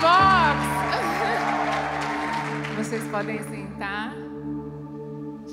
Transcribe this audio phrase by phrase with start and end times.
[0.00, 0.60] Box!
[2.76, 4.14] Vocês podem sentar.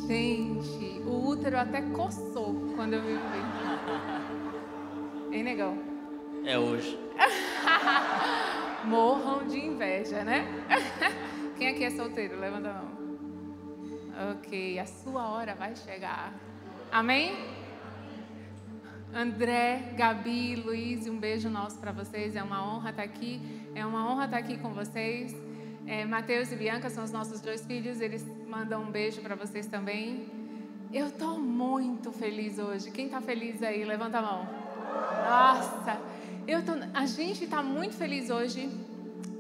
[0.08, 3.58] Gente, o útero até coçou quando eu vi o vídeo.
[5.34, 5.78] Hein, negão?
[6.46, 6.98] É hoje.
[8.86, 10.48] Morram de inveja, né?
[11.58, 12.40] Quem aqui é solteiro?
[12.40, 12.98] Levanta a mão.
[14.32, 16.34] Ok, a sua hora vai chegar.
[16.90, 17.36] Amém?
[19.14, 22.36] André, Gabi, Luiz, um beijo nosso para vocês.
[22.36, 23.67] É uma honra estar aqui.
[23.78, 25.36] É uma honra estar aqui com vocês.
[25.86, 28.02] É, Mateus e Bianca são os nossos dois filhos.
[28.02, 30.28] Eles mandam um beijo para vocês também.
[30.92, 32.90] Eu estou muito feliz hoje.
[32.90, 33.86] Quem está feliz aí?
[33.86, 34.50] Levanta a mão.
[35.30, 36.02] Nossa,
[36.48, 38.68] eu tô, a gente está muito feliz hoje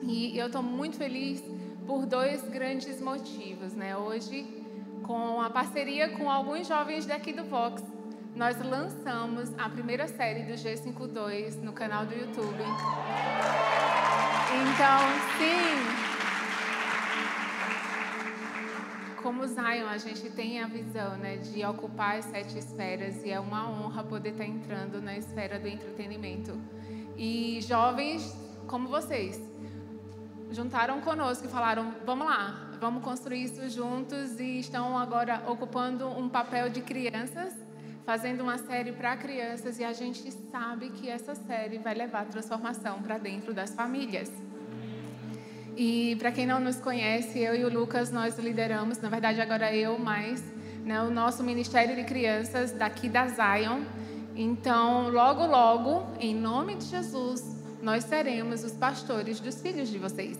[0.03, 1.43] e eu estou muito feliz
[1.87, 3.97] por dois grandes motivos, né?
[3.97, 4.45] Hoje,
[5.01, 7.83] com a parceria com alguns jovens daqui do Vox,
[8.35, 12.63] nós lançamos a primeira série do G52 no canal do YouTube.
[14.59, 14.99] Então,
[15.37, 16.07] sim,
[19.21, 23.39] como Zion, a gente tem a visão né, de ocupar as sete esferas e é
[23.39, 26.57] uma honra poder estar entrando na esfera do entretenimento.
[27.17, 28.35] E jovens
[28.67, 29.41] como vocês
[30.51, 36.29] juntaram conosco e falaram: vamos lá, vamos construir isso juntos e estão agora ocupando um
[36.29, 37.53] papel de crianças,
[38.05, 43.01] fazendo uma série para crianças e a gente sabe que essa série vai levar transformação
[43.01, 44.46] para dentro das famílias.
[45.79, 49.71] E para quem não nos conhece, eu e o Lucas nós lideramos, na verdade agora
[49.75, 50.43] eu mais,
[50.83, 53.83] né, o nosso ministério de crianças daqui da Zion.
[54.35, 57.43] Então, logo logo, em nome de Jesus,
[57.79, 60.39] nós seremos os pastores dos filhos de vocês.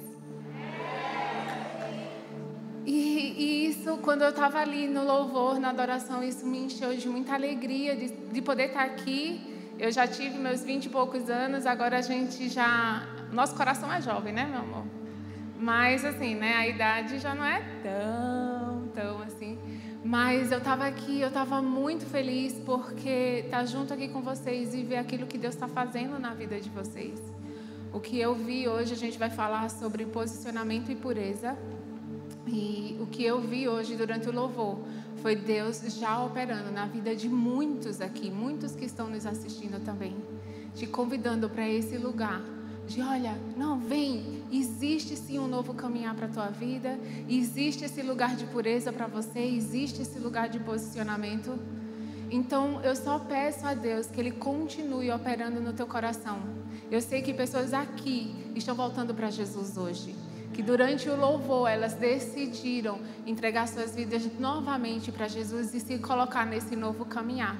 [2.83, 7.07] E, e isso, quando eu estava ali no louvor, na adoração, isso me encheu de
[7.07, 9.39] muita alegria de, de poder estar aqui.
[9.77, 13.05] Eu já tive meus vinte e poucos anos, agora a gente já.
[13.31, 14.96] Nosso coração é jovem, né, meu amor?
[15.59, 19.57] Mas assim, né, a idade já não é tão, tão assim.
[20.03, 24.73] Mas eu estava aqui, eu estava muito feliz porque estar tá junto aqui com vocês
[24.73, 27.19] e ver aquilo que Deus está fazendo na vida de vocês.
[27.91, 31.57] O que eu vi hoje, a gente vai falar sobre posicionamento e pureza.
[32.45, 34.79] E o que eu vi hoje durante o louvor
[35.21, 40.15] foi Deus já operando na vida de muitos aqui, muitos que estão nos assistindo também,
[40.75, 42.41] te convidando para esse lugar
[42.87, 48.01] de olha, não, vem, existe sim um novo caminhar para a tua vida, existe esse
[48.01, 51.59] lugar de pureza para você, existe esse lugar de posicionamento.
[52.31, 56.39] Então eu só peço a Deus que Ele continue operando no teu coração.
[56.89, 60.15] Eu sei que pessoas aqui estão voltando para Jesus hoje.
[60.53, 66.45] Que durante o louvor elas decidiram entregar suas vidas novamente para Jesus e se colocar
[66.45, 67.57] nesse novo caminhar.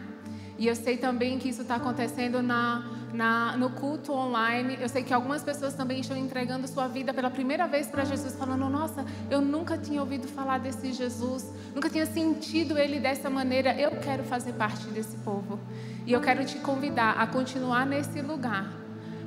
[0.58, 4.78] E eu sei também que isso está acontecendo na, na, no culto online.
[4.82, 8.36] Eu sei que algumas pessoas também estão entregando sua vida pela primeira vez para Jesus,
[8.36, 13.80] falando: Nossa, eu nunca tinha ouvido falar desse Jesus, nunca tinha sentido ele dessa maneira.
[13.80, 15.60] Eu quero fazer parte desse povo.
[16.08, 18.74] E eu quero te convidar a continuar nesse lugar,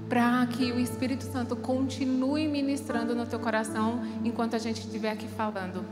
[0.09, 5.29] para que o Espírito Santo continue ministrando no teu coração enquanto a gente estiver aqui
[5.29, 5.85] falando.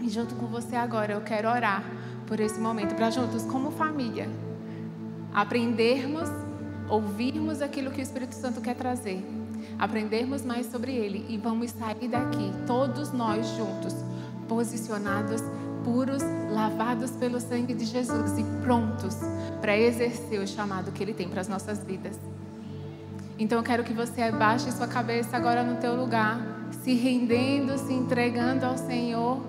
[0.00, 1.82] E junto com você agora, eu quero orar
[2.26, 4.28] por esse momento, para juntos, como família
[5.40, 6.28] aprendermos,
[6.88, 9.24] ouvirmos aquilo que o Espírito Santo quer trazer,
[9.78, 13.94] aprendermos mais sobre Ele e vamos sair daqui, todos nós juntos,
[14.48, 15.40] posicionados,
[15.84, 19.16] puros, lavados pelo sangue de Jesus e prontos
[19.60, 22.18] para exercer o chamado que Ele tem para as nossas vidas.
[23.38, 26.40] Então eu quero que você abaixe sua cabeça agora no teu lugar,
[26.82, 29.40] se rendendo, se entregando ao Senhor.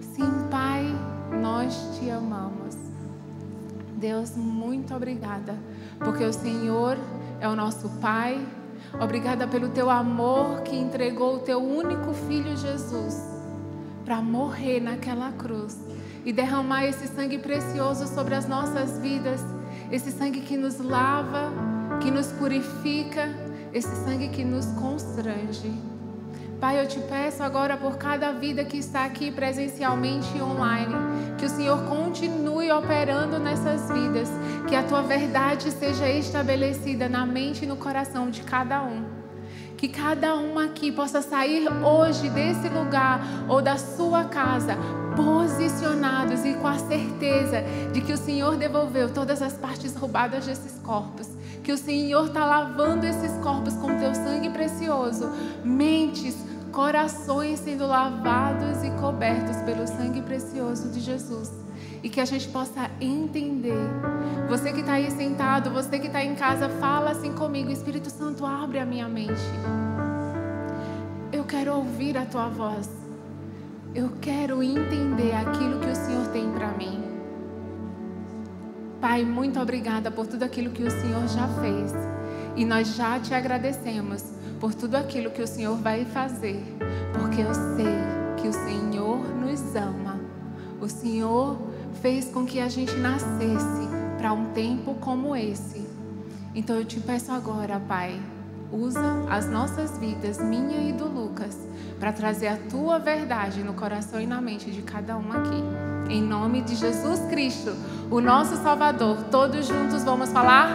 [0.00, 0.84] Sim, Pai,
[1.40, 2.67] nós te amamos.
[3.98, 5.56] Deus, muito obrigada,
[5.98, 6.96] porque o Senhor
[7.40, 8.38] é o nosso Pai.
[9.00, 13.20] Obrigada pelo teu amor que entregou o teu único filho Jesus
[14.04, 15.76] para morrer naquela cruz
[16.24, 19.40] e derramar esse sangue precioso sobre as nossas vidas,
[19.90, 21.52] esse sangue que nos lava,
[22.00, 23.28] que nos purifica,
[23.72, 25.87] esse sangue que nos constrange.
[26.60, 30.92] Pai, eu te peço agora por cada vida que está aqui presencialmente e online,
[31.38, 34.28] que o Senhor continue operando nessas vidas,
[34.68, 39.04] que a tua verdade seja estabelecida na mente e no coração de cada um.
[39.76, 44.76] Que cada um aqui possa sair hoje desse lugar ou da sua casa
[45.14, 47.62] posicionados e com a certeza
[47.92, 51.28] de que o Senhor devolveu todas as partes roubadas desses corpos,
[51.62, 55.30] que o Senhor está lavando esses corpos com teu sangue precioso,
[55.64, 61.52] mentes, corações sendo lavados e cobertos pelo sangue precioso de Jesus.
[62.02, 63.88] E que a gente possa entender.
[64.48, 68.46] Você que está aí sentado, você que está em casa, fala assim comigo: Espírito Santo,
[68.46, 69.32] abre a minha mente.
[71.32, 72.88] eu quero ouvir a tua voz.
[73.94, 77.02] Eu quero entender aquilo que o Senhor tem para mim.
[79.00, 81.92] Pai, muito obrigada por tudo aquilo que o Senhor já fez.
[82.56, 86.62] E nós já te agradecemos por tudo aquilo que o Senhor vai fazer,
[87.18, 87.94] porque eu sei
[88.36, 90.20] que o Senhor nos ama.
[90.80, 91.58] O Senhor
[92.00, 95.86] fez com que a gente nascesse para um tempo como esse.
[96.54, 98.20] Então eu te peço agora, Pai,
[98.72, 101.56] usa as nossas vidas, minha e do Lucas,
[101.98, 105.62] para trazer a tua verdade no coração e na mente de cada um aqui.
[106.10, 107.74] Em nome de Jesus Cristo,
[108.10, 110.68] o nosso Salvador, todos juntos vamos falar?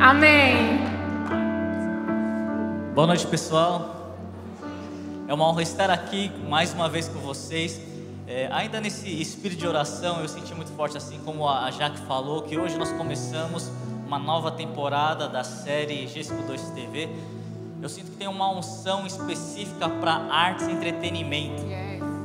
[0.00, 0.91] Amém.
[2.94, 4.18] Boa noite, pessoal.
[5.26, 7.80] É uma honra estar aqui mais uma vez com vocês.
[8.26, 12.42] É, ainda nesse espírito de oração, eu senti muito forte, assim como a Jaque falou,
[12.42, 13.70] que hoje nós começamos
[14.06, 17.08] uma nova temporada da série Gesco 2 TV.
[17.80, 21.62] Eu sinto que tem uma unção específica para artes e entretenimento.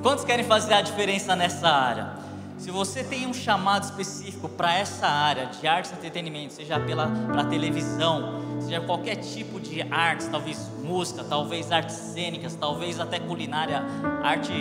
[0.03, 2.26] Quantos querem fazer a diferença nessa área?
[2.57, 7.07] Se você tem um chamado específico para essa área de artes e entretenimento, seja pela
[7.07, 13.83] pra televisão, seja qualquer tipo de artes, talvez música, talvez artes cênicas, talvez até culinária,
[14.23, 14.53] arte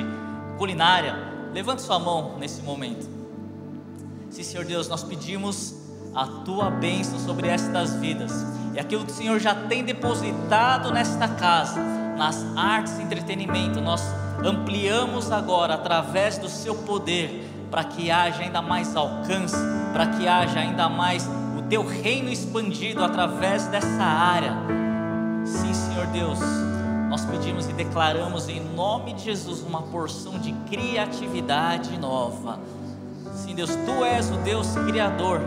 [0.59, 1.17] culinária,
[1.55, 3.09] levante sua mão nesse momento.
[4.29, 5.75] Sim, Senhor Deus, nós pedimos
[6.15, 8.33] a tua bênção sobre estas vidas.
[8.75, 11.81] E aquilo que o Senhor já tem depositado nesta casa,
[12.17, 14.03] nas artes e entretenimento, nós
[14.45, 19.57] ampliamos agora através do seu poder, para que haja ainda mais alcance,
[19.93, 21.29] para que haja ainda mais
[21.59, 24.55] o teu reino expandido através dessa área.
[25.45, 26.39] Sim, Senhor Deus,
[27.09, 32.59] nós pedimos e declaramos em nome de Jesus uma porção de criatividade nova.
[33.35, 35.41] Sim, Deus, tu és o Deus criador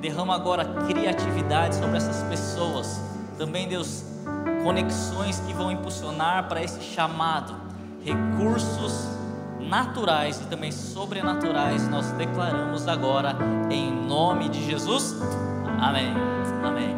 [0.00, 3.00] Derrama agora criatividade sobre essas pessoas.
[3.36, 4.04] Também, Deus,
[4.62, 7.52] conexões que vão impulsionar para esse chamado,
[8.04, 9.17] recursos
[9.68, 13.36] naturais e também sobrenaturais, nós declaramos agora
[13.70, 15.14] em nome de Jesus.
[15.80, 16.12] Amém.
[16.64, 16.96] Amém.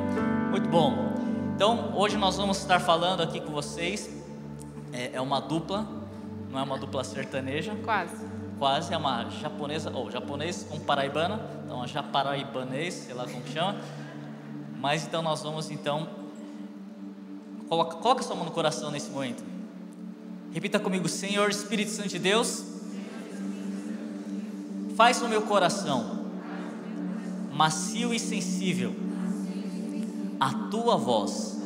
[0.50, 1.12] Muito bom.
[1.54, 4.08] Então, hoje nós vamos estar falando aqui com vocês.
[4.92, 5.86] É, é uma dupla,
[6.50, 7.74] não é uma dupla sertaneja.
[7.84, 8.30] Quase
[8.60, 13.80] quase é uma japonesa, ou japonês com paraibana, então a japaraibanês, sei lá como chama.
[14.76, 16.06] Mas então nós vamos então
[17.70, 19.42] coloca, coloca sua mão no coração nesse momento.
[20.52, 22.64] Repita comigo, Senhor Espírito Santo de Deus,
[24.96, 26.20] faz o meu coração
[27.52, 28.94] macio e sensível
[30.40, 31.60] a tua voz.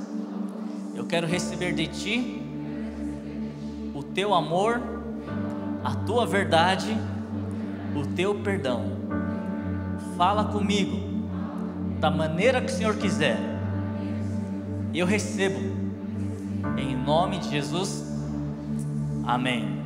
[0.94, 2.42] Eu quero receber de ti
[3.94, 4.80] o teu amor
[5.84, 6.96] a tua verdade,
[7.94, 8.84] o teu perdão.
[10.16, 10.96] Fala comigo
[12.00, 13.38] da maneira que o Senhor quiser.
[14.94, 15.60] Eu recebo
[16.78, 18.13] em nome de Jesus.
[19.26, 19.84] Amém.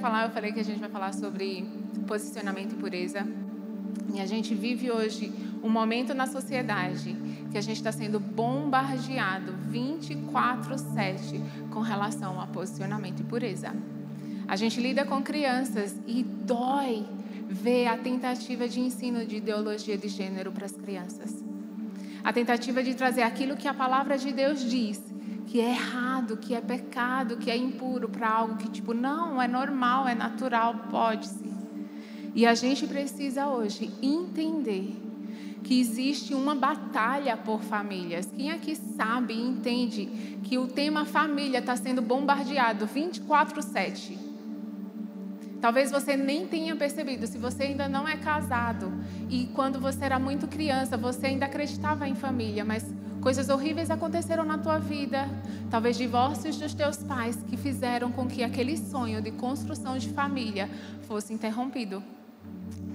[0.00, 1.64] falar, eu falei que a gente vai falar sobre
[2.06, 3.26] posicionamento e pureza.
[4.14, 7.16] E a gente vive hoje um momento na sociedade
[7.50, 13.74] que a gente está sendo bombardeado 24/7 com relação a posicionamento e pureza.
[14.46, 17.06] A gente lida com crianças e dói
[17.48, 21.44] ver a tentativa de ensino de ideologia de gênero para as crianças.
[22.22, 25.02] A tentativa de trazer aquilo que a palavra de Deus diz
[25.46, 29.48] que é errado, que é pecado, que é impuro para algo que tipo não é
[29.48, 31.52] normal, é natural, pode sim.
[32.34, 35.09] E a gente precisa hoje entender
[35.62, 38.26] que existe uma batalha por famílias.
[38.34, 40.06] Quem aqui sabe e entende
[40.42, 44.18] que o tema família está sendo bombardeado 24/7?
[45.60, 48.90] Talvez você nem tenha percebido, se você ainda não é casado
[49.28, 52.82] e quando você era muito criança, você ainda acreditava em família, mas
[53.20, 55.28] Coisas horríveis aconteceram na tua vida,
[55.70, 60.70] talvez divórcios dos teus pais que fizeram com que aquele sonho de construção de família
[61.02, 62.02] fosse interrompido.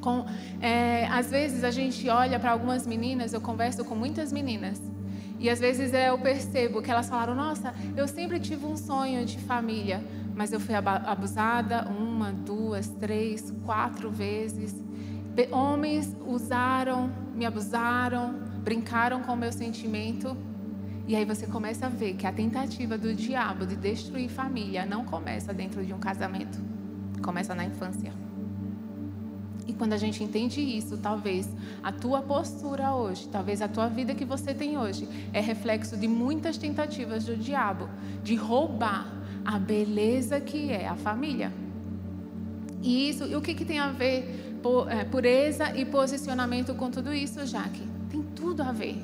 [0.05, 0.23] Com,
[0.61, 4.79] é, às vezes a gente olha para algumas meninas, eu converso com muitas meninas,
[5.39, 9.39] e às vezes eu percebo que elas falaram: Nossa, eu sempre tive um sonho de
[9.39, 10.03] família,
[10.35, 14.75] mas eu fui abusada uma, duas, três, quatro vezes.
[15.51, 20.37] Homens usaram, me abusaram, brincaram com o meu sentimento.
[21.07, 25.03] E aí você começa a ver que a tentativa do diabo de destruir família não
[25.03, 26.59] começa dentro de um casamento,
[27.23, 28.24] começa na infância.
[29.67, 31.49] E quando a gente entende isso, talvez
[31.81, 36.07] a tua postura hoje, talvez a tua vida que você tem hoje, é reflexo de
[36.07, 37.89] muitas tentativas do diabo
[38.23, 39.11] de roubar
[39.43, 41.51] a beleza que é a família.
[42.81, 44.55] E isso, e o que, que tem a ver
[44.89, 47.81] é, pureza e posicionamento com tudo isso, Jaque?
[48.09, 49.01] Tem tudo a ver.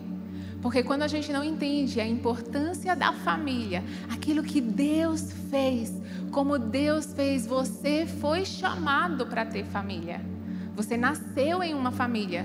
[0.61, 5.91] Porque quando a gente não entende a importância da família, aquilo que Deus fez,
[6.31, 10.21] como Deus fez, você foi chamado para ter família.
[10.81, 12.43] Você nasceu em uma família.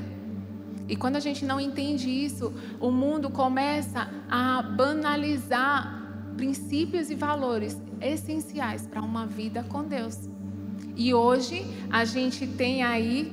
[0.86, 7.80] E quando a gente não entende isso, o mundo começa a banalizar princípios e valores
[7.98, 10.28] essenciais para uma vida com Deus.
[10.94, 13.32] E hoje a gente tem aí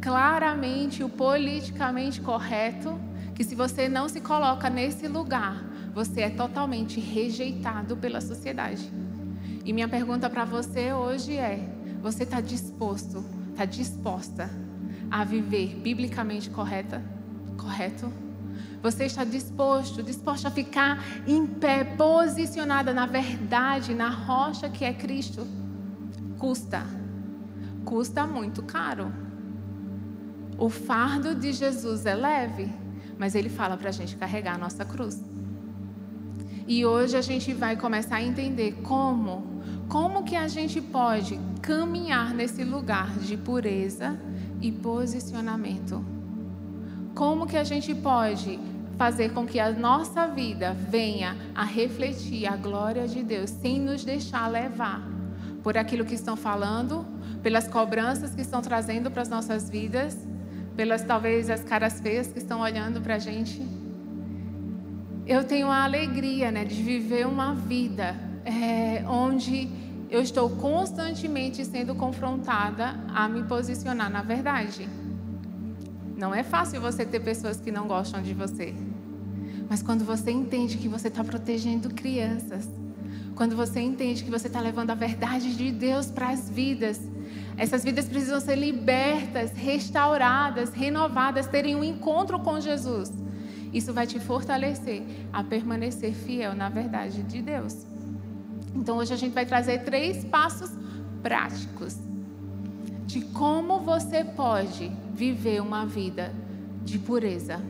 [0.00, 3.00] claramente o politicamente correto,
[3.36, 8.90] que se você não se coloca nesse lugar, você é totalmente rejeitado pela sociedade.
[9.64, 11.60] E minha pergunta para você hoje é:
[12.02, 14.50] você está disposto está disposta
[15.10, 17.02] a viver biblicamente correta,
[17.56, 18.12] correto?
[18.82, 24.92] Você está disposto, disposta a ficar em pé, posicionada na verdade, na rocha que é
[24.92, 25.46] Cristo?
[26.38, 26.84] Custa.
[27.84, 29.12] Custa muito caro.
[30.58, 32.72] O fardo de Jesus é leve,
[33.18, 35.22] mas ele fala para a gente carregar a nossa cruz.
[36.66, 39.61] E hoje a gente vai começar a entender como
[39.92, 44.18] como que a gente pode caminhar nesse lugar de pureza
[44.58, 46.02] e posicionamento?
[47.14, 48.58] Como que a gente pode
[48.96, 54.02] fazer com que a nossa vida venha a refletir a glória de Deus sem nos
[54.02, 55.06] deixar levar
[55.62, 57.04] por aquilo que estão falando,
[57.42, 60.16] pelas cobranças que estão trazendo para as nossas vidas,
[60.74, 63.60] pelas talvez as caras feias que estão olhando para a gente?
[65.26, 69.68] Eu tenho a alegria né, de viver uma vida é, onde
[70.10, 74.88] eu estou constantemente sendo confrontada a me posicionar na verdade.
[76.16, 78.74] Não é fácil você ter pessoas que não gostam de você.
[79.68, 82.68] Mas quando você entende que você está protegendo crianças,
[83.34, 87.00] quando você entende que você está levando a verdade de Deus para as vidas,
[87.56, 93.10] essas vidas precisam ser libertas, restauradas, renovadas, terem um encontro com Jesus.
[93.72, 97.91] Isso vai te fortalecer a permanecer fiel na verdade de Deus.
[98.74, 100.70] Então hoje a gente vai trazer três passos
[101.22, 101.96] práticos
[103.06, 106.32] de como você pode viver uma vida
[106.84, 107.60] de pureza.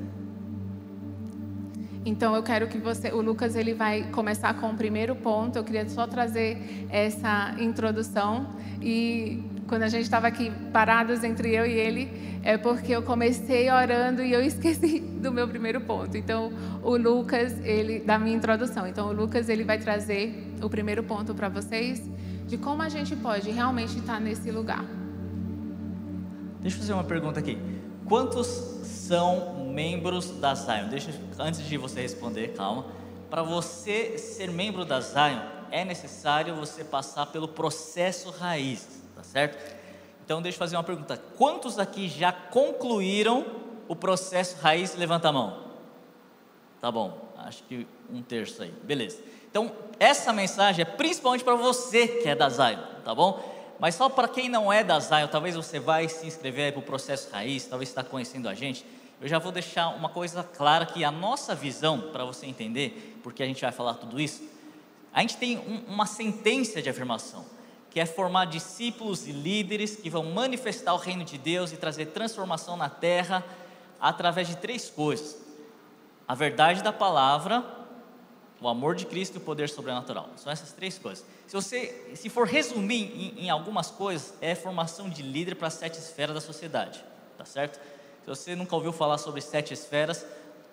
[2.05, 5.57] Então eu quero que você, o Lucas ele vai começar com o primeiro ponto.
[5.57, 8.47] Eu queria só trazer essa introdução
[8.81, 13.71] e quando a gente estava aqui parados entre eu e ele, é porque eu comecei
[13.71, 16.17] orando e eu esqueci do meu primeiro ponto.
[16.17, 16.53] Então,
[16.83, 18.87] o Lucas, ele da minha introdução.
[18.87, 22.03] Então, o Lucas ele vai trazer o primeiro ponto para vocês
[22.47, 24.85] de como a gente pode realmente estar nesse lugar.
[26.61, 27.59] Deixa eu fazer uma pergunta aqui.
[28.05, 28.47] Quantos
[28.85, 30.89] são membros da Zion?
[30.89, 32.87] Deixa antes de você responder, calma.
[33.31, 35.41] Para você ser membro da Zion,
[35.71, 39.77] é necessário você passar pelo processo raiz, tá certo?
[40.25, 41.17] Então deixa eu fazer uma pergunta.
[41.37, 43.47] Quantos aqui já concluíram
[43.89, 44.95] o processo raiz?
[44.97, 45.63] Levanta a mão.
[46.81, 48.73] Tá bom, acho que um terço aí.
[48.83, 49.23] Beleza.
[49.49, 53.41] Então, essa mensagem é principalmente para você que é da Zion, tá bom?
[53.79, 56.83] Mas só para quem não é da Zion, talvez você vai se inscrever para o
[56.83, 58.85] processo raiz, talvez está conhecendo a gente.
[59.21, 63.43] Eu já vou deixar uma coisa clara que a nossa visão, para você entender, porque
[63.43, 64.43] a gente vai falar tudo isso,
[65.13, 67.45] a gente tem um, uma sentença de afirmação,
[67.93, 72.07] que é formar discípulos e líderes que vão manifestar o reino de Deus e trazer
[72.07, 73.45] transformação na terra
[74.01, 75.37] através de três coisas:
[76.27, 77.63] a verdade da palavra,
[78.59, 80.31] o amor de Cristo e o poder sobrenatural.
[80.37, 81.23] São essas três coisas.
[81.47, 85.75] Se você, se for resumir em, em algumas coisas, é formação de líder para as
[85.75, 87.05] sete esferas da sociedade,
[87.37, 87.79] tá certo?
[88.23, 90.25] Se você nunca ouviu falar sobre sete esferas,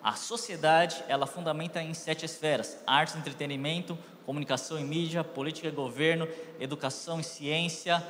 [0.02, 3.98] a sociedade ela fundamenta em sete esferas: artes, entretenimento,
[4.30, 6.28] comunicação e mídia, política e governo,
[6.60, 8.00] educação e ciência,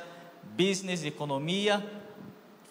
[0.55, 1.83] business, economia,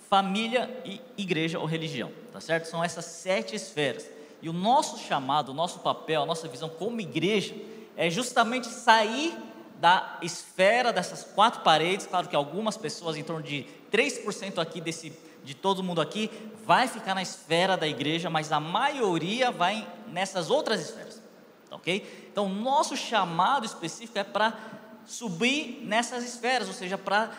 [0.08, 2.66] família e igreja ou religião, tá certo?
[2.66, 4.08] São essas sete esferas.
[4.40, 7.52] E o nosso chamado, o nosso papel, a nossa visão como igreja
[7.96, 9.36] é justamente sair
[9.80, 12.06] da esfera dessas quatro paredes.
[12.06, 16.30] Claro que algumas pessoas, em torno de 3% aqui desse, de todo mundo aqui,
[16.64, 21.20] vai ficar na esfera da igreja, mas a maioria vai nessas outras esferas.
[21.68, 22.29] Tá ok?
[22.40, 24.58] Então, nosso chamado específico é para
[25.04, 27.30] subir nessas esferas, ou seja, para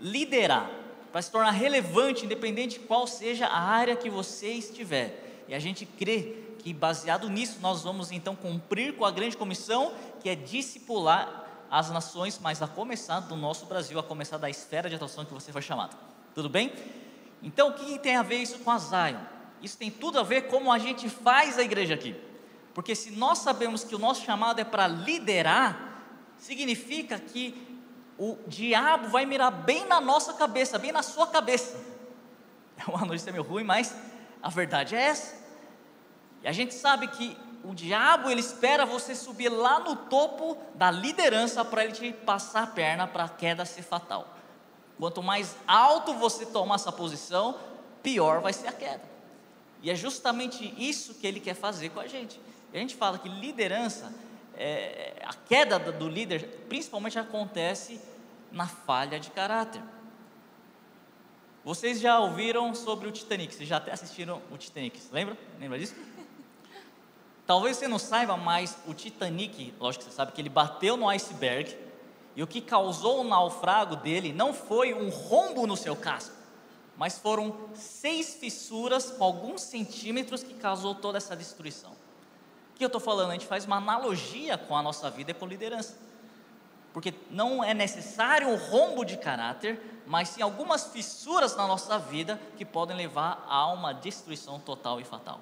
[0.00, 0.70] liderar,
[1.12, 5.44] para se tornar relevante, independente de qual seja a área que você estiver.
[5.46, 9.92] E a gente crê que baseado nisso nós vamos então cumprir com a grande comissão
[10.22, 14.88] que é discipular as nações, mas a começar do nosso Brasil, a começar da esfera
[14.88, 15.94] de atuação que você foi chamado.
[16.34, 16.72] Tudo bem?
[17.42, 19.20] Então, o que tem a ver isso com a Zion?
[19.60, 22.16] Isso tem tudo a ver como a gente faz a igreja aqui.
[22.76, 26.02] Porque se nós sabemos que o nosso chamado é para liderar,
[26.36, 27.80] significa que
[28.18, 31.74] o diabo vai mirar bem na nossa cabeça, bem na sua cabeça.
[32.76, 33.96] É uma notícia meio ruim, mas
[34.42, 35.42] a verdade é essa.
[36.42, 40.90] E a gente sabe que o diabo ele espera você subir lá no topo da
[40.90, 44.36] liderança para ele te passar a perna para a queda ser fatal.
[44.98, 47.58] Quanto mais alto você tomar essa posição,
[48.02, 49.04] pior vai ser a queda.
[49.82, 52.38] E é justamente isso que ele quer fazer com a gente.
[52.76, 54.12] A gente fala que liderança,
[54.54, 57.98] é, a queda do líder, principalmente acontece
[58.52, 59.82] na falha de caráter.
[61.64, 63.54] Vocês já ouviram sobre o Titanic?
[63.54, 65.00] Vocês já até assistiram o Titanic?
[65.10, 65.38] Lembra?
[65.58, 65.94] Lembra disso?
[67.46, 71.08] Talvez você não saiba, mas o Titanic, lógico que você sabe que ele bateu no
[71.08, 71.74] iceberg
[72.36, 76.36] e o que causou o naufrago dele não foi um rombo no seu casco,
[76.94, 81.96] mas foram seis fissuras com alguns centímetros que causou toda essa destruição.
[82.76, 83.30] Que eu estou falando?
[83.30, 85.96] A gente faz uma analogia com a nossa vida e com liderança.
[86.92, 92.40] Porque não é necessário um rombo de caráter, mas sim algumas fissuras na nossa vida
[92.56, 95.40] que podem levar a uma destruição total e fatal.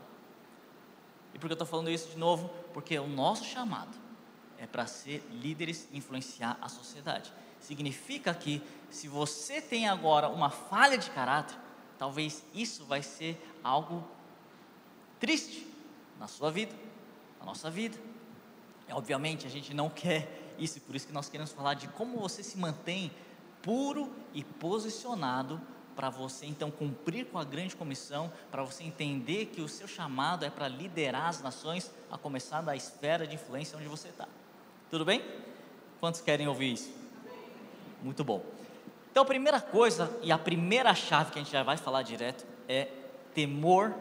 [1.33, 2.49] E por que eu estou falando isso de novo?
[2.73, 3.97] Porque o nosso chamado
[4.59, 7.33] é para ser líderes e influenciar a sociedade.
[7.61, 11.57] Significa que se você tem agora uma falha de caráter,
[11.99, 14.05] talvez isso vai ser algo
[15.19, 15.67] triste
[16.19, 16.75] na sua vida,
[17.45, 17.99] na nossa vida.
[18.89, 22.19] E, obviamente a gente não quer isso, por isso que nós queremos falar de como
[22.19, 23.11] você se mantém
[23.63, 25.61] puro e posicionado
[25.95, 30.45] para você então cumprir com a grande comissão, para você entender que o seu chamado
[30.45, 34.27] é para liderar as nações, a começar da esfera de influência onde você está.
[34.91, 35.25] Tudo bem?
[36.01, 36.93] Quantos querem ouvir isso?
[38.03, 38.45] Muito bom.
[39.11, 42.45] Então, a primeira coisa e a primeira chave que a gente já vai falar direto
[42.69, 42.89] é
[43.33, 43.95] temor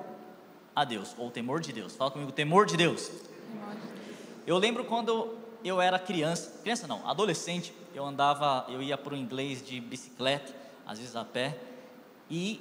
[0.75, 1.95] a Deus, ou temor de Deus.
[1.95, 3.11] Fala comigo, temor de Deus.
[4.45, 9.17] Eu lembro quando eu era criança, criança não, adolescente, eu andava, eu ia para o
[9.17, 10.53] inglês de bicicleta,
[10.85, 11.57] às vezes a pé,
[12.29, 12.59] e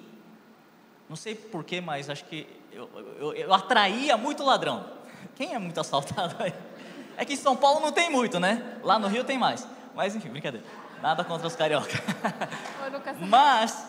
[1.09, 4.85] não sei porquê, mas acho que eu, eu, eu, atraía muito ladrão.
[5.37, 6.55] Quem é muito assaltado aí?
[7.17, 8.79] É que em São Paulo não tem muito, né?
[8.83, 9.67] Lá no Rio tem mais.
[9.95, 10.67] Mas enfim, brincadeira.
[11.03, 12.03] Nada contra os carioca.
[13.29, 13.87] mas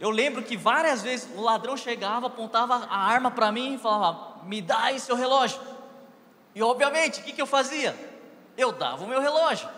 [0.00, 4.42] eu lembro que várias vezes o ladrão chegava, apontava a arma para mim e falava:
[4.44, 5.60] Me dá aí seu relógio.
[6.54, 7.96] E obviamente, o que, que eu fazia?
[8.56, 9.68] Eu dava o meu relógio,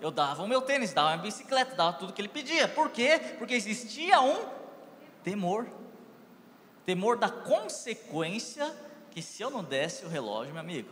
[0.00, 2.66] eu dava o meu tênis, dava a minha bicicleta, dava tudo que ele pedia.
[2.68, 3.20] Por quê?
[3.38, 4.60] Porque existia um
[5.22, 5.66] Temor.
[6.84, 8.74] Temor da consequência
[9.10, 10.88] que se eu não desse o relógio, meu amigo,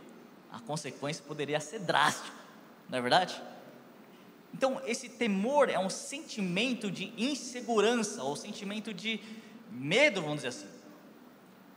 [0.51, 2.35] a consequência poderia ser drástica,
[2.87, 3.41] não é verdade?
[4.53, 9.19] Então, esse temor é um sentimento de insegurança, ou sentimento de
[9.71, 10.67] medo, vamos dizer assim.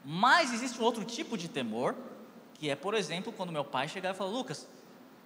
[0.05, 1.95] Mas existe um outro tipo de temor,
[2.63, 4.69] que é, por exemplo, quando meu pai chegava e falava: Lucas,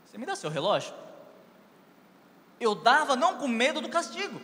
[0.07, 0.95] você me dá seu relógio?
[2.59, 4.41] Eu dava não com medo do castigo,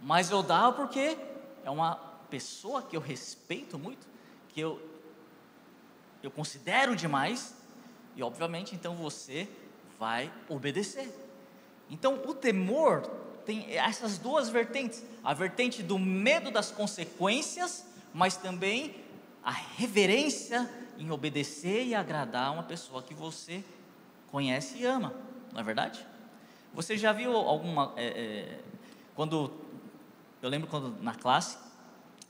[0.00, 1.18] mas eu dava porque
[1.64, 1.96] é uma
[2.30, 4.06] pessoa que eu respeito muito,
[4.50, 4.80] que eu,
[6.22, 7.56] eu considero demais,
[8.14, 9.48] e obviamente então você
[9.98, 11.12] vai obedecer.
[11.90, 13.10] Então o temor
[13.44, 19.02] tem essas duas vertentes: a vertente do medo das consequências, mas também
[19.42, 23.64] a reverência em obedecer e agradar uma pessoa que você
[24.30, 25.12] conhece e ama,
[25.52, 26.04] não é verdade?
[26.72, 27.92] Você já viu alguma.
[27.96, 28.60] É, é,
[29.14, 29.52] quando
[30.42, 31.56] eu lembro quando na classe,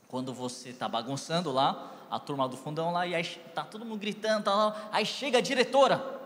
[0.07, 3.25] quando você está bagunçando lá, a turma do fundão lá, e aí
[3.55, 6.21] tá todo mundo gritando, tá lá, aí chega a diretora.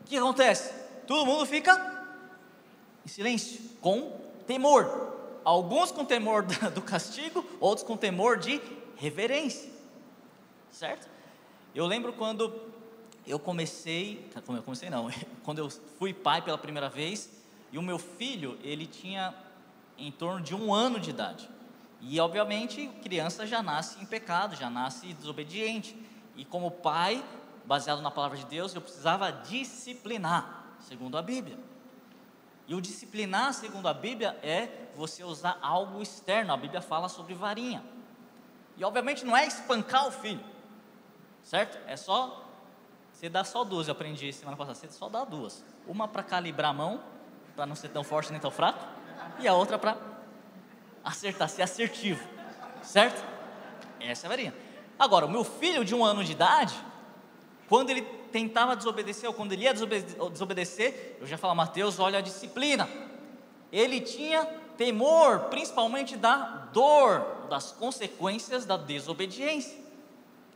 [0.00, 0.74] O que acontece?
[1.06, 2.04] Todo mundo fica
[3.04, 5.40] em silêncio, com temor.
[5.44, 6.42] Alguns com temor
[6.74, 8.60] do castigo, outros com temor de
[8.96, 9.70] reverência.
[10.70, 11.08] Certo?
[11.74, 12.52] Eu lembro quando
[13.26, 15.10] eu comecei, quando eu comecei não,
[15.42, 17.30] quando eu fui pai pela primeira vez,
[17.70, 19.34] e o meu filho, ele tinha
[19.96, 21.48] em torno de um ano de idade.
[22.02, 25.96] E, obviamente, criança já nasce em pecado, já nasce desobediente.
[26.36, 27.24] E, como pai,
[27.64, 31.58] baseado na palavra de Deus, eu precisava disciplinar, segundo a Bíblia.
[32.66, 36.52] E o disciplinar, segundo a Bíblia, é você usar algo externo.
[36.52, 37.82] A Bíblia fala sobre varinha.
[38.76, 40.44] E, obviamente, não é espancar o filho,
[41.42, 41.78] certo?
[41.86, 42.48] É só.
[43.12, 44.74] Você dá só duas, eu aprendi semana passada.
[44.74, 45.64] Você só dá duas.
[45.86, 47.02] Uma para calibrar a mão,
[47.54, 48.84] para não ser tão forte nem tão fraco
[49.38, 49.96] e a outra para
[51.04, 52.22] acertar, ser assertivo,
[52.82, 53.22] certo?
[54.00, 54.54] Essa é a varinha.
[54.98, 56.74] Agora, o meu filho de um ano de idade,
[57.68, 62.22] quando ele tentava desobedecer, ou quando ele ia desobedecer, eu já falava, Mateus, olha a
[62.22, 62.88] disciplina.
[63.70, 64.44] Ele tinha
[64.76, 69.78] temor, principalmente da dor, das consequências da desobediência,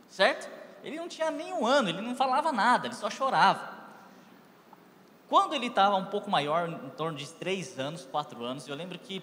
[0.09, 0.49] certo?
[0.83, 3.77] Ele não tinha nem um ano, ele não falava nada, ele só chorava.
[5.27, 8.97] Quando ele estava um pouco maior, em torno de três anos, quatro anos, eu lembro
[8.97, 9.21] que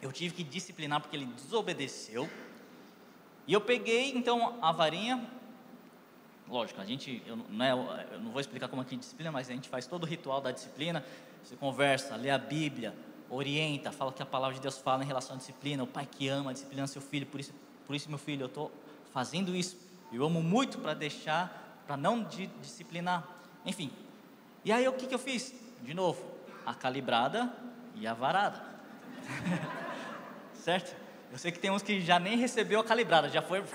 [0.00, 2.28] eu tive que disciplinar porque ele desobedeceu.
[3.46, 5.26] E eu peguei então a varinha,
[6.48, 9.52] lógico, a gente, eu não, é, eu não vou explicar como aqui disciplina, mas a
[9.52, 11.04] gente faz todo o ritual da disciplina.
[11.42, 12.94] Você conversa, lê a Bíblia,
[13.30, 16.28] orienta, fala que a palavra de Deus fala em relação à disciplina, o pai que
[16.28, 17.54] ama, disciplina seu filho, por isso,
[17.86, 18.70] por isso meu filho, eu estou
[19.12, 19.76] fazendo isso.
[20.12, 22.22] Eu amo muito para deixar, para não
[22.60, 23.26] disciplinar.
[23.64, 23.90] Enfim,
[24.64, 25.54] e aí o que, que eu fiz?
[25.82, 26.22] De novo,
[26.66, 27.52] a calibrada
[27.94, 28.62] e a varada.
[30.54, 30.94] certo?
[31.32, 33.66] Eu sei que tem uns que já nem recebeu a calibrada, já foi né?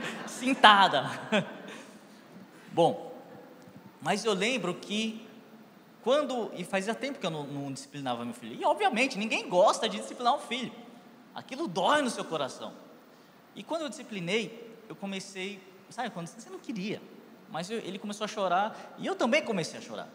[0.26, 1.10] cintada.
[2.72, 3.14] Bom,
[4.00, 5.28] mas eu lembro que
[6.02, 9.86] quando, e fazia tempo que eu não, não, disciplinava meu filho, e obviamente ninguém gosta
[9.88, 10.72] de disciplinar um filho,
[11.34, 12.72] aquilo dói no seu coração.
[13.54, 17.00] E quando eu disciplinei, eu comecei, sabe, quando você não queria,
[17.50, 20.08] mas eu, ele começou a chorar e eu também comecei a chorar.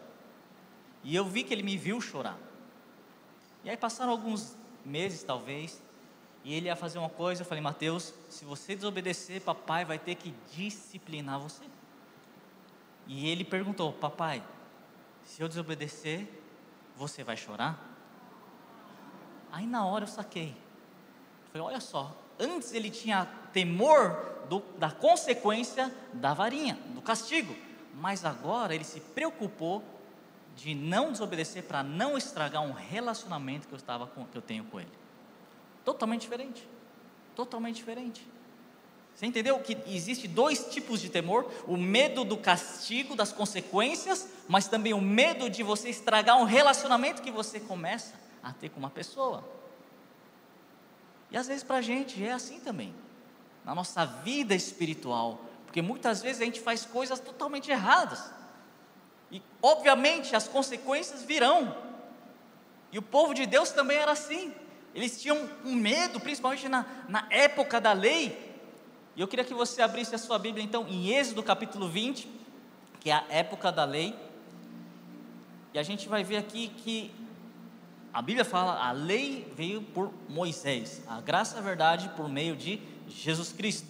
[1.02, 2.38] E eu vi que ele me viu chorar.
[3.64, 5.82] E aí passaram alguns meses, talvez,
[6.44, 7.42] e ele ia fazer uma coisa.
[7.42, 11.64] Eu falei, Mateus, se você desobedecer, papai vai ter que disciplinar você.
[13.06, 14.42] E ele perguntou, papai,
[15.24, 16.28] se eu desobedecer,
[16.96, 17.84] você vai chorar?
[19.50, 20.50] Aí na hora eu saquei.
[20.50, 27.54] Eu falei, olha só, antes ele tinha temor do, da consequência da varinha, do castigo.
[27.94, 29.84] Mas agora ele se preocupou
[30.56, 34.64] de não desobedecer para não estragar um relacionamento que eu, estava com, que eu tenho
[34.64, 34.90] com ele.
[35.84, 36.68] Totalmente diferente.
[37.34, 38.26] Totalmente diferente.
[39.14, 44.68] Você entendeu que existe dois tipos de temor: o medo do castigo, das consequências, mas
[44.68, 48.90] também o medo de você estragar um relacionamento que você começa a ter com uma
[48.90, 49.44] pessoa.
[51.30, 52.94] E às vezes para a gente é assim também
[53.68, 58.32] na nossa vida espiritual, porque muitas vezes a gente faz coisas totalmente erradas,
[59.30, 61.76] e obviamente as consequências virão,
[62.90, 64.54] e o povo de Deus também era assim,
[64.94, 68.56] eles tinham um medo, principalmente na, na época da lei,
[69.14, 72.26] e eu queria que você abrisse a sua Bíblia então em Êxodo capítulo 20,
[72.98, 74.16] que é a época da lei,
[75.74, 77.14] e a gente vai ver aqui que
[78.14, 82.56] a Bíblia fala, a lei veio por Moisés, a graça e a verdade por meio
[82.56, 83.86] de Jesus Cristo.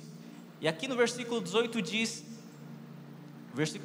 [0.61, 2.24] E aqui no versículo 18 diz,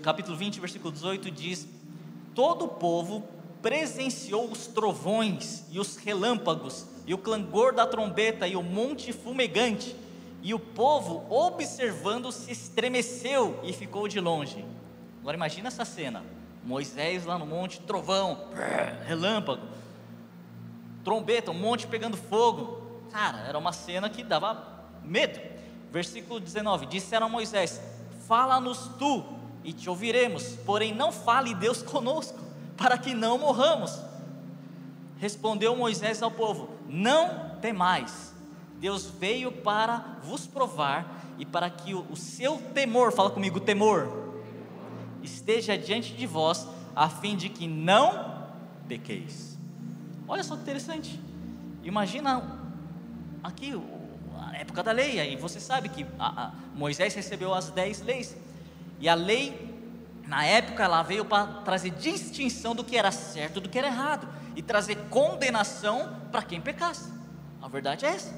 [0.01, 1.67] capítulo 20, versículo 18 diz:
[2.33, 3.27] Todo o povo
[3.61, 9.95] presenciou os trovões e os relâmpagos, e o clangor da trombeta e o monte fumegante,
[10.41, 14.65] e o povo, observando, se estremeceu e ficou de longe.
[15.21, 16.23] Agora imagina essa cena:
[16.63, 18.49] Moisés lá no monte, trovão,
[19.05, 19.65] relâmpago,
[21.03, 22.81] trombeta, um monte pegando fogo.
[23.11, 24.72] Cara, era uma cena que dava
[25.03, 25.39] medo.
[25.91, 27.81] Versículo 19: Disseram a Moisés:
[28.27, 29.23] Fala-nos tu
[29.63, 32.39] e te ouviremos, porém não fale Deus conosco,
[32.75, 33.99] para que não morramos.
[35.19, 38.33] Respondeu Moisés ao povo: Não temais,
[38.79, 44.33] Deus veio para vos provar e para que o, seu temor, fala comigo, temor,
[45.21, 48.47] esteja diante de vós, a fim de que não
[48.87, 49.57] pequeis.
[50.27, 51.19] Olha só que interessante.
[51.83, 52.59] Imagina
[53.43, 53.73] aqui
[54.53, 58.35] época da lei, aí você sabe que a, a Moisés recebeu as dez leis,
[58.99, 59.73] e a lei,
[60.27, 64.27] na época, ela veio para trazer distinção do que era certo do que era errado,
[64.55, 67.11] e trazer condenação para quem pecasse.
[67.61, 68.33] A verdade é essa.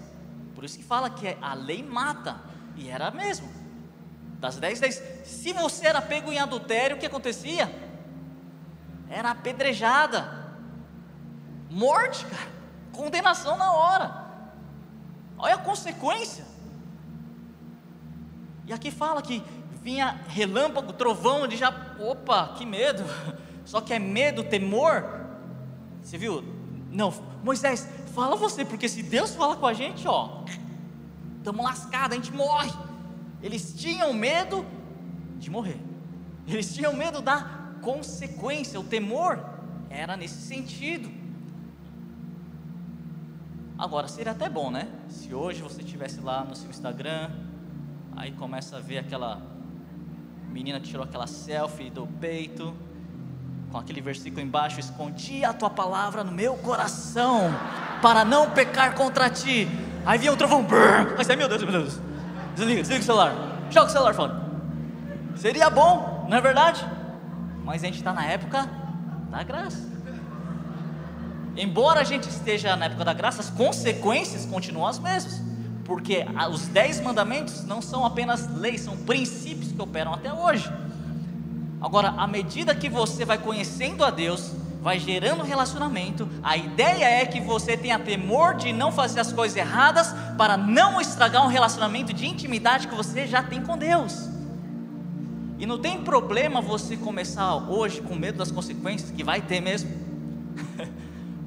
[0.54, 2.40] Por isso que fala que a lei mata,
[2.76, 3.50] e era mesmo.
[4.40, 7.74] Das dez leis, se você era pego em adultério, o que acontecia?
[9.10, 10.46] Era apedrejada,
[11.70, 12.50] morte, cara,
[12.92, 14.25] condenação na hora.
[15.38, 16.46] Olha a consequência.
[18.66, 19.44] E aqui fala que
[19.84, 21.70] vinha relâmpago, trovão, ele já,
[22.00, 23.04] opa, que medo.
[23.66, 25.04] Só que é medo, temor.
[26.02, 26.44] Você viu?
[26.92, 30.44] Não, Moisés, fala você, porque se Deus fala com a gente, ó,
[31.38, 32.72] estamos lascados, a gente morre.
[33.42, 34.66] Eles tinham medo
[35.38, 35.80] de morrer.
[36.48, 37.42] Eles tinham medo da
[37.82, 39.44] consequência, o temor
[39.90, 41.12] era nesse sentido.
[43.78, 44.88] Agora, seria até bom, né?
[45.10, 47.30] Se hoje você estivesse lá no seu Instagram,
[48.16, 49.42] aí começa a ver aquela
[50.50, 52.74] menina que tirou aquela selfie do peito,
[53.70, 57.52] com aquele versículo embaixo: Escondi a tua palavra no meu coração,
[58.02, 59.68] para não pecar contra ti.
[60.06, 62.00] Aí vinha o trovão, brrr, aí você, meu Deus, meu Deus,
[62.56, 63.34] desliga, desliga o celular,
[63.70, 64.42] joga o celular fora.
[65.36, 66.86] Seria bom, não é verdade?
[67.66, 68.70] Mas a gente está na época
[69.30, 69.95] da graça.
[71.58, 75.42] Embora a gente esteja na época da graça, as consequências continuam as mesmas.
[75.86, 80.70] Porque os dez mandamentos não são apenas leis, são princípios que operam até hoje.
[81.80, 87.26] Agora, à medida que você vai conhecendo a Deus, vai gerando relacionamento, a ideia é
[87.26, 92.14] que você tenha temor de não fazer as coisas erradas para não estragar um relacionamento
[92.14, 94.28] de intimidade que você já tem com Deus.
[95.58, 100.05] E não tem problema você começar hoje com medo das consequências, que vai ter mesmo.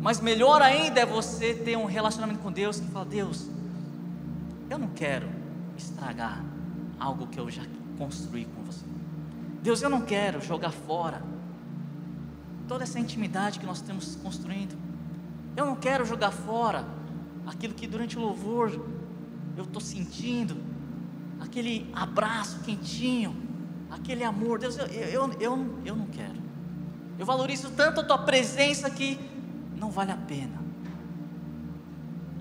[0.01, 3.49] Mas melhor ainda é você ter um relacionamento com Deus que fala: Deus,
[4.71, 5.29] eu não quero
[5.77, 6.45] estragar
[6.99, 7.63] algo que eu já
[7.97, 8.85] construí com você.
[9.63, 11.23] Deus, eu não quero jogar fora
[12.69, 14.77] toda essa intimidade que nós temos construindo.
[15.57, 16.85] Eu não quero jogar fora
[17.47, 18.71] aquilo que durante o louvor
[19.57, 20.57] eu estou sentindo,
[21.41, 23.37] aquele abraço quentinho,
[23.91, 24.61] aquele amor.
[24.61, 26.39] Deus, eu, eu, eu, eu não quero.
[27.19, 29.19] Eu valorizo tanto a tua presença que
[29.79, 30.59] não vale a pena.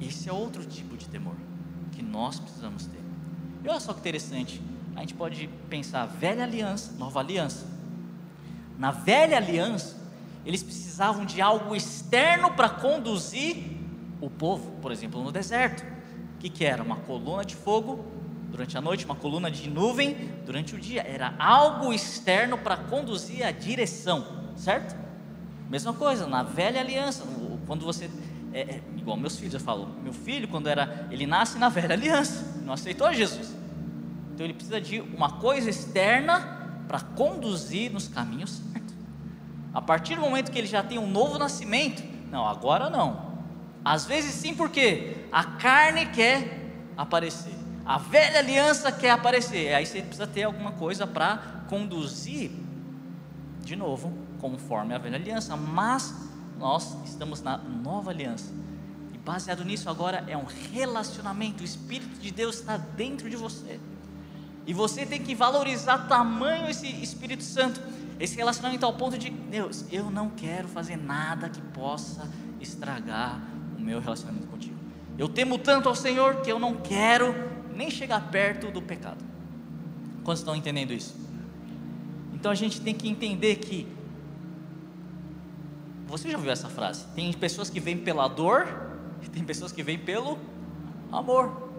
[0.01, 1.35] Esse é outro tipo de temor
[1.91, 3.01] que nós precisamos ter.
[3.63, 4.61] E olha só que interessante,
[4.95, 7.65] a gente pode pensar velha aliança, nova aliança.
[8.77, 9.97] Na velha aliança,
[10.45, 13.77] eles precisavam de algo externo para conduzir
[14.21, 15.83] o povo, por exemplo, no deserto.
[16.35, 16.83] O que, que era?
[16.83, 18.05] Uma coluna de fogo
[18.49, 21.01] durante a noite, uma coluna de nuvem durante o dia.
[21.01, 25.06] Era algo externo para conduzir a direção, certo?
[25.69, 27.23] Mesma coisa, na velha aliança,
[27.65, 28.09] quando você
[28.53, 31.93] é, é, igual meus filhos, eu falo, meu filho, quando era, ele nasce na velha
[31.93, 33.55] aliança, não aceitou Jesus.
[34.33, 38.95] Então ele precisa de uma coisa externa para conduzir nos caminhos certos.
[39.73, 42.01] A partir do momento que ele já tem um novo nascimento,
[42.31, 43.27] não, agora não.
[43.83, 47.53] Às vezes sim, porque a carne quer aparecer,
[47.85, 49.73] a velha aliança quer aparecer.
[49.73, 51.37] Aí você precisa ter alguma coisa para
[51.69, 52.51] conduzir
[53.63, 55.55] de novo, conforme a velha aliança.
[55.55, 56.13] Mas
[56.57, 58.53] nós estamos na nova aliança.
[59.13, 61.61] E baseado nisso, agora é um relacionamento.
[61.61, 63.79] O Espírito de Deus está dentro de você.
[64.65, 67.81] E você tem que valorizar tamanho esse Espírito Santo.
[68.19, 73.39] Esse relacionamento ao ponto de, Deus, eu não quero fazer nada que possa estragar
[73.77, 74.75] o meu relacionamento contigo.
[75.17, 77.33] Eu temo tanto ao Senhor que eu não quero
[77.75, 79.23] nem chegar perto do pecado.
[80.23, 81.15] Quantos estão entendendo isso?
[82.33, 83.87] Então a gente tem que entender que
[86.07, 87.05] você já ouviu essa frase?
[87.13, 88.67] Tem pessoas que vêm pela dor
[89.21, 90.39] e tem pessoas que vêm pelo
[91.11, 91.69] amor.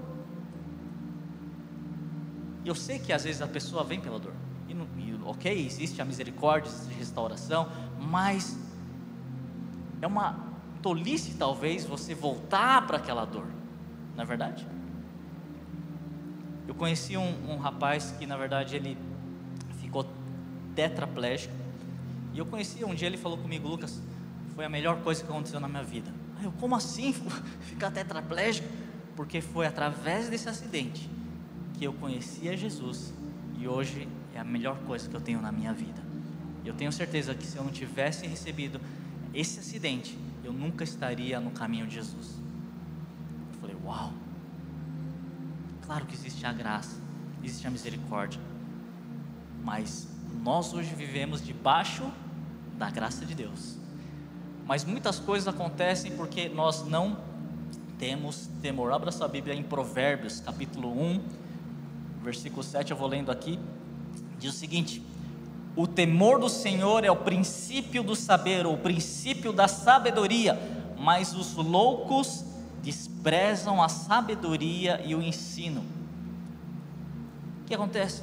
[2.64, 4.34] Eu sei que às vezes a pessoa vem pela dor.
[4.68, 8.58] E, e, ok, existe a misericórdia, existe a restauração, mas
[10.02, 10.46] é uma
[10.82, 13.46] tolice talvez você voltar para aquela dor,
[14.14, 14.66] não é verdade?
[16.66, 18.98] Eu conheci um, um rapaz que na verdade ele
[19.80, 20.06] ficou
[20.74, 21.54] tetraplégico.
[22.34, 24.02] E eu conheci, um dia ele falou comigo, Lucas,
[24.58, 26.12] foi a melhor coisa que aconteceu na minha vida.
[26.42, 27.12] Eu, como assim?
[27.62, 28.68] Ficar tetraplégico?
[29.14, 31.08] Porque foi através desse acidente
[31.74, 33.14] que eu conheci a Jesus
[33.56, 36.02] e hoje é a melhor coisa que eu tenho na minha vida.
[36.64, 38.80] Eu tenho certeza que se eu não tivesse recebido
[39.32, 42.34] esse acidente, eu nunca estaria no caminho de Jesus.
[43.52, 44.12] Eu falei, uau!
[45.82, 47.00] Claro que existe a graça,
[47.44, 48.40] existe a misericórdia,
[49.62, 50.08] mas
[50.42, 52.10] nós hoje vivemos debaixo
[52.76, 53.78] da graça de Deus.
[54.68, 57.16] Mas muitas coisas acontecem porque nós não
[57.98, 58.92] temos temor.
[58.92, 61.22] Abra sua Bíblia em Provérbios, capítulo 1,
[62.22, 63.58] versículo 7, eu vou lendo aqui.
[64.38, 65.02] Diz o seguinte:
[65.74, 70.58] O temor do Senhor é o princípio do saber, ou o princípio da sabedoria,
[70.98, 72.44] mas os loucos
[72.82, 75.82] desprezam a sabedoria e o ensino.
[77.62, 78.22] O que acontece?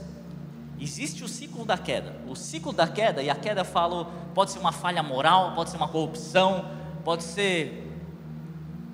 [0.80, 2.16] Existe o ciclo da queda.
[2.28, 5.78] O ciclo da queda, e a queda falo, pode ser uma falha moral, pode ser
[5.78, 6.70] uma corrupção,
[7.04, 7.82] pode ser.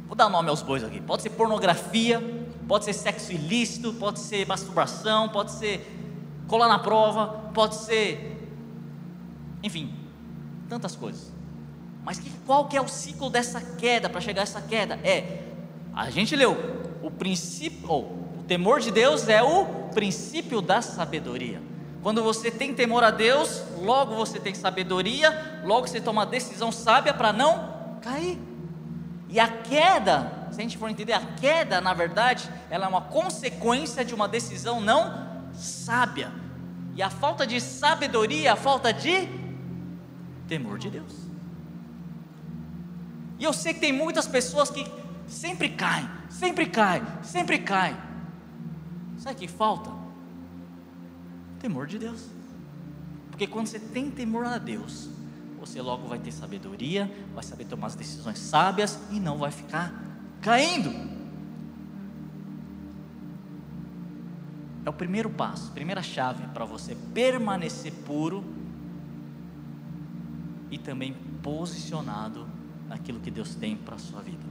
[0.08, 1.02] Vou dar nome aos bois aqui.
[1.02, 2.22] Pode ser pornografia,
[2.68, 5.86] pode ser sexo ilícito, pode ser masturbação, pode ser
[6.48, 8.38] colar na prova, pode ser.
[9.64, 9.94] Enfim,
[10.70, 11.32] tantas coisas.
[12.04, 14.96] Mas que, qual que é o ciclo dessa queda para chegar a essa queda?
[15.04, 15.44] É,
[15.94, 16.58] a gente leu,
[17.02, 21.71] o princípio, o temor de Deus é o princípio da sabedoria.
[22.02, 27.14] Quando você tem temor a Deus, logo você tem sabedoria, logo você toma decisão sábia
[27.14, 28.40] para não cair.
[29.30, 33.02] E a queda, se a gente for entender, a queda, na verdade, ela é uma
[33.02, 36.32] consequência de uma decisão não sábia.
[36.96, 39.30] E a falta de sabedoria a falta de
[40.48, 41.14] temor de Deus.
[43.40, 44.86] E eu sei que tem muitas pessoas que
[45.28, 47.96] sempre caem, sempre caem, sempre caem.
[49.18, 50.01] Sabe o que falta?
[51.62, 52.26] Temor de Deus.
[53.30, 55.10] Porque quando você tem temor a Deus,
[55.60, 59.94] você logo vai ter sabedoria, vai saber tomar as decisões sábias e não vai ficar
[60.42, 61.22] caindo.
[64.86, 68.44] é o primeiro passo, primeira chave para você permanecer puro
[70.72, 72.48] e também posicionado
[72.88, 74.44] naquilo que Deus tem para a sua vida.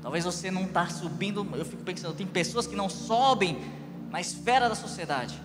[0.00, 3.58] Talvez você não está subindo, eu fico pensando, tem pessoas que não sobem
[4.10, 5.40] na esfera da sociedade,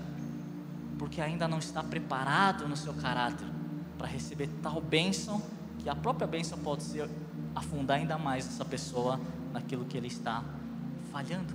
[0.99, 3.47] porque ainda não está preparado no seu caráter
[3.97, 5.41] para receber tal bênção,
[5.79, 7.09] que a própria bênção pode ser
[7.55, 9.19] afundar ainda mais essa pessoa
[9.53, 10.43] naquilo que ele está
[11.11, 11.53] falhando.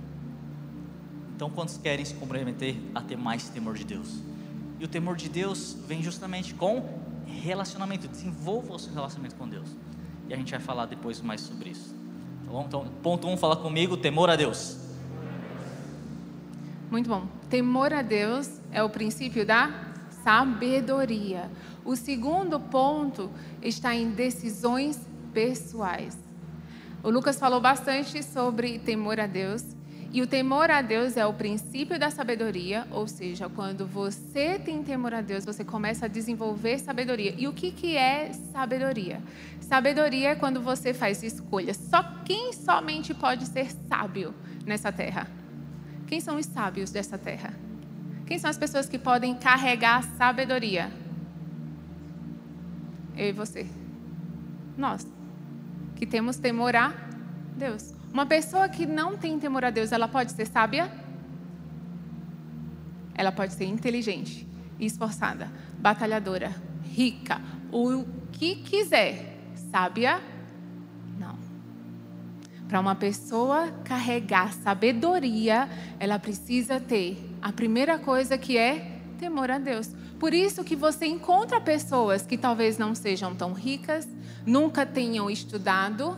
[1.35, 4.21] Então, quantos querem se comprometer a ter mais temor de Deus?
[4.79, 6.83] E o temor de Deus vem justamente com
[7.25, 8.07] relacionamento.
[8.07, 9.69] Desenvolva o seu relacionamento com Deus.
[10.27, 11.93] E a gente vai falar depois mais sobre isso.
[12.45, 12.63] Tá bom?
[12.67, 14.77] Então, ponto um, fala comigo: temor a Deus.
[16.89, 17.27] Muito bom.
[17.49, 19.71] Temor a Deus é o princípio da
[20.21, 21.49] sabedoria.
[21.85, 24.99] O segundo ponto está em decisões
[25.33, 26.17] pessoais.
[27.01, 29.63] O Lucas falou bastante sobre temor a Deus
[30.11, 34.83] e o temor a Deus é o princípio da sabedoria, ou seja, quando você tem
[34.83, 37.33] temor a Deus, você começa a desenvolver sabedoria.
[37.37, 39.21] E o que, que é sabedoria?
[39.61, 41.77] Sabedoria é quando você faz escolhas.
[41.77, 44.33] Só quem somente pode ser sábio
[44.65, 45.27] nessa terra?
[46.07, 47.64] Quem são os sábios dessa terra?
[48.25, 50.91] Quem são as pessoas que podem carregar sabedoria?
[53.15, 53.67] Eu e você.
[54.75, 55.07] Nós,
[55.95, 56.93] que temos temor a
[57.55, 57.93] Deus.
[58.11, 60.91] Uma pessoa que não tem temor a Deus, ela pode ser sábia?
[63.13, 64.47] Ela pode ser inteligente,
[64.79, 67.39] esforçada, batalhadora, rica,
[67.71, 69.37] o que quiser.
[69.71, 70.21] Sábia?
[71.17, 71.37] Não.
[72.67, 79.59] Para uma pessoa carregar sabedoria, ela precisa ter a primeira coisa que é temor a
[79.59, 79.91] Deus.
[80.19, 84.07] Por isso que você encontra pessoas que talvez não sejam tão ricas,
[84.43, 86.17] nunca tenham estudado,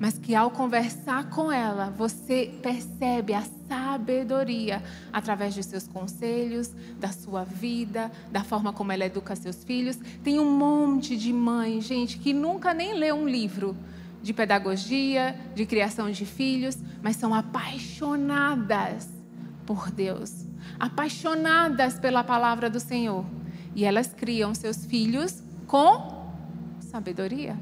[0.00, 4.82] mas que ao conversar com ela, você percebe a sabedoria
[5.12, 9.98] através dos seus conselhos, da sua vida, da forma como ela educa seus filhos.
[10.24, 13.76] Tem um monte de mãe, gente, que nunca nem lê um livro
[14.22, 19.06] de pedagogia, de criação de filhos, mas são apaixonadas
[19.66, 20.46] por Deus,
[20.78, 23.24] apaixonadas pela palavra do Senhor.
[23.74, 26.30] E elas criam seus filhos com
[26.80, 27.56] sabedoria.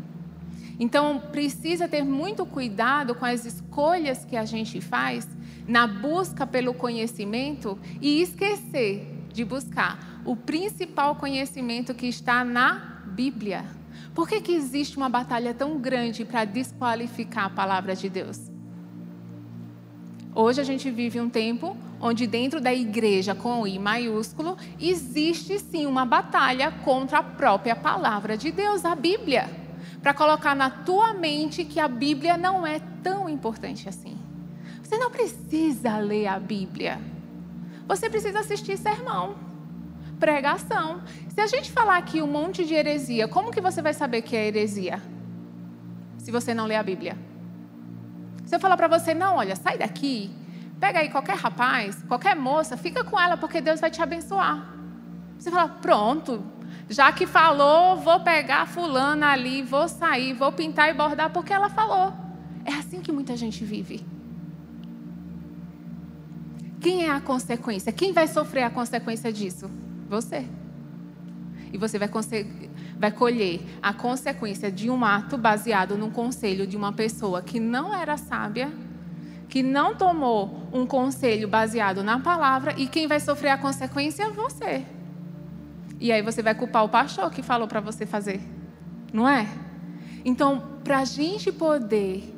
[0.78, 5.28] Então, precisa ter muito cuidado com as escolhas que a gente faz
[5.68, 13.64] na busca pelo conhecimento e esquecer de buscar o principal conhecimento que está na Bíblia.
[14.14, 18.50] Por que, que existe uma batalha tão grande para desqualificar a palavra de Deus?
[20.34, 25.86] Hoje a gente vive um tempo onde, dentro da igreja, com I maiúsculo, existe sim
[25.86, 29.60] uma batalha contra a própria palavra de Deus, a Bíblia
[30.02, 34.16] para colocar na tua mente que a Bíblia não é tão importante assim.
[34.82, 36.98] Você não precisa ler a Bíblia.
[37.86, 39.36] Você precisa assistir sermão,
[40.18, 41.02] pregação.
[41.28, 44.34] Se a gente falar aqui um monte de heresia, como que você vai saber que
[44.34, 45.02] é heresia?
[46.18, 47.16] Se você não lê a Bíblia.
[48.44, 50.30] Se eu falar para você, não, olha, sai daqui,
[50.80, 54.74] pega aí qualquer rapaz, qualquer moça, fica com ela porque Deus vai te abençoar.
[55.38, 56.42] Você fala, pronto,
[56.88, 61.68] já que falou, vou pegar fulana ali, vou sair, vou pintar e bordar porque ela
[61.68, 62.12] falou.
[62.64, 64.04] É assim que muita gente vive.
[66.80, 67.92] Quem é a consequência?
[67.92, 69.70] Quem vai sofrer a consequência disso?
[70.08, 70.46] Você.
[71.72, 72.10] E você vai,
[72.98, 77.94] vai colher a consequência de um ato baseado num conselho de uma pessoa que não
[77.94, 78.72] era sábia,
[79.50, 84.30] que não tomou um conselho baseado na palavra, e quem vai sofrer a consequência é
[84.30, 84.84] você.
[85.98, 88.40] E aí você vai culpar o pastor que falou para você fazer,
[89.12, 89.48] não é?
[90.24, 92.32] Então, para a gente poder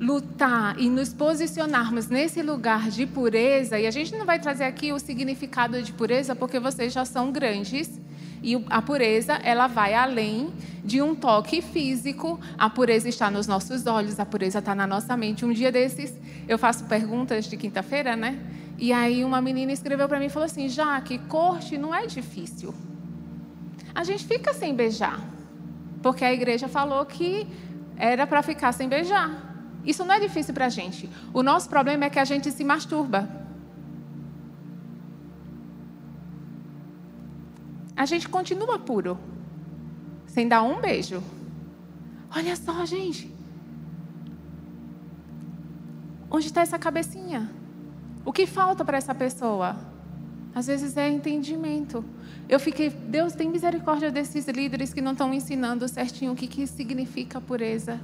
[0.00, 4.92] lutar e nos posicionarmos nesse lugar de pureza, e a gente não vai trazer aqui
[4.92, 8.00] o significado de pureza porque vocês já são grandes.
[8.42, 10.52] E a pureza, ela vai além
[10.84, 12.38] de um toque físico.
[12.58, 15.44] A pureza está nos nossos olhos, a pureza está na nossa mente.
[15.44, 16.12] Um dia desses,
[16.46, 18.38] eu faço perguntas de quinta-feira, né?
[18.78, 22.74] E aí uma menina escreveu para mim e falou assim: Jaque, corte não é difícil
[23.96, 25.18] a gente fica sem beijar.
[26.02, 27.48] Porque a igreja falou que
[27.96, 29.30] era para ficar sem beijar.
[29.86, 31.08] Isso não é difícil para a gente.
[31.32, 33.45] O nosso problema é que a gente se masturba.
[37.96, 39.18] A gente continua puro,
[40.26, 41.22] sem dar um beijo.
[42.34, 43.34] Olha só, gente.
[46.30, 47.50] Onde está essa cabecinha?
[48.24, 49.76] O que falta para essa pessoa?
[50.54, 52.04] Às vezes é entendimento.
[52.48, 56.66] Eu fiquei, Deus tem misericórdia desses líderes que não estão ensinando certinho o que, que
[56.66, 58.00] significa pureza.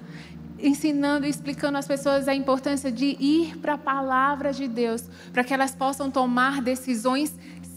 [0.59, 5.43] ensinando e explicando às pessoas a importância de ir para a palavra de Deus, para
[5.43, 7.35] que elas possam tomar decisões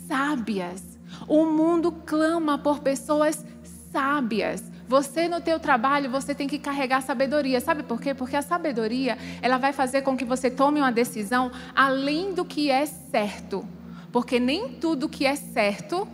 [0.08, 0.95] sábias.
[1.28, 3.46] O mundo clama por pessoas
[3.92, 4.64] sábias.
[4.88, 7.60] Você no teu trabalho, você tem que carregar sabedoria.
[7.60, 8.14] Sabe por quê?
[8.14, 12.70] Porque a sabedoria, ela vai fazer com que você tome uma decisão além do que
[12.70, 13.66] é certo.
[14.12, 16.08] Porque nem tudo que é certo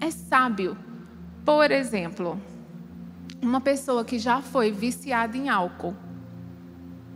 [0.00, 0.76] é sábio.
[1.44, 2.40] Por exemplo,
[3.42, 5.94] uma pessoa que já foi viciada em álcool,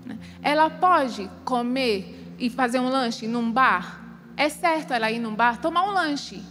[0.05, 0.19] né?
[0.43, 4.01] ela pode comer e fazer um lanche num bar?
[4.37, 6.43] É certo ela ir num bar tomar um lanche?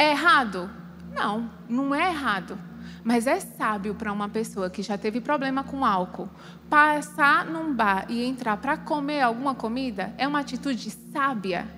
[0.00, 0.70] É errado?
[1.14, 2.58] Não, não é errado.
[3.04, 6.26] Mas é sábio para uma pessoa que já teve problema com álcool
[6.70, 10.14] passar num bar e entrar para comer alguma comida?
[10.16, 11.68] É uma atitude sábia?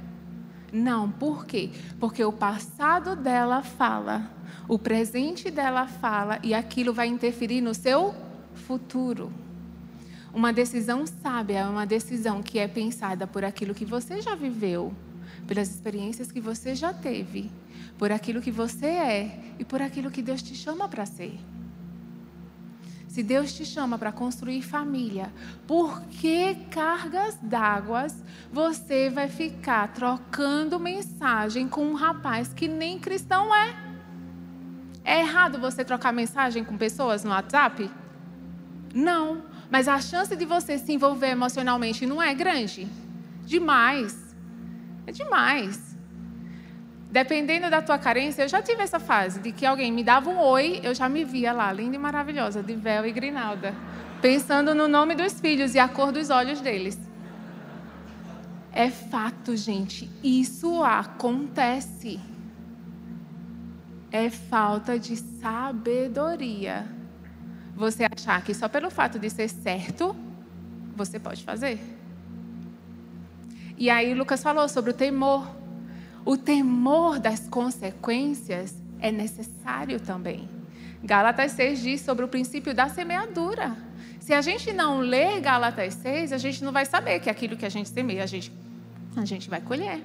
[0.73, 1.71] Não, por quê?
[1.99, 4.31] Porque o passado dela fala,
[4.69, 8.15] o presente dela fala e aquilo vai interferir no seu
[8.55, 9.33] futuro.
[10.33, 14.95] Uma decisão sábia é uma decisão que é pensada por aquilo que você já viveu,
[15.45, 17.51] pelas experiências que você já teve
[18.03, 21.39] por aquilo que você é e por aquilo que Deus te chama para ser.
[23.07, 25.33] Se Deus te chama para construir família,
[25.69, 28.09] por que cargas d'água
[28.53, 33.73] você vai ficar trocando mensagem com um rapaz que nem cristão é?
[35.05, 37.89] É errado você trocar mensagem com pessoas no WhatsApp?
[38.93, 42.89] Não, mas a chance de você se envolver emocionalmente não é grande?
[43.47, 44.35] Demais.
[45.07, 45.92] É demais.
[47.13, 50.39] Dependendo da tua carência, eu já tive essa fase de que alguém me dava um
[50.39, 53.75] oi, eu já me via lá, linda e maravilhosa, de véu e grinalda,
[54.23, 56.99] pensando no nome dos filhos e a cor dos olhos deles.
[58.73, 62.19] É fato, gente, isso acontece.
[64.11, 66.87] É falta de sabedoria.
[67.77, 70.17] Você achar que só pelo fato de ser certo,
[70.97, 71.79] você pode fazer.
[73.77, 75.62] E aí Lucas falou sobre o temor.
[76.25, 80.49] O temor das consequências é necessário também.
[81.03, 83.77] Gálatas 6 diz sobre o princípio da semeadura.
[84.21, 87.67] Se a gente não ler Gálatas 6, a gente não vai saber que aquilo que
[87.67, 88.53] a gente semeia, a gente,
[89.17, 90.01] a gente vai colher.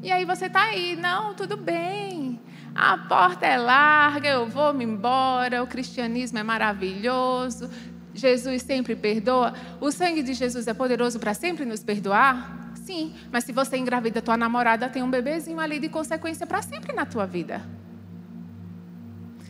[0.00, 2.38] E aí você está aí, não, tudo bem.
[2.74, 7.70] A porta é larga, eu vou me embora, o cristianismo é maravilhoso,
[8.14, 9.52] Jesus sempre perdoa.
[9.80, 12.63] O sangue de Jesus é poderoso para sempre nos perdoar?
[12.84, 16.92] Sim, mas se você engravida tua namorada, tem um bebezinho ali de consequência para sempre
[16.92, 17.62] na tua vida.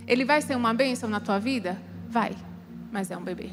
[0.06, 1.76] Ele vai ser uma bênção na tua vida?
[2.08, 2.36] Vai,
[2.92, 3.50] mas é um bebê.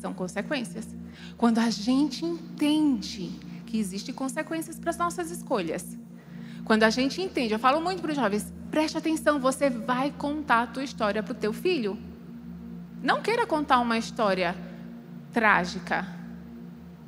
[0.00, 0.88] São consequências.
[1.36, 5.98] Quando a gente entende que existem consequências para as nossas escolhas.
[6.64, 10.62] Quando a gente entende, eu falo muito para os jovens, preste atenção, você vai contar
[10.62, 11.98] a tua história para o teu filho.
[13.02, 14.56] Não queira contar uma história
[15.32, 16.19] trágica.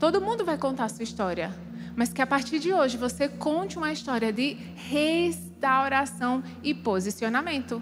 [0.03, 1.55] Todo mundo vai contar a sua história,
[1.95, 7.81] mas que a partir de hoje você conte uma história de restauração e posicionamento.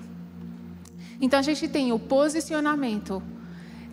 [1.18, 3.22] Então a gente tem o posicionamento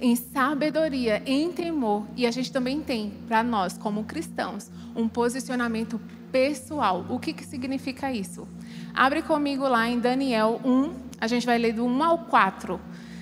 [0.01, 5.97] em sabedoria, em temor, e a gente também tem, para nós como cristãos, um posicionamento
[6.29, 7.05] pessoal.
[7.07, 8.45] O que, que significa isso?
[8.93, 12.77] Abre comigo lá em Daniel 1, a gente vai ler do 1 ao 4.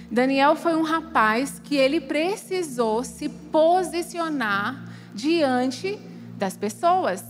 [0.09, 4.84] Daniel foi um rapaz que ele precisou se posicionar
[5.15, 5.97] diante
[6.37, 7.23] das pessoas.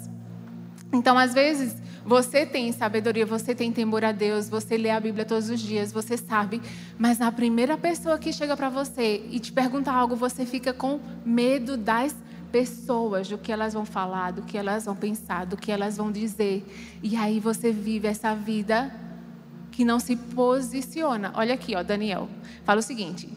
[0.92, 1.76] Então, às vezes,
[2.06, 5.92] você tem sabedoria, você tem temor a Deus, você lê a Bíblia todos os dias,
[5.92, 6.62] você sabe,
[6.98, 11.00] mas a primeira pessoa que chega para você e te pergunta algo, você fica com
[11.26, 12.16] medo das
[12.52, 16.12] pessoas, do que elas vão falar, do que elas vão pensar, do que elas vão
[16.12, 16.66] dizer.
[17.04, 18.94] E aí você vive essa vida
[19.72, 21.34] que não se posiciona.
[21.36, 22.30] Olha aqui, ó, Daniel.
[22.64, 23.28] Fala o seguinte: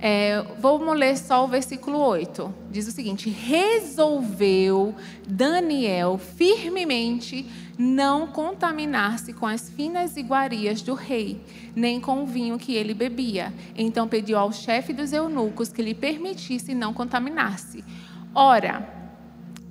[0.00, 2.54] é, vamos ler só o versículo 8.
[2.70, 4.94] Diz o seguinte: Resolveu
[5.26, 7.44] Daniel firmemente
[7.76, 11.40] não contaminar-se com as finas iguarias do rei,
[11.74, 13.52] nem com o vinho que ele bebia.
[13.76, 17.84] Então pediu ao chefe dos eunucos que lhe permitisse não contaminar-se.
[18.32, 18.88] Ora,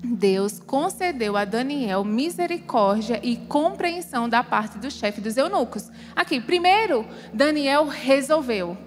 [0.03, 5.89] Deus concedeu a Daniel misericórdia e compreensão da parte do chefe dos eunucos.
[6.13, 8.78] Aqui, primeiro, Daniel resolveu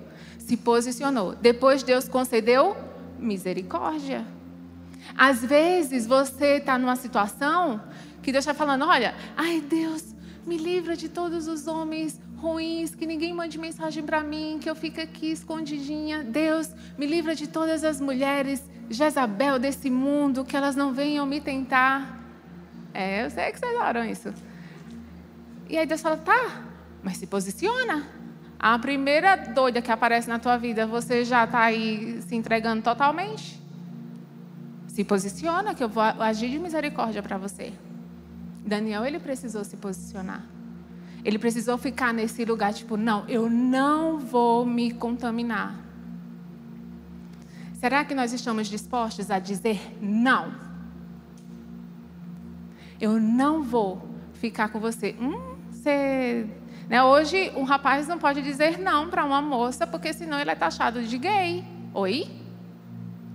[0.51, 1.37] se posicionou.
[1.37, 2.77] Depois Deus concedeu
[3.21, 4.27] misericórdia.
[5.17, 7.81] Às vezes você está numa situação
[8.21, 10.03] que Deus está falando: olha, ai Deus,
[10.45, 14.75] me livra de todos os homens ruins, que ninguém mande mensagem para mim, que eu
[14.75, 16.25] fique aqui escondidinha.
[16.25, 21.41] Deus, me livra de todas as mulheres Jezabel desse mundo, que elas não venham me
[21.41, 22.19] tentar.
[22.93, 24.35] É, eu sei que vocês oram isso.
[25.69, 26.65] E aí Deus fala: tá,
[27.05, 28.20] mas se posiciona.
[28.63, 33.59] A primeira doida que aparece na tua vida, você já está aí se entregando totalmente?
[34.87, 37.73] Se posiciona, que eu vou agir de misericórdia para você.
[38.67, 40.45] Daniel, ele precisou se posicionar.
[41.25, 45.75] Ele precisou ficar nesse lugar, tipo, não, eu não vou me contaminar.
[47.81, 50.53] Será que nós estamos dispostos a dizer não?
[53.01, 55.17] Eu não vou ficar com você.
[55.19, 56.47] Hum, você
[56.91, 57.05] né?
[57.05, 61.01] Hoje, um rapaz não pode dizer não para uma moça, porque senão ele é taxado
[61.01, 61.65] de gay.
[61.95, 62.29] Oi?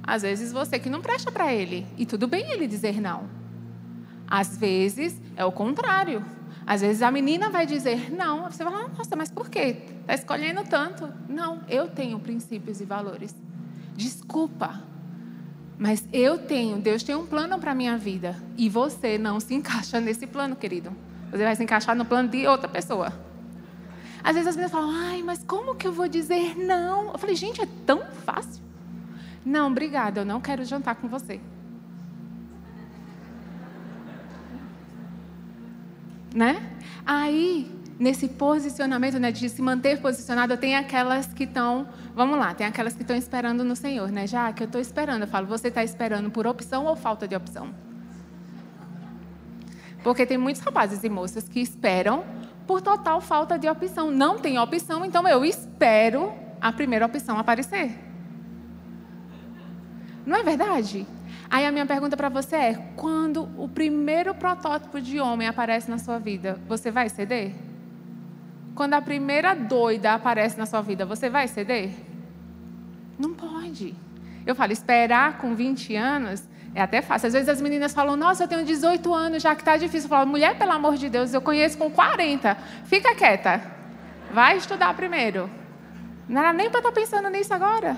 [0.04, 1.88] Às vezes você que não presta para ele.
[1.98, 3.30] E tudo bem ele dizer não.
[4.28, 6.22] Às vezes é o contrário.
[6.68, 8.52] Às vezes a menina vai dizer não.
[8.52, 9.78] Você vai falar, nossa, mas por quê?
[10.02, 11.10] Está escolhendo tanto.
[11.30, 13.34] Não, eu tenho princípios e valores.
[13.96, 14.82] Desculpa.
[15.80, 18.36] Mas eu tenho, Deus tem um plano para a minha vida.
[18.58, 20.92] E você não se encaixa nesse plano, querido.
[21.32, 23.25] Você vai se encaixar no plano de outra pessoa.
[24.26, 27.12] Às vezes as meninas falam, ai, mas como que eu vou dizer não?
[27.12, 28.64] Eu falei, gente, é tão fácil.
[29.46, 31.40] Não, obrigada, eu não quero jantar com você.
[36.34, 36.76] Né?
[37.06, 42.66] Aí, nesse posicionamento, né, de se manter posicionado, tem aquelas que estão, vamos lá, tem
[42.66, 44.26] aquelas que estão esperando no Senhor, né?
[44.26, 47.36] Já que eu estou esperando, eu falo, você está esperando por opção ou falta de
[47.36, 47.70] opção?
[50.04, 52.24] Porque tem muitos rapazes e moças que esperam
[52.66, 54.12] por total falta de opção.
[54.12, 57.98] Não tem opção, então eu espero a primeira opção aparecer.
[60.26, 61.06] Não é verdade?
[61.50, 65.98] Aí a minha pergunta para você é: quando o primeiro protótipo de homem aparece na
[65.98, 67.54] sua vida, você vai ceder?
[68.74, 71.92] Quando a primeira doida aparece na sua vida, você vai ceder?
[73.18, 73.96] Não pode.
[74.46, 77.28] Eu falo, esperar com 20 anos é até fácil.
[77.28, 80.06] Às vezes as meninas falam, nossa, eu tenho 18 anos, já que está difícil.
[80.06, 82.56] Eu falo, mulher, pelo amor de Deus, eu conheço com 40.
[82.84, 83.62] Fica quieta.
[84.32, 85.50] Vai estudar primeiro.
[86.28, 87.98] Não era nem para estar tá pensando nisso agora.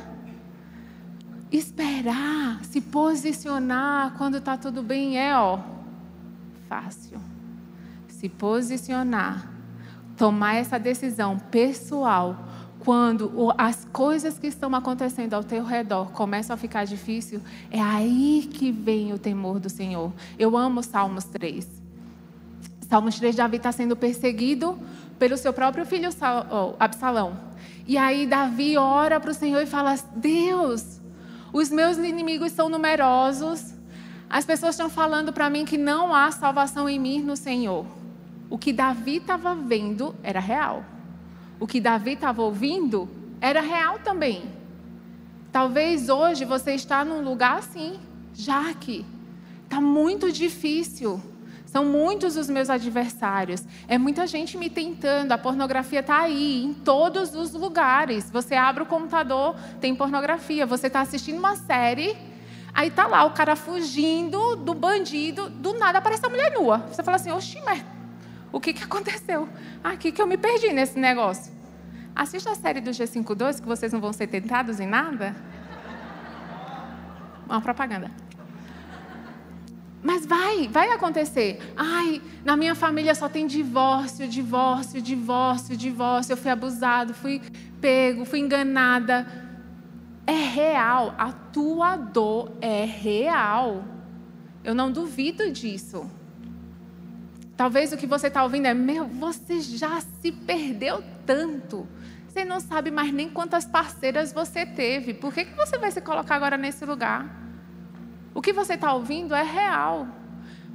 [1.51, 5.59] Esperar, se posicionar quando está tudo bem é, ó,
[6.69, 7.19] fácil.
[8.07, 9.49] Se posicionar,
[10.15, 12.46] tomar essa decisão pessoal
[12.87, 18.49] quando as coisas que estão acontecendo ao teu redor começam a ficar difícil, é aí
[18.49, 20.13] que vem o temor do Senhor.
[20.39, 21.67] Eu amo Salmos 3.
[22.87, 24.79] Salmos 3, Davi está sendo perseguido
[25.19, 26.07] pelo seu próprio filho
[26.79, 27.37] Absalão.
[27.85, 31.01] E aí Davi ora para o Senhor e fala: Deus,
[31.51, 33.73] os meus inimigos são numerosos.
[34.29, 37.85] As pessoas estão falando para mim que não há salvação em mim no Senhor.
[38.49, 40.85] O que Davi estava vendo era real
[41.59, 43.09] o que Davi estava ouvindo
[43.41, 44.43] era real também.
[45.51, 47.99] Talvez hoje você está num lugar assim,
[48.33, 49.05] já que
[49.63, 51.21] está muito difícil.
[51.65, 53.63] São muitos os meus adversários.
[53.87, 55.31] É muita gente me tentando.
[55.33, 58.31] A pornografia está aí, em todos os lugares.
[58.31, 60.65] Você abre o computador, tem pornografia.
[60.65, 62.15] Você está assistindo uma série,
[62.73, 65.49] aí está lá o cara fugindo do bandido.
[65.49, 66.79] Do nada aparece a mulher nua.
[66.89, 67.83] Você fala assim: Oxi, mas
[68.51, 69.47] o que, que aconteceu?
[69.83, 71.53] Aqui que eu me perdi nesse negócio.
[72.15, 75.35] Assista a série do G52, que vocês não vão ser tentados em nada.
[77.45, 78.11] Uma propaganda.
[80.01, 81.59] Mas vai, vai acontecer.
[81.75, 86.33] Ai, na minha família só tem divórcio, divórcio, divórcio, divórcio.
[86.33, 87.41] Eu fui abusado, fui
[87.81, 89.27] pego, fui enganada.
[90.25, 93.83] É real, a tua dor é real.
[94.63, 96.09] Eu não duvido disso.
[97.57, 101.87] Talvez o que você está ouvindo é: meu, você já se perdeu tanto.
[102.29, 105.15] Você não sabe mais nem quantas parceiras você teve.
[105.15, 107.27] Por que, que você vai se colocar agora nesse lugar?
[108.31, 110.07] O que você está ouvindo é real.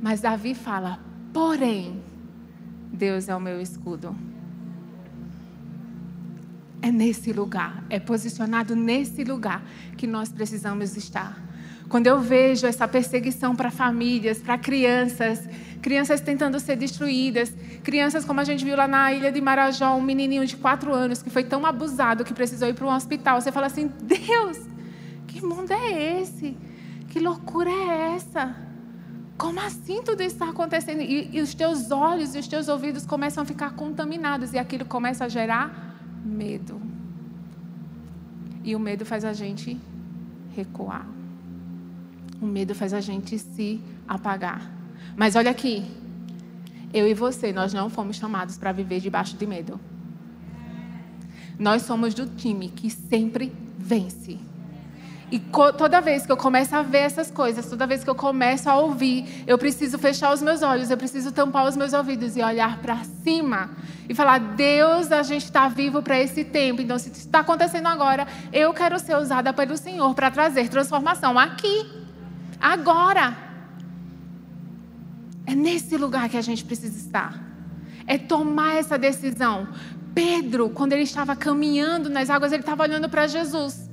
[0.00, 0.98] Mas Davi fala:
[1.32, 2.02] porém,
[2.92, 4.16] Deus é o meu escudo.
[6.82, 9.62] É nesse lugar, é posicionado nesse lugar
[9.96, 11.40] que nós precisamos estar.
[11.92, 15.46] Quando eu vejo essa perseguição para famílias, para crianças,
[15.82, 20.00] crianças tentando ser destruídas, crianças como a gente viu lá na ilha de Marajó, um
[20.00, 23.38] menininho de quatro anos que foi tão abusado que precisou ir para um hospital.
[23.38, 24.58] Você fala assim: Deus,
[25.26, 26.56] que mundo é esse?
[27.10, 28.56] Que loucura é essa?
[29.36, 31.02] Como assim tudo isso está acontecendo?
[31.02, 34.86] E, e os teus olhos e os teus ouvidos começam a ficar contaminados e aquilo
[34.86, 36.80] começa a gerar medo.
[38.64, 39.78] E o medo faz a gente
[40.56, 41.06] recuar.
[42.42, 44.68] O medo faz a gente se apagar.
[45.16, 45.84] Mas olha aqui,
[46.92, 49.80] eu e você, nós não fomos chamados para viver debaixo de medo.
[51.56, 54.40] Nós somos do time que sempre vence.
[55.30, 58.68] E toda vez que eu começo a ver essas coisas, toda vez que eu começo
[58.68, 62.42] a ouvir, eu preciso fechar os meus olhos, eu preciso tampar os meus ouvidos e
[62.42, 63.70] olhar para cima
[64.08, 66.82] e falar: Deus, a gente está vivo para esse tempo.
[66.82, 72.01] Então, se está acontecendo agora, eu quero ser usada pelo Senhor para trazer transformação aqui,
[72.62, 73.36] agora.
[75.44, 77.42] É nesse lugar que a gente precisa estar.
[78.06, 79.68] É tomar essa decisão.
[80.14, 83.90] Pedro, quando ele estava caminhando nas águas, ele estava olhando para Jesus.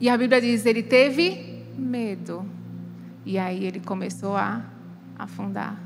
[0.00, 2.44] E a Bíblia diz: ele teve medo.
[3.24, 4.64] E aí ele começou a
[5.18, 5.78] afundar.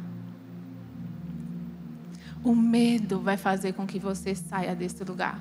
[2.45, 5.41] O medo vai fazer com que você saia desse lugar.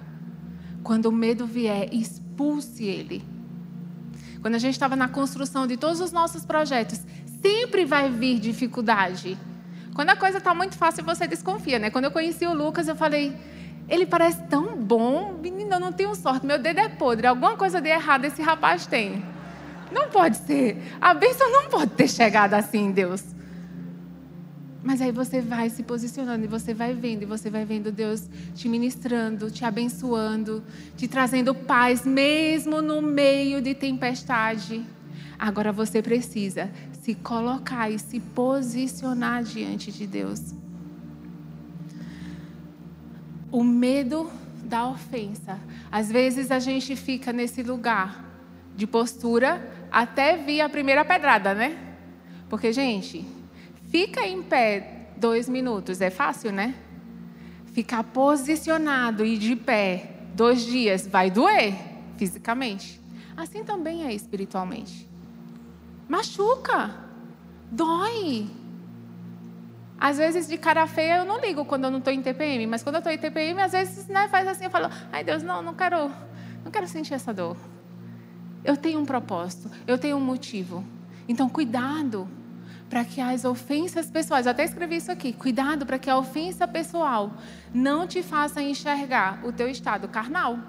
[0.83, 3.23] Quando o medo vier, expulse ele.
[4.41, 6.99] Quando a gente estava na construção de todos os nossos projetos,
[7.41, 9.37] sempre vai vir dificuldade.
[9.93, 11.89] Quando a coisa está muito fácil, você desconfia, né?
[11.89, 13.35] Quando eu conheci o Lucas, eu falei,
[13.87, 17.81] ele parece tão bom, menina, eu não tenho sorte, meu dedo é podre, alguma coisa
[17.81, 19.23] de errado esse rapaz tem.
[19.91, 20.81] Não pode ser.
[20.99, 23.23] A bênção não pode ter chegado assim, Deus.
[24.83, 28.27] Mas aí você vai se posicionando e você vai vendo, e você vai vendo Deus
[28.55, 30.63] te ministrando, te abençoando,
[30.97, 34.83] te trazendo paz, mesmo no meio de tempestade.
[35.37, 36.69] Agora você precisa
[37.01, 40.53] se colocar e se posicionar diante de Deus
[43.51, 44.31] o medo
[44.63, 45.59] da ofensa.
[45.91, 48.23] Às vezes a gente fica nesse lugar
[48.75, 49.61] de postura
[49.91, 51.77] até vir a primeira pedrada, né?
[52.49, 53.25] Porque, gente,
[53.91, 56.73] fica em pé dois minutos, é fácil, né?
[57.73, 61.75] Ficar posicionado e de pé dois dias vai doer
[62.17, 62.99] fisicamente.
[63.35, 65.07] Assim também é espiritualmente.
[66.07, 66.95] Machuca,
[67.69, 68.49] dói.
[69.99, 72.81] Às vezes, de cara feia, eu não ligo quando eu não estou em TPM, mas
[72.81, 75.61] quando eu estou em TPM, às vezes né, faz assim, eu falo, ai Deus, não,
[75.61, 76.11] não quero,
[76.65, 77.55] não quero sentir essa dor.
[78.63, 80.83] Eu tenho um propósito, eu tenho um motivo.
[81.27, 82.27] Então, cuidado
[82.91, 87.31] para que as ofensas pessoais, até escrevi isso aqui, cuidado para que a ofensa pessoal
[87.73, 90.59] não te faça enxergar o teu estado carnal.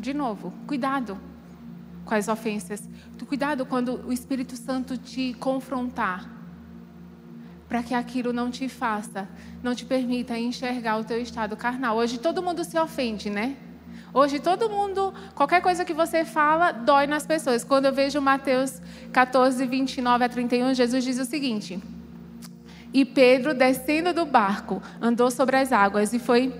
[0.00, 1.20] De novo, cuidado
[2.06, 2.88] com as ofensas.
[3.28, 6.26] Cuidado quando o Espírito Santo te confrontar
[7.68, 9.28] para que aquilo não te faça,
[9.62, 11.98] não te permita enxergar o teu estado carnal.
[11.98, 13.58] Hoje todo mundo se ofende, né?
[14.14, 17.64] Hoje todo mundo, qualquer coisa que você fala, dói nas pessoas.
[17.64, 21.80] Quando eu vejo Mateus 14, 29 a 31, Jesus diz o seguinte:
[22.92, 26.52] E Pedro, descendo do barco, andou sobre as águas e foi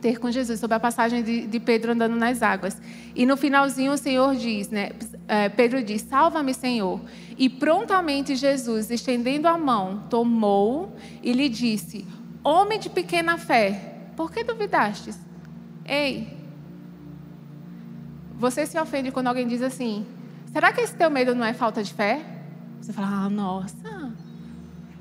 [0.00, 2.80] ter com Jesus, sobre a passagem de, de, Pedro andando nas águas.
[3.16, 4.90] E no finalzinho o Senhor diz, né?
[5.26, 7.00] É, Pedro diz: Salva-me, Senhor.
[7.36, 12.06] E prontamente Jesus, estendendo a mão, tomou e lhe disse:
[12.44, 15.18] Homem de pequena fé, por que duvidastes?
[15.84, 16.35] Ei,
[18.38, 20.06] você se ofende quando alguém diz assim:
[20.52, 22.24] Será que esse teu medo não é falta de fé?
[22.80, 24.12] Você fala: Ah, nossa,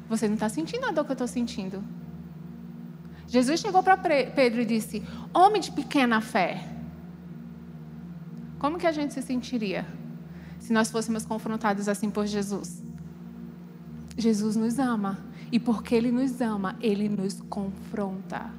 [0.09, 1.83] você não está sentindo a dor que eu estou sentindo.
[3.27, 6.63] Jesus chegou para Pedro e disse: Homem de pequena fé.
[8.59, 9.86] Como que a gente se sentiria
[10.59, 12.81] se nós fôssemos confrontados assim por Jesus?
[14.17, 15.19] Jesus nos ama.
[15.51, 18.49] E porque Ele nos ama, Ele nos confronta.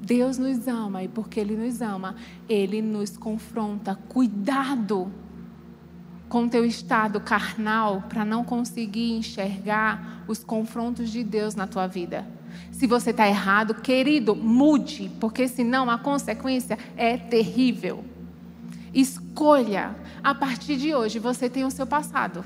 [0.00, 2.14] Deus nos ama e porque Ele nos ama,
[2.48, 3.94] Ele nos confronta.
[3.94, 5.12] Cuidado
[6.28, 12.26] com teu estado carnal para não conseguir enxergar os confrontos de Deus na tua vida.
[12.70, 18.04] Se você está errado, querido, mude, porque senão a consequência é terrível.
[18.92, 19.96] Escolha.
[20.22, 22.44] A partir de hoje, você tem o seu passado.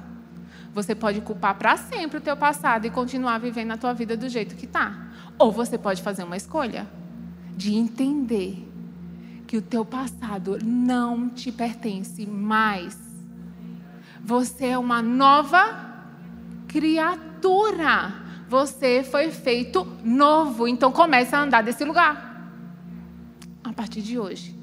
[0.74, 4.28] Você pode culpar para sempre o teu passado e continuar vivendo a tua vida do
[4.28, 5.08] jeito que está.
[5.38, 6.86] Ou você pode fazer uma escolha
[7.56, 8.68] de entender
[9.46, 12.98] que o teu passado não te pertence mais.
[14.24, 15.92] Você é uma nova
[16.68, 18.14] criatura.
[18.48, 22.50] Você foi feito novo, então comece a andar desse lugar.
[23.62, 24.54] A partir de hoje,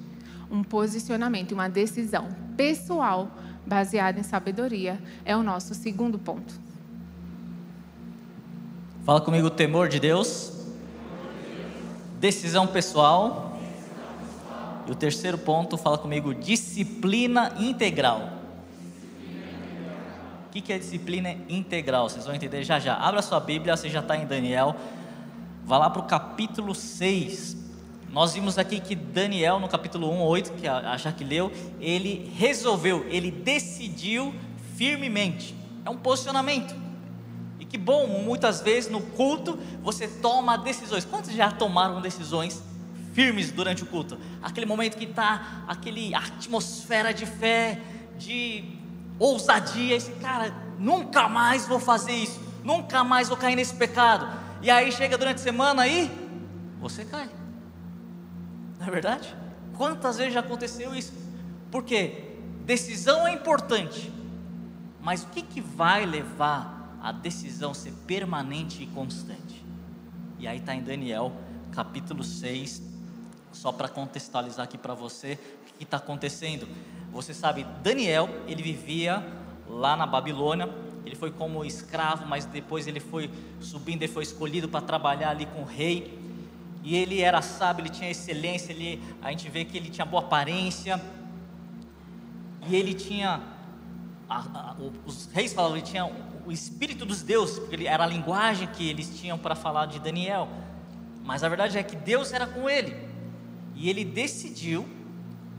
[0.50, 3.32] um posicionamento, uma decisão pessoal
[3.66, 6.54] baseada em sabedoria é o nosso segundo ponto.
[9.06, 10.59] Fala comigo temor de Deus,
[12.20, 13.58] decisão pessoal.
[14.86, 18.40] E o terceiro ponto, fala comigo disciplina integral.
[20.48, 22.10] O que, é disciplina integral?
[22.10, 22.96] Vocês vão entender já já.
[22.96, 24.76] Abra sua Bíblia, você já está em Daniel.
[25.64, 27.56] Vá lá para o capítulo 6.
[28.12, 33.06] Nós vimos aqui que Daniel, no capítulo 1, 8, que a Jaque leu, ele resolveu,
[33.10, 34.34] ele decidiu
[34.76, 35.56] firmemente.
[35.86, 36.89] É um posicionamento.
[37.70, 41.06] Que bom, muitas vezes no culto você toma decisões.
[41.06, 42.62] Quantos já tomaram decisões
[43.14, 44.18] firmes durante o culto.
[44.42, 47.80] Aquele momento que está aquele atmosfera de fé,
[48.18, 48.64] de
[49.20, 49.96] ousadia.
[49.96, 54.28] Esse cara, nunca mais vou fazer isso, nunca mais vou cair nesse pecado.
[54.62, 56.10] E aí chega durante a semana aí,
[56.80, 57.30] você cai.
[58.80, 59.36] Não é verdade?
[59.78, 61.14] Quantas vezes já aconteceu isso?
[61.70, 64.12] Porque decisão é importante,
[65.02, 69.64] mas o que, que vai levar a decisão ser permanente e constante?
[70.38, 71.34] E aí está em Daniel
[71.72, 72.82] capítulo 6,
[73.52, 76.68] só para contextualizar aqui para você o que está acontecendo.
[77.12, 79.26] Você sabe, Daniel, ele vivia
[79.68, 80.70] lá na Babilônia,
[81.06, 83.30] ele foi como escravo, mas depois ele foi
[83.60, 86.18] subindo, ele foi escolhido para trabalhar ali com o rei.
[86.84, 90.24] E ele era sábio, ele tinha excelência, ele, a gente vê que ele tinha boa
[90.24, 91.02] aparência.
[92.68, 93.42] E ele tinha,
[94.30, 94.76] a, a,
[95.06, 96.06] os reis falavam, ele tinha
[96.50, 100.50] o espírito dos deuses, porque era a linguagem que eles tinham para falar de Daniel.
[101.24, 102.98] Mas a verdade é que Deus era com ele.
[103.76, 104.84] E ele decidiu,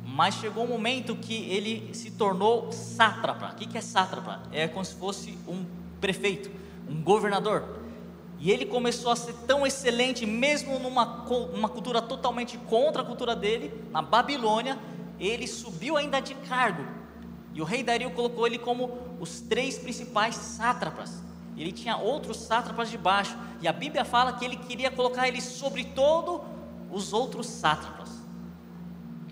[0.04, 3.52] mas chegou um momento que ele se tornou sátrapa.
[3.52, 4.42] O que é sátrapa?
[4.50, 5.64] É como se fosse um
[6.00, 6.50] prefeito,
[6.88, 7.82] um governador.
[8.40, 11.24] E ele começou a ser tão excelente, mesmo numa
[11.54, 14.76] uma cultura totalmente contra a cultura dele, na Babilônia,
[15.20, 16.99] ele subiu ainda de cargo.
[17.54, 21.22] E o rei Dario colocou ele como os três principais sátrapas.
[21.56, 23.36] Ele tinha outros sátrapas de baixo.
[23.60, 26.42] E a Bíblia fala que ele queria colocar ele sobre todo
[26.90, 28.08] os outros sátrapas.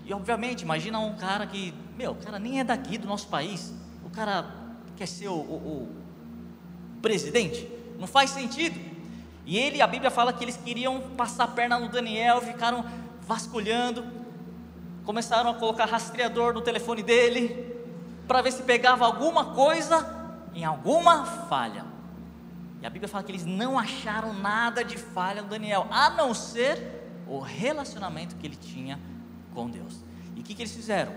[0.04, 3.72] E obviamente, imagina um cara que, meu, o cara nem é daqui do nosso país.
[4.04, 4.46] O cara
[4.96, 5.88] quer ser o, o, o
[7.00, 7.68] presidente.
[7.98, 8.78] Não faz sentido.
[9.46, 12.84] E ele, a Bíblia fala que eles queriam passar a perna no Daniel, ficaram
[13.22, 14.04] vasculhando,
[15.04, 17.67] começaram a colocar rastreador no telefone dele,
[18.28, 21.84] para ver se pegava alguma coisa em alguma falha.
[22.80, 26.32] E a Bíblia fala que eles não acharam nada de falha no Daniel, a não
[26.32, 29.00] ser o relacionamento que ele tinha
[29.52, 29.96] com Deus.
[30.36, 31.12] E o que, que eles fizeram?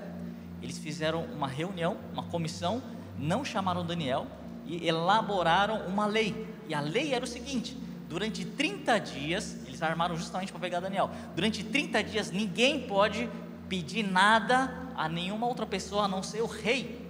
[0.62, 2.82] Eles fizeram uma reunião, uma comissão,
[3.20, 4.26] não chamaram Daniel
[4.66, 6.48] e elaboraram uma lei.
[6.68, 7.78] E a lei era o seguinte:
[8.12, 11.10] Durante 30 dias, eles armaram justamente para pegar Daniel.
[11.34, 13.30] Durante 30 dias, ninguém pode
[13.72, 17.10] pedir nada a nenhuma outra pessoa a não ser o rei.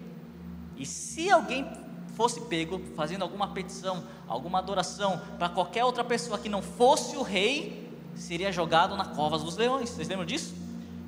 [0.77, 1.67] E se alguém
[2.15, 7.23] fosse pego fazendo alguma petição, alguma adoração para qualquer outra pessoa que não fosse o
[7.23, 9.89] rei, seria jogado na covas dos leões.
[9.89, 10.53] Vocês lembram disso?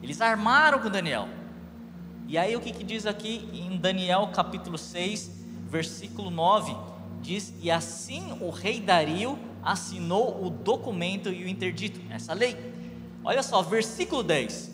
[0.02, 1.30] Eles armaram com Daniel.
[2.28, 5.30] E aí o que, que diz aqui em Daniel capítulo 6,
[5.70, 6.76] versículo 9?
[7.22, 12.58] Diz: E assim o rei Dario assinou o documento e o interdito, essa lei.
[13.24, 14.73] Olha só, versículo 10.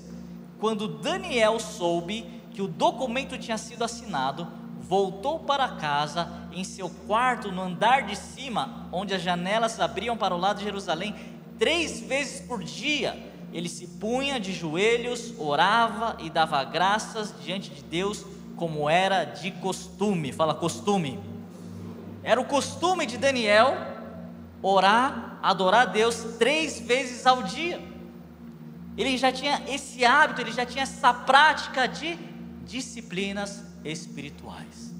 [0.59, 4.47] Quando Daniel soube que o documento tinha sido assinado,
[4.81, 10.35] voltou para casa em seu quarto no andar de cima, onde as janelas abriam para
[10.35, 11.15] o lado de Jerusalém,
[11.57, 13.17] três vezes por dia.
[13.53, 19.51] Ele se punha de joelhos, orava e dava graças diante de Deus, como era de
[19.51, 20.31] costume.
[20.31, 21.19] Fala costume.
[22.21, 23.75] Era o costume de Daniel
[24.61, 27.88] orar, adorar a Deus três vezes ao dia.
[28.99, 32.19] Ele já tinha esse hábito, ele já tinha essa prática de
[32.65, 34.93] disciplinas espirituais.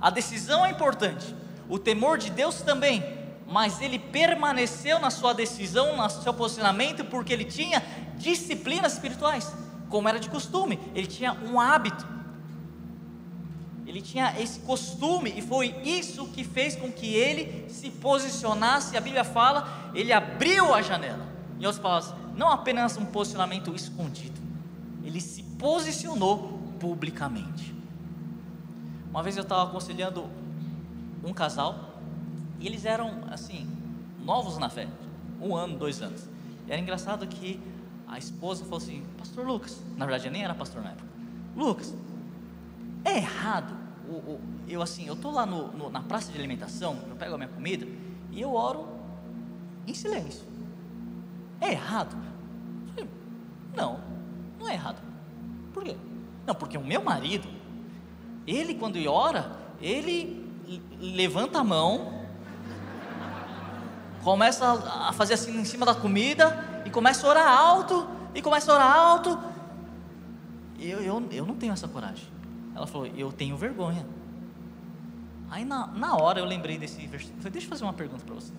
[0.00, 1.34] A decisão é importante,
[1.68, 3.02] o temor de Deus também,
[3.48, 7.82] mas ele permaneceu na sua decisão, no seu posicionamento, porque ele tinha
[8.16, 9.52] disciplinas espirituais,
[9.88, 12.16] como era de costume, ele tinha um hábito
[13.96, 18.94] ele tinha esse costume e foi isso que fez com que ele se posicionasse.
[18.94, 21.26] A Bíblia fala, ele abriu a janela.
[21.58, 24.40] Em outras palavras, não apenas um posicionamento escondido,
[25.02, 27.74] ele se posicionou publicamente.
[29.10, 30.28] Uma vez eu estava aconselhando
[31.24, 31.98] um casal
[32.60, 33.66] e eles eram assim
[34.22, 34.86] novos na fé,
[35.40, 36.28] um ano, dois anos.
[36.66, 37.60] E era engraçado que
[38.06, 41.08] a esposa falou assim, Pastor Lucas, na verdade eu nem era pastor na época,
[41.56, 41.94] Lucas,
[43.04, 43.86] é errado
[44.68, 47.48] eu assim, eu estou lá no, no, na praça de alimentação, eu pego a minha
[47.48, 47.86] comida
[48.30, 48.86] e eu oro
[49.86, 50.45] em silêncio.
[51.60, 52.16] É errado?
[52.94, 53.10] Falei,
[53.74, 54.00] não,
[54.58, 55.00] não é errado.
[55.72, 55.96] Por quê?
[56.46, 57.48] Não, porque o meu marido,
[58.46, 60.46] ele quando ora, ele
[61.00, 62.26] levanta a mão,
[64.22, 64.66] começa
[65.08, 68.74] a fazer assim em cima da comida e começa a orar alto, e começa a
[68.74, 69.38] orar alto.
[70.78, 72.26] Eu, eu, eu não tenho essa coragem.
[72.74, 74.06] Ela falou: Eu tenho vergonha.
[75.50, 77.38] Aí na, na hora eu lembrei desse versículo.
[77.38, 78.52] Falei: Deixa eu fazer uma pergunta para você.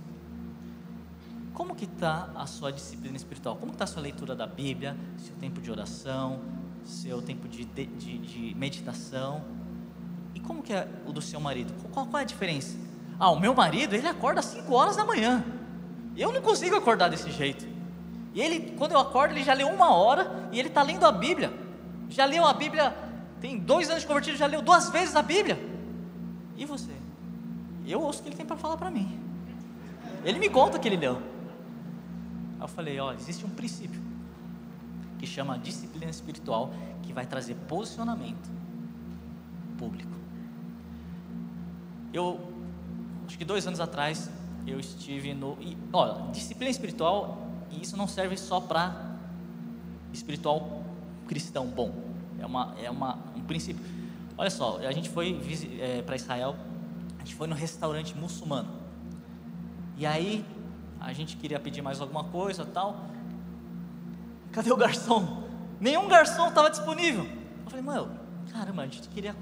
[1.58, 3.56] Como que está a sua disciplina espiritual?
[3.56, 4.96] Como está a sua leitura da Bíblia?
[5.18, 6.40] Seu tempo de oração?
[6.86, 9.42] Seu tempo de, de, de, meditação?
[10.36, 11.74] E como que é o do seu marido?
[11.92, 12.78] Qual, qual é a diferença?
[13.20, 15.44] Ah, o meu marido, ele acorda às 5 horas da manhã.
[16.16, 17.68] Eu não consigo acordar desse jeito.
[18.36, 21.12] E ele, quando eu acordo, ele já leu uma hora e ele está lendo a
[21.12, 21.52] Bíblia.
[22.08, 22.96] Já leu a Bíblia,
[23.42, 25.58] tem dois anos de convertido, já leu duas vezes a Bíblia.
[26.56, 26.92] E você?
[27.84, 29.20] Eu ouço o que ele tem para falar para mim.
[30.24, 31.36] Ele me conta que ele leu.
[32.58, 34.02] Aí eu falei: olha, existe um princípio
[35.20, 36.72] que chama disciplina espiritual
[37.04, 38.50] que vai trazer posicionamento
[39.78, 40.12] público.
[42.14, 42.40] Eu,
[43.28, 44.30] acho que dois anos atrás,
[44.66, 45.58] eu estive no.
[45.62, 47.38] E, olha, disciplina espiritual,
[47.72, 49.18] e isso não serve só para
[50.14, 50.84] espiritual
[51.28, 51.94] cristão bom.
[52.40, 53.84] É, uma, é uma, um princípio.
[54.38, 55.40] Olha só, a gente foi
[55.80, 56.56] é, para Israel,
[57.18, 58.70] a gente foi no restaurante muçulmano.
[59.98, 60.46] E aí,
[61.00, 63.06] a gente queria pedir mais alguma coisa tal.
[64.52, 65.44] Cadê o garçom?
[65.80, 67.26] Nenhum garçom estava disponível.
[67.26, 68.10] Eu falei, mano,
[68.52, 69.36] caramba, a gente queria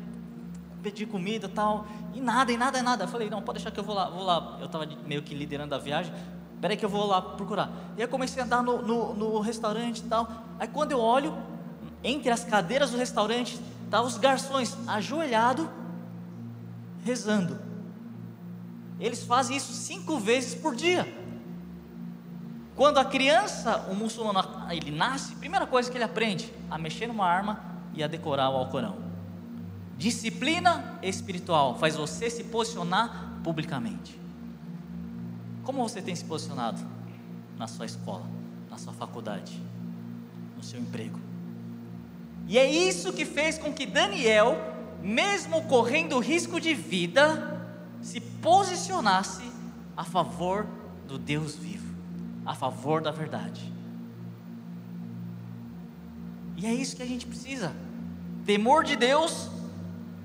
[0.83, 3.03] pedir comida tal, e nada, e nada, e nada.
[3.05, 4.57] Eu falei, não, pode deixar que eu vou lá, vou lá.
[4.59, 6.13] Eu estava meio que liderando a viagem,
[6.61, 7.71] peraí que eu vou lá procurar.
[7.97, 10.29] E aí comecei a andar no, no, no restaurante e tal.
[10.59, 11.35] Aí quando eu olho,
[12.03, 15.65] entre as cadeiras do restaurante, estavam os garçons ajoelhados,
[17.03, 17.59] rezando.
[18.99, 21.24] Eles fazem isso cinco vezes por dia.
[22.75, 27.25] Quando a criança, o muçulmano, ele nasce, primeira coisa que ele aprende, a mexer numa
[27.25, 27.59] arma
[27.93, 28.97] e a decorar o Alcorão.
[29.97, 34.19] Disciplina espiritual faz você se posicionar publicamente.
[35.63, 36.81] Como você tem se posicionado
[37.57, 38.25] na sua escola,
[38.69, 39.61] na sua faculdade,
[40.57, 41.19] no seu emprego?
[42.47, 44.57] E é isso que fez com que Daniel,
[45.01, 47.61] mesmo correndo risco de vida,
[48.01, 49.43] se posicionasse
[49.95, 50.67] a favor
[51.07, 51.84] do Deus vivo,
[52.45, 53.73] a favor da verdade.
[56.57, 57.73] E é isso que a gente precisa:
[58.45, 59.49] temor de Deus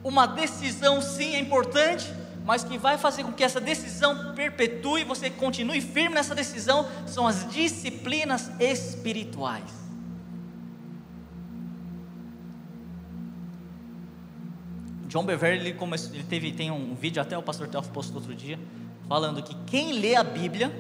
[0.03, 2.13] uma decisão sim é importante,
[2.45, 7.27] mas que vai fazer com que essa decisão perpetue, você continue firme nessa decisão, são
[7.27, 9.81] as disciplinas espirituais.
[15.07, 18.59] John Beverly ele, teve, tem um vídeo, até o pastor Telfo postou outro dia,
[19.09, 20.73] falando que quem lê a Bíblia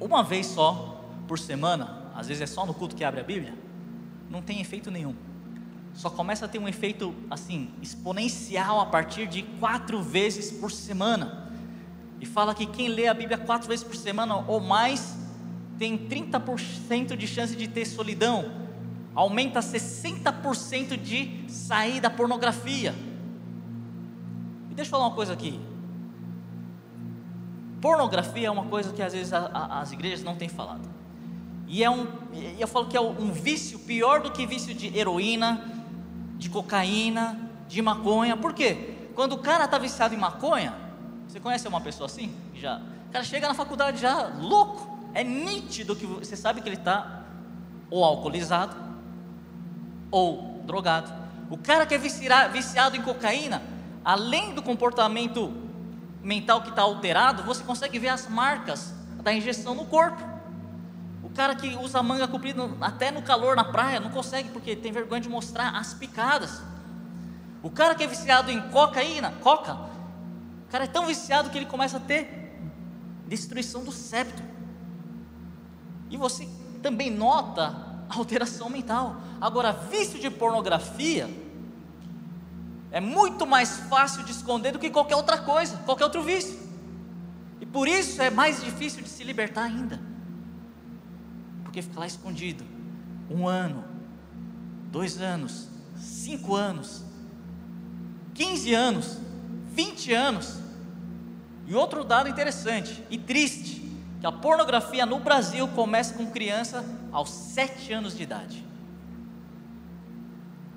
[0.00, 3.54] uma vez só por semana, às vezes é só no culto que abre a Bíblia,
[4.30, 5.14] não tem efeito nenhum
[5.98, 11.50] só começa a ter um efeito assim exponencial a partir de quatro vezes por semana.
[12.20, 15.18] E fala que quem lê a Bíblia quatro vezes por semana ou mais
[15.76, 18.44] tem 30% de chance de ter solidão,
[19.12, 22.94] aumenta 60% de sair da pornografia.
[24.70, 25.58] E deixa eu falar uma coisa aqui.
[27.80, 30.88] Pornografia é uma coisa que às vezes a, a, as igrejas não têm falado.
[31.66, 32.06] E é um,
[32.58, 35.62] eu falo que é um vício pior do que vício de heroína,
[36.36, 38.36] de cocaína, de maconha.
[38.36, 38.94] Por quê?
[39.14, 40.74] Quando o cara está viciado em maconha,
[41.26, 42.34] você conhece uma pessoa assim?
[42.54, 42.80] Já.
[43.08, 44.98] O cara chega na faculdade já louco.
[45.12, 47.24] É nítido que você sabe que ele está
[47.90, 48.76] ou alcoolizado
[50.10, 51.12] ou drogado.
[51.50, 53.62] O cara que é viciado em cocaína,
[54.04, 55.52] além do comportamento
[56.22, 58.92] mental que está alterado, você consegue ver as marcas
[59.22, 60.22] da injeção no corpo.
[61.22, 64.90] O cara que usa manga comprida até no calor na praia não consegue porque tem
[64.90, 66.62] vergonha de mostrar as picadas.
[67.62, 71.66] O cara que é viciado em cocaína, coca, o cara é tão viciado que ele
[71.66, 72.52] começa a ter
[73.26, 74.42] destruição do septo.
[76.10, 76.48] E você
[76.82, 79.16] também nota alteração mental.
[79.40, 81.28] Agora, vício de pornografia
[82.90, 86.58] é muito mais fácil de esconder do que qualquer outra coisa, qualquer outro vício.
[87.60, 90.08] E por isso é mais difícil de se libertar ainda
[91.68, 92.64] porque fica lá escondido.
[93.30, 93.84] Um ano,
[94.90, 97.04] dois anos, cinco anos,
[98.34, 99.18] quinze anos,
[99.70, 100.58] vinte anos.
[101.66, 103.86] E outro dado interessante e triste,
[104.18, 106.82] que a pornografia no Brasil começa com criança
[107.12, 108.64] aos sete anos de idade.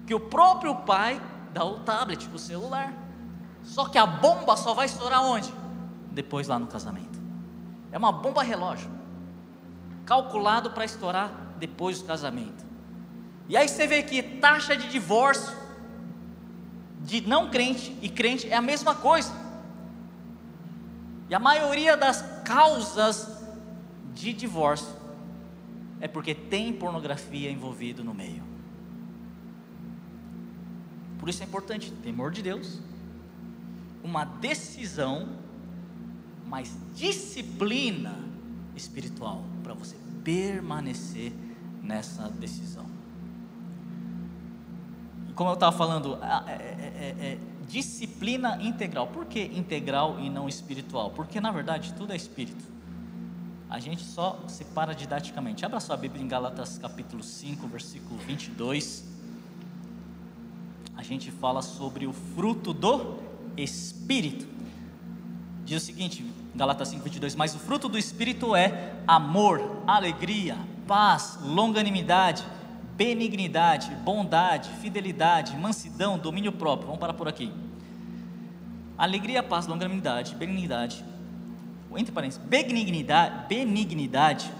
[0.06, 1.22] Que o próprio pai
[1.54, 2.94] dá o tablet, o celular.
[3.64, 5.54] Só que a bomba só vai estourar onde?
[6.12, 7.20] Depois lá no casamento.
[7.92, 8.90] É uma bomba relógio
[10.06, 12.66] calculado para estourar depois do casamento.
[13.48, 15.56] E aí você vê que taxa de divórcio
[17.02, 19.32] de não crente e crente é a mesma coisa.
[21.30, 23.42] E a maioria das causas
[24.14, 24.94] de divórcio
[26.00, 28.51] é porque tem pornografia envolvido no meio.
[31.22, 32.80] Por isso é importante temor de Deus,
[34.04, 35.30] uma decisão,
[36.48, 38.18] mas disciplina
[38.76, 41.32] espiritual para você permanecer
[41.84, 42.88] nessa decisão.
[45.36, 47.38] Como eu estava falando, é, é, é, é,
[47.70, 49.06] disciplina integral.
[49.06, 51.12] Por que integral e não espiritual?
[51.12, 52.66] Porque na verdade tudo é espírito.
[53.70, 55.64] a gente só separa didaticamente.
[55.64, 59.11] Abra sua Bíblia em Gálatas capítulo 5, versículo 22.
[61.02, 63.18] A gente fala sobre o fruto do
[63.58, 64.48] Espírito.
[65.66, 66.24] Diz o seguinte,
[66.54, 70.56] Gálatas 5, 22, mas o fruto do Espírito é amor, alegria,
[70.88, 72.46] paz, longanimidade,
[72.96, 76.86] benignidade, bondade, fidelidade, mansidão, domínio próprio.
[76.86, 77.52] Vamos parar por aqui.
[78.96, 81.04] Alegria, paz, longanimidade, benignidade,
[81.98, 84.52] entre parênteses, benignidade, benignidade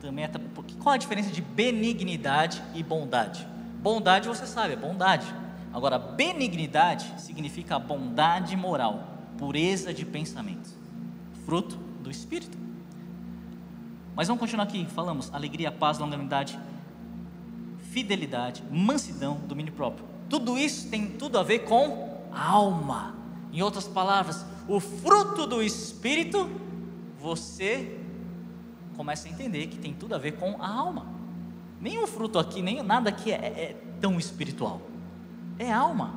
[0.00, 0.30] também é.
[0.78, 3.46] Qual a diferença de benignidade e bondade?
[3.82, 5.26] Bondade você sabe, é bondade.
[5.72, 9.08] Agora, benignidade significa bondade moral,
[9.38, 10.70] pureza de pensamento,
[11.44, 12.58] fruto do Espírito.
[14.16, 16.58] Mas vamos continuar aqui, falamos alegria, paz, longanimidade,
[17.90, 20.04] fidelidade, mansidão, domínio próprio.
[20.28, 23.14] Tudo isso tem tudo a ver com alma.
[23.52, 26.50] Em outras palavras, o fruto do Espírito
[27.20, 27.98] você
[28.96, 31.06] começa a entender que tem tudo a ver com a alma.
[31.80, 34.89] Nenhum fruto aqui, nem nada aqui é, é tão espiritual.
[35.60, 36.14] É alma.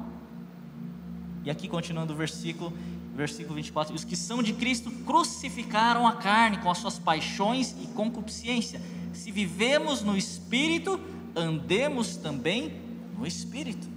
[1.43, 2.71] E aqui continuando o versículo,
[3.15, 7.87] versículo 24: Os que são de Cristo crucificaram a carne com as suas paixões e
[7.87, 8.81] concupiscência.
[9.13, 10.99] Se vivemos no espírito,
[11.35, 12.81] andemos também
[13.17, 13.87] no espírito.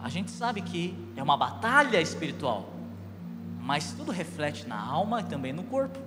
[0.00, 2.76] A gente sabe que é uma batalha espiritual
[3.66, 5.98] mas tudo reflete na alma e também no corpo.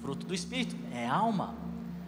[0.00, 1.54] Fruto do Espírito é alma.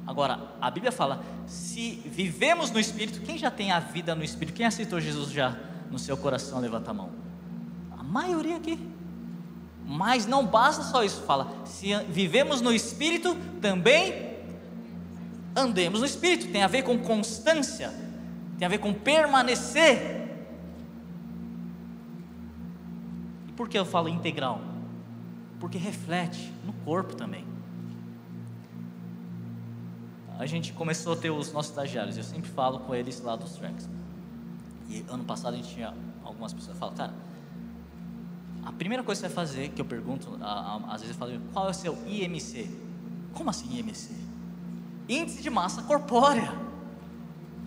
[0.07, 4.55] Agora, a Bíblia fala: se vivemos no Espírito, quem já tem a vida no Espírito?
[4.55, 5.57] Quem aceitou Jesus já
[5.91, 6.61] no seu coração?
[6.61, 7.11] Levanta a mão.
[7.99, 8.79] A maioria aqui.
[9.87, 14.35] Mas não basta só isso, fala: se vivemos no Espírito, também
[15.55, 16.51] andemos no Espírito.
[16.51, 17.93] Tem a ver com constância,
[18.59, 20.25] tem a ver com permanecer
[23.57, 24.61] Por que eu falo integral?
[25.61, 27.45] Porque reflete no corpo também.
[30.39, 33.53] A gente começou a ter os nossos estagiários, eu sempre falo com eles lá dos
[33.53, 33.89] tracks.
[34.89, 37.15] E ano passado a gente tinha algumas pessoas que falam, cara,
[38.65, 40.39] a primeira coisa que você vai fazer, que eu pergunto,
[40.89, 42.69] às vezes eu falo, qual é o seu IMC?
[43.33, 44.11] Como assim IMC?
[45.09, 46.51] Índice de massa corpórea.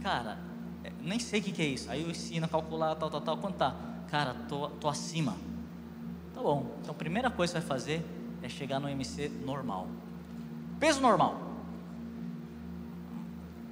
[0.01, 0.37] Cara,
[0.83, 1.89] é, nem sei o que, que é isso.
[1.89, 3.75] Aí eu ensino a calcular tal, tal, tal, quanto tá?
[4.09, 5.35] Cara, tô, tô acima.
[6.33, 6.65] Tá bom.
[6.81, 8.05] Então a primeira coisa que você vai fazer
[8.41, 9.87] é chegar no MC normal.
[10.79, 11.46] Peso normal.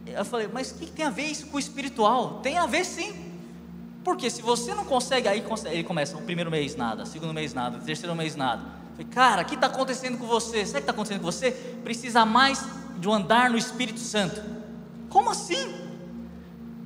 [0.05, 2.39] Eu falei, mas o que tem a ver isso com o espiritual?
[2.41, 3.33] Tem a ver sim.
[4.03, 7.79] Porque se você não consegue, aí ele começa, o primeiro mês nada, segundo mês nada,
[7.79, 8.61] terceiro mês nada.
[8.61, 10.63] Eu falei, cara, o que está acontecendo com você?
[10.63, 11.51] Sabe o que está acontecendo com você?
[11.83, 12.63] Precisa mais
[12.99, 14.41] de um andar no Espírito Santo.
[15.09, 15.73] Como assim?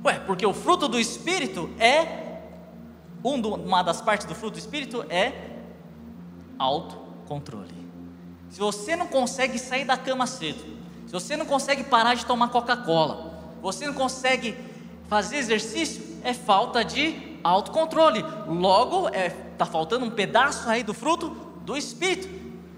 [0.02, 2.40] Ué, porque o fruto do Espírito é,
[3.22, 5.50] uma das partes do fruto do Espírito é
[6.58, 7.74] autocontrole.
[8.48, 10.79] Se você não consegue sair da cama cedo,
[11.10, 14.56] se você não consegue parar de tomar Coca-Cola, você não consegue
[15.08, 18.24] fazer exercício, é falta de autocontrole.
[18.46, 21.30] Logo, está é, tá faltando um pedaço aí do fruto
[21.64, 22.28] do Espírito.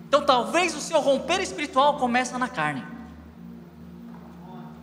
[0.09, 2.83] Então, talvez o seu romper espiritual começa na carne.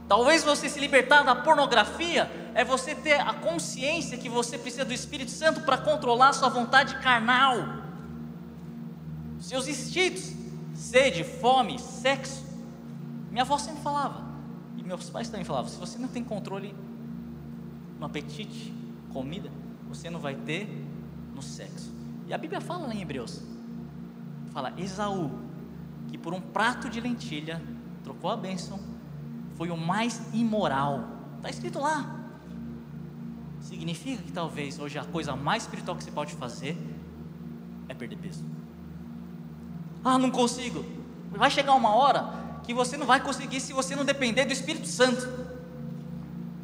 [0.08, 4.94] Talvez você se libertar da pornografia é você ter a consciência que você precisa do
[4.94, 7.80] Espírito Santo para controlar sua vontade carnal
[9.42, 10.34] seus instintos,
[10.76, 12.49] sede, fome, sexo.
[13.30, 14.24] Minha avó sempre falava,
[14.78, 16.76] e meus pais também falavam: se você não tem controle
[18.00, 18.74] no apetite,
[19.12, 19.52] comida,
[19.88, 20.68] você não vai ter
[21.36, 21.94] no sexo.
[22.28, 23.42] E a Bíblia fala em Hebreus:
[24.52, 25.32] fala, Esaú,
[26.08, 27.62] que por um prato de lentilha
[28.04, 28.80] trocou a bênção,
[29.56, 31.04] foi o mais imoral.
[31.38, 32.16] Está escrito lá.
[33.62, 36.78] Significa que talvez hoje a coisa mais espiritual que você pode fazer
[37.88, 38.44] é perder peso.
[40.04, 40.84] Ah, não consigo.
[41.32, 44.86] Vai chegar uma hora que você não vai conseguir se você não depender do Espírito
[44.86, 45.28] Santo.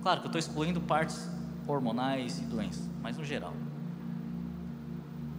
[0.03, 1.27] Claro que eu estou excluindo partes
[1.67, 3.55] hormonais e doenças, mas no geral.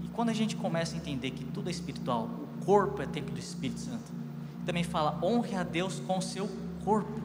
[0.02, 3.32] E quando a gente começa a entender que tudo é espiritual, o corpo é templo
[3.32, 4.12] do Espírito Santo,
[4.64, 6.50] também fala: honre a Deus com o seu
[6.84, 7.20] corpo.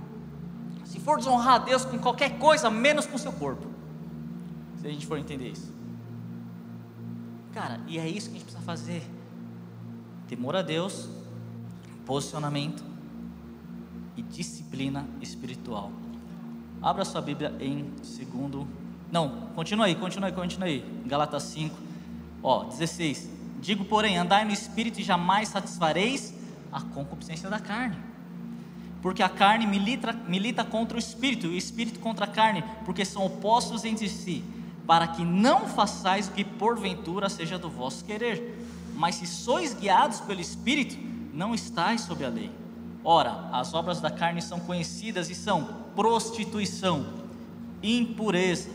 [0.86, 3.66] Se for desonrar a Deus com qualquer coisa, menos com o seu corpo.
[4.80, 5.74] Se a gente for entender isso.
[7.54, 9.02] Cara, e é isso que a gente precisa fazer
[10.28, 11.10] temor a Deus,
[12.06, 12.91] posicionamento
[14.16, 15.91] e disciplina espiritual.
[16.82, 18.68] Abra sua Bíblia em segundo.
[19.12, 20.86] Não, continua aí, continua aí, continua aí.
[21.05, 21.76] Galatas 5,
[22.41, 23.30] ó, 16.
[23.62, 26.34] Digo, porém, andai no espírito e jamais satisfareis
[26.72, 27.97] a concupiscência da carne.
[29.01, 33.03] Porque a carne milita, milita contra o espírito, e o espírito contra a carne, porque
[33.03, 34.43] são opostos entre si,
[34.88, 38.62] para que não façais o que porventura seja do vosso querer
[39.01, 40.95] mas se sois guiados pelo Espírito,
[41.34, 42.51] não estáis sob a lei.
[43.04, 47.06] Ora, as obras da carne são conhecidas e são prostituição,
[47.82, 48.70] impureza,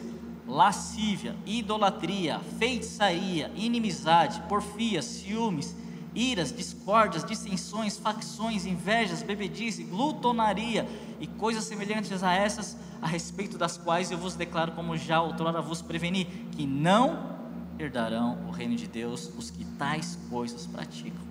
[0.47, 5.77] lascívia, idolatria, feitiçaria, inimizade, porfia, ciúmes,
[6.14, 10.89] iras, discórdias, dissensões, facções, invejas, bebedice, glutonaria
[11.20, 15.61] e coisas semelhantes a essas, a respeito das quais eu vos declaro, como já outrora
[15.61, 17.37] vos preveni, que não
[17.79, 21.26] herdarão o reino de Deus os que tais coisas praticam.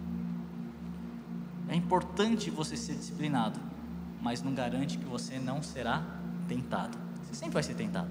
[1.67, 3.59] É importante você ser disciplinado,
[4.21, 6.03] mas não garante que você não será
[6.47, 6.97] tentado.
[7.23, 8.09] Você sempre vai ser tentado.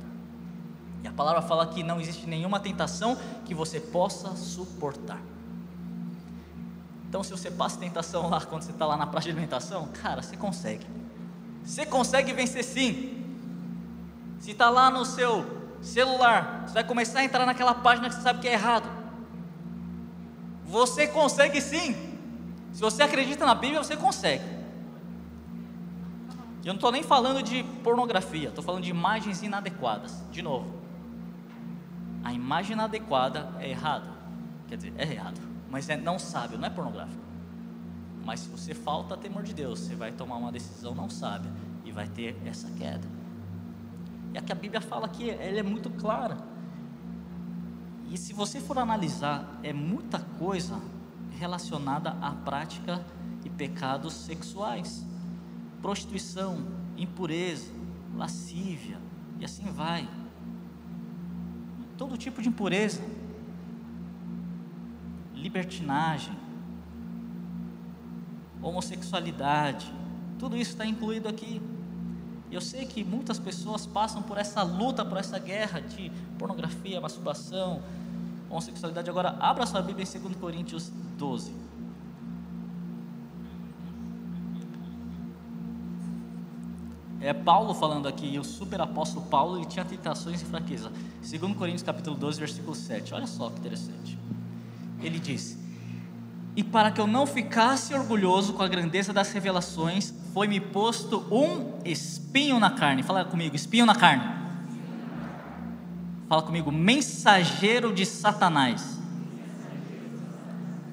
[1.03, 5.21] E a palavra fala que não existe nenhuma tentação que você possa suportar.
[7.09, 10.23] Então, se você passa tentação lá quando você está lá na praça de alimentação, cara,
[10.23, 10.87] você consegue.
[11.63, 13.23] Você consegue vencer sim.
[14.41, 15.45] Se está lá no seu
[15.81, 18.89] celular, você vai começar a entrar naquela página que você sabe que é errado.
[20.65, 22.14] Você consegue sim.
[22.75, 24.45] Se você acredita na Bíblia, você consegue.
[26.65, 30.25] Eu não estou nem falando de pornografia, estou falando de imagens inadequadas.
[30.33, 30.75] De novo,
[32.25, 34.11] a imagem inadequada é errada.
[34.67, 37.23] Quer dizer, é errado, mas é não sábio, não é pornográfico.
[38.25, 41.53] Mas se você falta temor de Deus, você vai tomar uma decisão não sábia
[41.85, 43.07] e vai ter essa queda.
[44.33, 46.39] E aqui a Bíblia fala que ela é muito clara.
[48.11, 50.81] E se você for analisar, é muita coisa
[51.45, 53.05] relacionada à prática
[53.45, 55.05] e pecados sexuais,
[55.83, 56.57] prostituição,
[56.97, 57.71] impureza,
[58.17, 58.99] lascívia
[59.39, 60.09] e assim vai.
[61.99, 63.03] Todo tipo de impureza,
[65.35, 66.35] libertinagem,
[68.63, 69.93] homossexualidade,
[70.39, 71.61] tudo isso está incluído aqui.
[72.51, 77.83] Eu sei que muitas pessoas passam por essa luta, por essa guerra de pornografia, masturbação,
[78.55, 79.11] homossexualidade.
[79.11, 81.53] Agora, abra sua Bíblia em 2 Coríntios 12.
[87.21, 90.93] É Paulo falando aqui, o super apóstolo Paulo, ele tinha tentações e fraqueza.
[91.21, 93.15] 2 Coríntios capítulo 12, versículo 7.
[93.15, 94.19] Olha só que interessante.
[95.01, 95.59] Ele diz:
[96.55, 101.81] "E para que eu não ficasse orgulhoso com a grandeza das revelações, foi-me posto um
[101.85, 104.44] espinho na carne." Fala comigo, espinho na carne.
[106.29, 108.95] Fala comigo, mensageiro de Satanás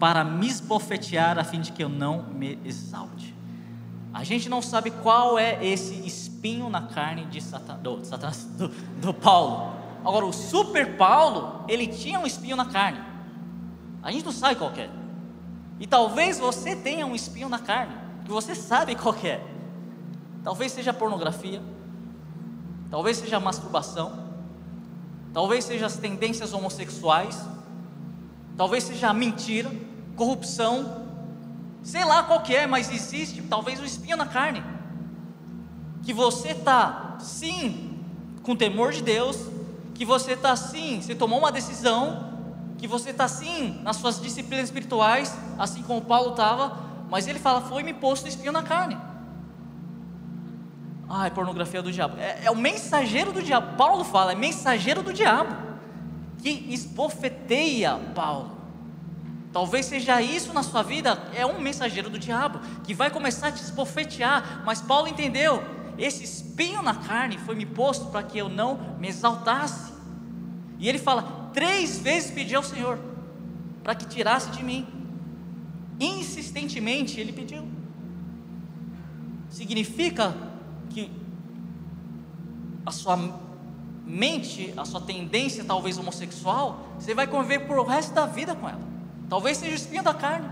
[0.01, 3.35] para me esbofetear a fim de que eu não me exalte.
[4.11, 7.97] A gente não sabe qual é esse espinho na carne de Satan, do,
[8.57, 8.67] do,
[8.99, 9.75] do Paulo.
[10.03, 12.99] Agora, o super Paulo, ele tinha um espinho na carne.
[14.01, 14.89] A gente não sabe qual é.
[15.79, 19.39] E talvez você tenha um espinho na carne, que você sabe qual é.
[20.43, 21.61] Talvez seja pornografia,
[22.89, 24.30] talvez seja masturbação,
[25.33, 27.39] talvez seja as tendências homossexuais,
[28.57, 29.71] talvez seja a mentira,
[30.15, 31.07] corrupção,
[31.83, 34.63] sei lá qual que é, mas existe talvez um espinho na carne.
[36.03, 37.99] Que você está sim
[38.43, 39.37] com temor de Deus,
[39.93, 42.31] que você está sim, você tomou uma decisão,
[42.77, 46.77] que você está sim nas suas disciplinas espirituais, assim como Paulo estava,
[47.09, 48.97] mas ele fala: foi-me posto espinho na carne.
[51.13, 52.17] Ai, pornografia do diabo.
[52.17, 53.75] É, é, o mensageiro do diabo.
[53.75, 55.53] Paulo fala, é mensageiro do diabo.
[56.41, 58.57] Que esbofeteia Paulo.
[59.51, 63.51] Talvez seja isso na sua vida, é um mensageiro do diabo que vai começar a
[63.51, 65.61] te esbofetear, mas Paulo entendeu:
[65.97, 69.91] esse espinho na carne foi me posto para que eu não me exaltasse.
[70.79, 72.97] E ele fala: três vezes pedi ao Senhor
[73.83, 74.87] para que tirasse de mim.
[75.99, 77.67] Insistentemente ele pediu.
[79.49, 80.33] Significa
[80.91, 81.11] que
[82.85, 83.17] a sua
[84.05, 88.67] mente, a sua tendência talvez homossexual, você vai conviver por o resto da vida com
[88.67, 88.81] ela.
[89.29, 90.49] Talvez seja o espinho da carne.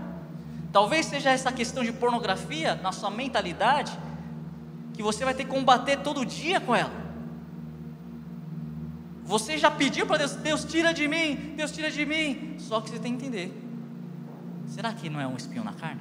[0.72, 3.92] Talvez seja essa questão de pornografia na sua mentalidade
[4.94, 6.92] que você vai ter que combater todo dia com ela.
[9.24, 12.56] Você já pediu para Deus, Deus tira de mim, Deus tira de mim.
[12.58, 13.52] Só que você tem que entender.
[14.66, 16.00] Será que não é um espinho na carne?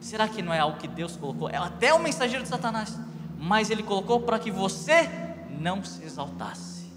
[0.00, 1.48] Será que não é algo que Deus colocou?
[1.48, 2.98] É até o mensageiro de Satanás,
[3.40, 5.08] mas ele colocou para que você
[5.58, 6.90] não se exaltasse.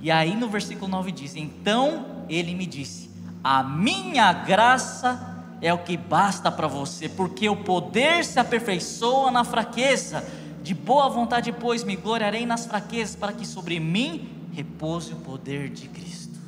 [0.00, 3.08] E aí no versículo 9 diz: Então ele me disse:
[3.42, 9.44] a minha graça é o que basta para você, porque o poder se aperfeiçoa na
[9.44, 10.24] fraqueza.
[10.62, 15.70] De boa vontade, pois, me gloriarei nas fraquezas, para que sobre mim repouse o poder
[15.70, 16.38] de Cristo.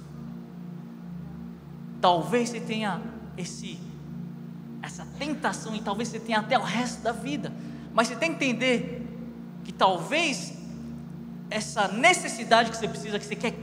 [2.01, 3.01] Talvez você tenha
[3.37, 3.79] esse,
[4.83, 7.53] essa tentação, e talvez você tenha até o resto da vida,
[7.93, 9.07] mas você tem que entender
[9.65, 10.53] que talvez
[11.51, 13.55] essa necessidade que você precisa, que você quer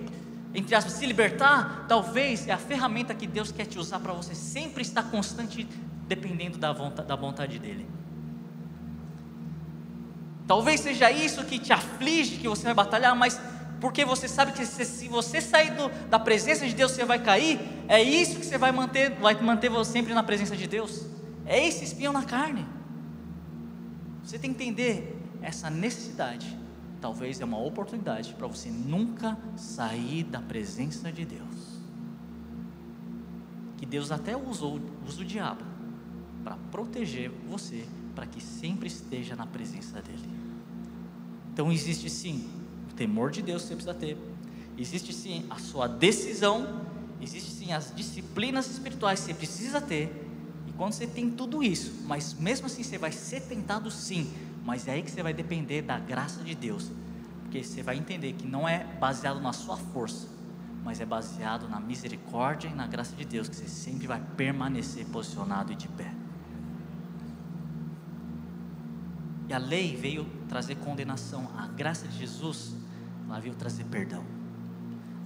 [0.53, 4.33] entre aspas, se libertar, talvez é a ferramenta que Deus quer te usar para você
[4.33, 5.67] sempre estar constante
[6.07, 7.87] dependendo da vontade, da vontade dele.
[10.47, 13.39] Talvez seja isso que te aflige, que você vai batalhar, mas
[13.81, 17.19] porque você sabe que se, se você sair do, da presença de Deus, você vai
[17.19, 21.05] cair, é isso que você vai manter, vai manter você sempre na presença de Deus.
[21.45, 22.65] É esse espinho na carne.
[24.27, 26.59] Você tem que entender essa necessidade.
[26.99, 31.79] Talvez é uma oportunidade para você nunca sair da presença de Deus.
[33.77, 35.63] Que Deus até usou, usa o diabo
[36.43, 40.29] para proteger você, para que sempre esteja na presença dele.
[41.53, 42.49] Então existe sim
[42.91, 44.17] o temor de Deus que você precisa ter.
[44.77, 46.85] Existe sim a sua decisão,
[47.21, 50.26] existe sim as disciplinas espirituais que você precisa ter.
[50.77, 54.31] Quando você tem tudo isso, mas mesmo assim você vai ser tentado sim,
[54.63, 56.91] mas é aí que você vai depender da graça de Deus,
[57.41, 60.27] porque você vai entender que não é baseado na sua força,
[60.83, 65.05] mas é baseado na misericórdia e na graça de Deus que você sempre vai permanecer
[65.07, 66.13] posicionado e de pé.
[69.49, 72.75] E a lei veio trazer condenação, a graça de Jesus,
[73.27, 74.23] ela veio trazer perdão.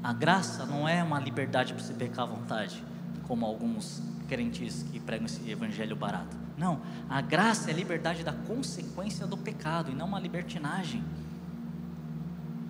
[0.01, 2.83] A graça não é uma liberdade para você pecar à vontade,
[3.27, 6.37] como alguns crentes que pregam esse evangelho barato.
[6.57, 11.03] Não, a graça é a liberdade da consequência do pecado e não uma libertinagem.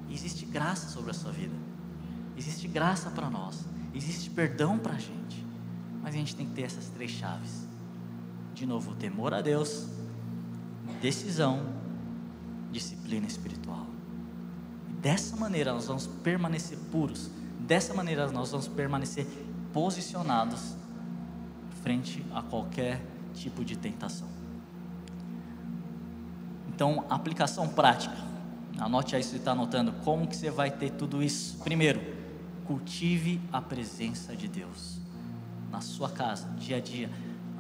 [0.09, 1.53] Existe graça sobre a sua vida,
[2.35, 3.63] existe graça para nós,
[3.93, 5.45] existe perdão para a gente,
[6.01, 7.67] mas a gente tem que ter essas três chaves:
[8.55, 9.85] de novo, temor a Deus,
[10.99, 11.63] decisão,
[12.71, 13.85] disciplina espiritual.
[14.89, 17.29] E dessa maneira nós vamos permanecer puros,
[17.59, 19.27] dessa maneira nós vamos permanecer
[19.71, 20.80] posicionados
[21.81, 23.01] frente a qualquer
[23.33, 24.27] tipo de tentação.
[26.67, 28.15] Então, aplicação prática.
[28.79, 31.59] Anote aí se está anotando como que você vai ter tudo isso.
[31.63, 32.01] Primeiro,
[32.65, 34.99] cultive a presença de Deus
[35.69, 37.09] na sua casa, dia a dia.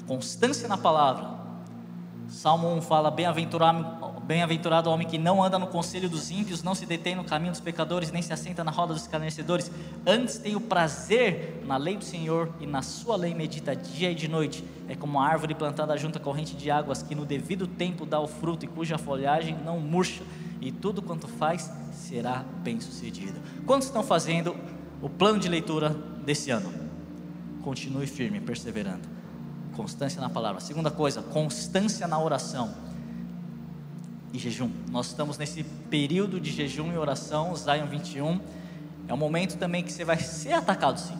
[0.07, 1.40] Constância na palavra.
[2.31, 6.73] Salmo 1 fala: Bem-aventurado Bem-aventurado o homem que não anda no conselho dos ímpios, não
[6.73, 9.69] se detém no caminho dos pecadores, nem se assenta na roda dos escarnecedores.
[10.07, 14.15] Antes tem o prazer na lei do Senhor e na sua lei medita dia e
[14.15, 14.63] de noite.
[14.87, 18.21] É como a árvore plantada junto à corrente de águas, que no devido tempo dá
[18.21, 20.23] o fruto e cuja folhagem não murcha,
[20.61, 23.41] e tudo quanto faz será bem sucedido.
[23.65, 24.55] Quantos estão fazendo
[25.01, 25.89] o plano de leitura
[26.23, 26.71] desse ano?
[27.63, 29.20] Continue firme, perseverando.
[29.75, 30.59] Constância na palavra.
[30.61, 32.73] Segunda coisa, constância na oração
[34.33, 34.69] e jejum.
[34.89, 38.39] Nós estamos nesse período de jejum e oração, Zion 21.
[39.07, 41.17] É um momento também que você vai ser atacado, sim,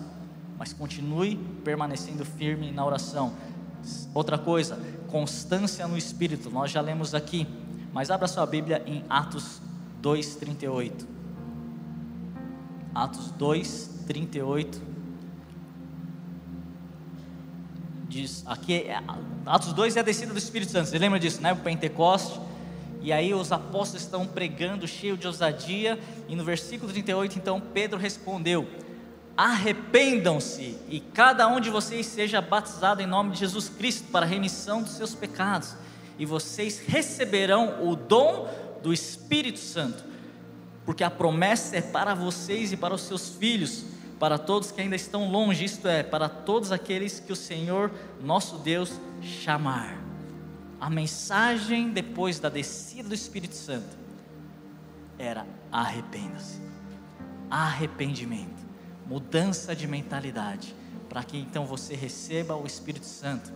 [0.57, 3.33] mas continue permanecendo firme na oração.
[4.13, 6.49] Outra coisa, constância no espírito.
[6.49, 7.47] Nós já lemos aqui,
[7.91, 9.61] mas abra sua Bíblia em Atos
[10.01, 11.07] 2:38.
[12.93, 14.90] Atos 2:38
[18.11, 19.01] diz aqui é,
[19.45, 20.89] Atos 2 é a descida do Espírito Santo.
[20.89, 21.53] Você lembra disso, né?
[21.53, 22.39] O Pentecoste
[23.03, 25.97] e aí os apóstolos estão pregando cheio de ousadia,
[26.29, 28.67] e no versículo 38, então Pedro respondeu:
[29.35, 34.29] Arrependam-se e cada um de vocês seja batizado em nome de Jesus Cristo para a
[34.29, 35.75] remissão dos seus pecados,
[36.19, 38.47] e vocês receberão o dom
[38.83, 40.03] do Espírito Santo,
[40.85, 43.83] porque a promessa é para vocês e para os seus filhos,
[44.21, 47.89] para todos que ainda estão longe, isto é, para todos aqueles que o Senhor
[48.21, 49.99] nosso Deus chamar
[50.79, 53.97] a mensagem depois da descida do Espírito Santo
[55.17, 56.61] era arrependa-se.
[57.49, 58.63] Arrependimento,
[59.07, 60.75] mudança de mentalidade,
[61.09, 63.51] para que então você receba o Espírito Santo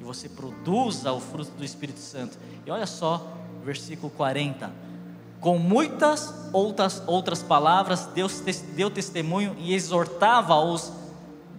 [0.00, 2.38] e você produza o fruto do Espírito Santo.
[2.64, 3.30] E olha só,
[3.62, 4.87] versículo 40.
[5.40, 8.40] Com muitas outras, outras palavras, Deus
[8.74, 10.92] deu testemunho e exortava-os,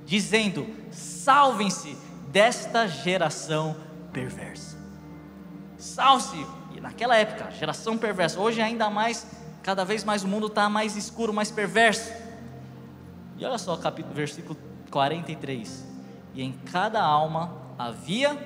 [0.05, 1.97] dizendo: salvem-se
[2.27, 3.75] desta geração
[4.11, 4.77] perversa.
[5.77, 6.45] Salve!
[6.75, 8.39] E naquela época, geração perversa.
[8.39, 9.25] Hoje ainda mais,
[9.63, 12.11] cada vez mais o mundo está mais escuro, mais perverso.
[13.37, 14.57] E olha só, capítulo, versículo
[14.91, 15.87] 43.
[16.33, 18.37] E em cada alma havia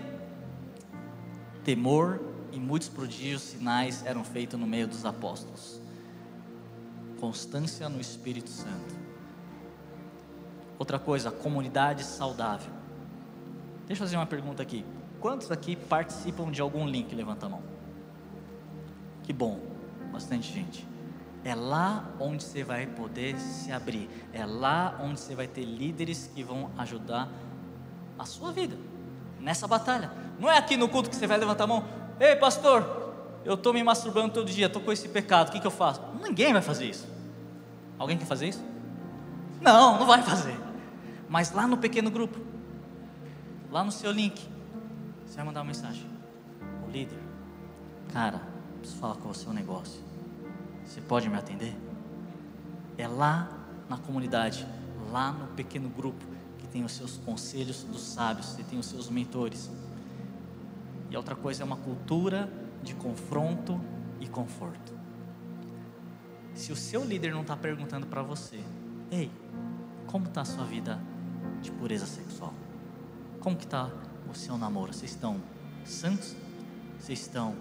[1.64, 5.82] temor e muitos prodígios, sinais eram feitos no meio dos apóstolos.
[7.20, 8.96] Constância no Espírito Santo.
[10.78, 12.72] Outra coisa, comunidade saudável.
[13.88, 14.86] Deixa eu fazer uma pergunta aqui.
[15.20, 17.14] Quantos aqui participam de algum link?
[17.16, 17.64] Levanta a mão.
[19.24, 19.60] Que bom,
[20.12, 20.88] bastante gente.
[21.44, 24.10] É lá onde você vai poder se abrir.
[24.32, 27.30] É lá onde você vai ter líderes que vão ajudar
[28.20, 28.78] a sua vida
[29.40, 30.12] nessa batalha.
[30.40, 32.03] Não é aqui no culto que você vai levantar a mão.
[32.20, 33.14] Ei, pastor,
[33.44, 36.02] eu estou me masturbando todo dia, estou com esse pecado, o que, que eu faço?
[36.22, 37.08] Ninguém vai fazer isso.
[37.98, 38.64] Alguém quer fazer isso?
[39.62, 40.58] Não, não vai fazer.
[41.30, 42.40] Mas lá no pequeno grupo,
[43.72, 44.48] lá no seu link,
[45.26, 46.06] Você vai mandar uma mensagem.
[46.88, 47.18] O líder,
[48.12, 48.40] cara,
[48.80, 50.00] preciso falar com você um negócio.
[50.86, 51.76] Você pode me atender?
[52.98, 53.50] É lá
[53.90, 54.68] na comunidade,
[55.12, 56.24] lá no pequeno grupo,
[56.60, 59.72] que tem os seus conselhos dos sábios, você tem os seus mentores.
[61.14, 63.80] E outra coisa é uma cultura de confronto
[64.20, 64.92] e conforto.
[66.56, 68.60] Se o seu líder não está perguntando para você,
[69.12, 69.32] ei,
[70.08, 71.00] como está a sua vida
[71.62, 72.52] de pureza sexual?
[73.40, 73.92] Como que está
[74.28, 74.92] o seu namoro?
[74.92, 75.40] Vocês estão
[75.86, 76.36] santos?
[77.00, 77.56] Vocês estão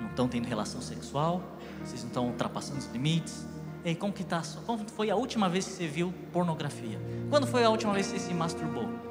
[0.00, 1.40] não estão tendo relação sexual?
[1.84, 3.46] Vocês não estão ultrapassando os limites?
[3.84, 4.42] Ei, como que tá?
[4.66, 6.98] Como foi a última vez que você viu pornografia?
[7.30, 9.07] Quando foi a última vez que você se masturbou?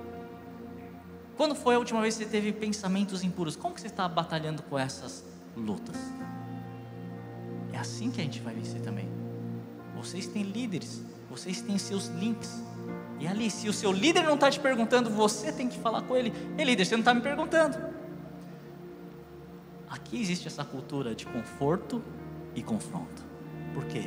[1.38, 3.56] Quando foi a última vez que você teve pensamentos impuros?
[3.56, 5.24] Como que você está batalhando com essas
[5.56, 5.96] lutas?
[7.72, 9.08] É assim que a gente vai vencer também.
[9.96, 11.00] Vocês têm líderes,
[11.30, 12.60] vocês têm seus links.
[13.20, 16.16] E ali, se o seu líder não está te perguntando, você tem que falar com
[16.16, 16.34] ele.
[16.58, 17.78] Ei, líder, você não está me perguntando.
[19.88, 22.02] Aqui existe essa cultura de conforto
[22.56, 23.24] e confronto.
[23.76, 24.04] Por quê?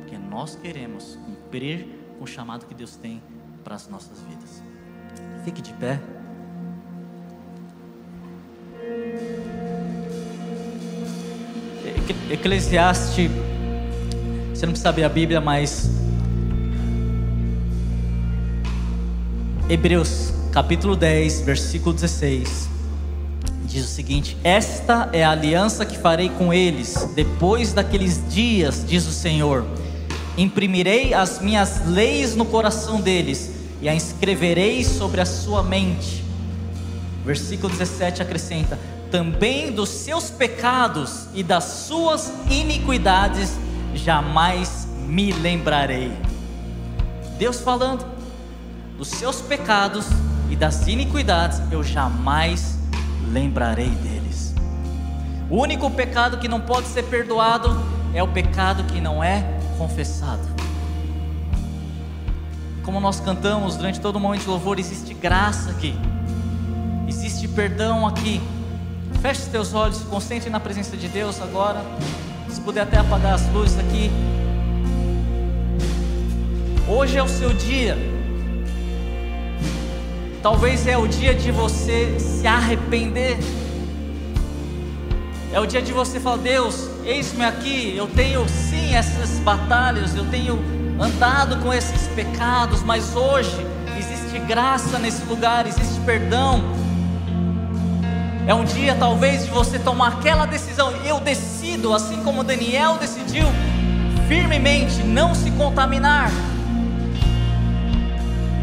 [0.00, 1.88] Porque nós queremos cumprir
[2.18, 3.22] com o chamado que Deus tem
[3.64, 4.62] para as nossas vidas.
[5.44, 5.98] Fique de pé.
[12.30, 13.30] Eclesiastes,
[14.54, 15.90] você não precisa saber a Bíblia, mas
[19.68, 22.78] Hebreus capítulo 10, versículo 16
[23.68, 29.06] diz o seguinte: Esta é a aliança que farei com eles depois daqueles dias, diz
[29.06, 29.64] o Senhor.
[30.36, 33.50] Imprimirei as minhas leis no coração deles
[33.82, 36.24] e a escreverei sobre a sua mente.
[37.24, 38.78] Versículo 17 acrescenta:
[39.10, 43.56] Também dos seus pecados e das suas iniquidades
[43.94, 46.12] jamais me lembrarei.
[47.38, 48.04] Deus falando,
[48.98, 50.06] dos seus pecados
[50.50, 52.76] e das iniquidades eu jamais
[53.32, 54.54] lembrarei deles.
[55.48, 57.80] O único pecado que não pode ser perdoado
[58.12, 59.42] é o pecado que não é
[59.78, 60.46] confessado.
[62.84, 65.94] Como nós cantamos durante todo o momento de louvor, existe graça aqui,
[67.06, 68.40] existe perdão aqui.
[69.20, 71.84] Feche os teus olhos, se concentre na presença de Deus agora.
[72.48, 74.10] Se puder até apagar as luzes aqui.
[76.88, 77.98] Hoje é o seu dia.
[80.40, 83.38] Talvez é o dia de você se arrepender.
[85.52, 87.96] É o dia de você falar: Deus, eis-me aqui.
[87.96, 90.60] Eu tenho sim essas batalhas, eu tenho
[91.00, 93.66] andado com esses pecados, mas hoje
[93.98, 96.87] existe graça nesse lugar, existe perdão.
[98.48, 100.90] É um dia talvez de você tomar aquela decisão.
[101.04, 103.44] Eu decido, assim como Daniel decidiu,
[104.26, 106.30] firmemente não se contaminar.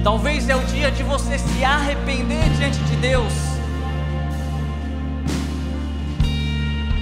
[0.03, 3.31] Talvez é o dia de você se arrepender diante de Deus.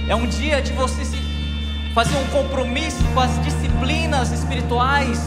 [0.06, 1.16] É um dia de você se
[1.94, 5.18] fazer um compromisso com as disciplinas espirituais,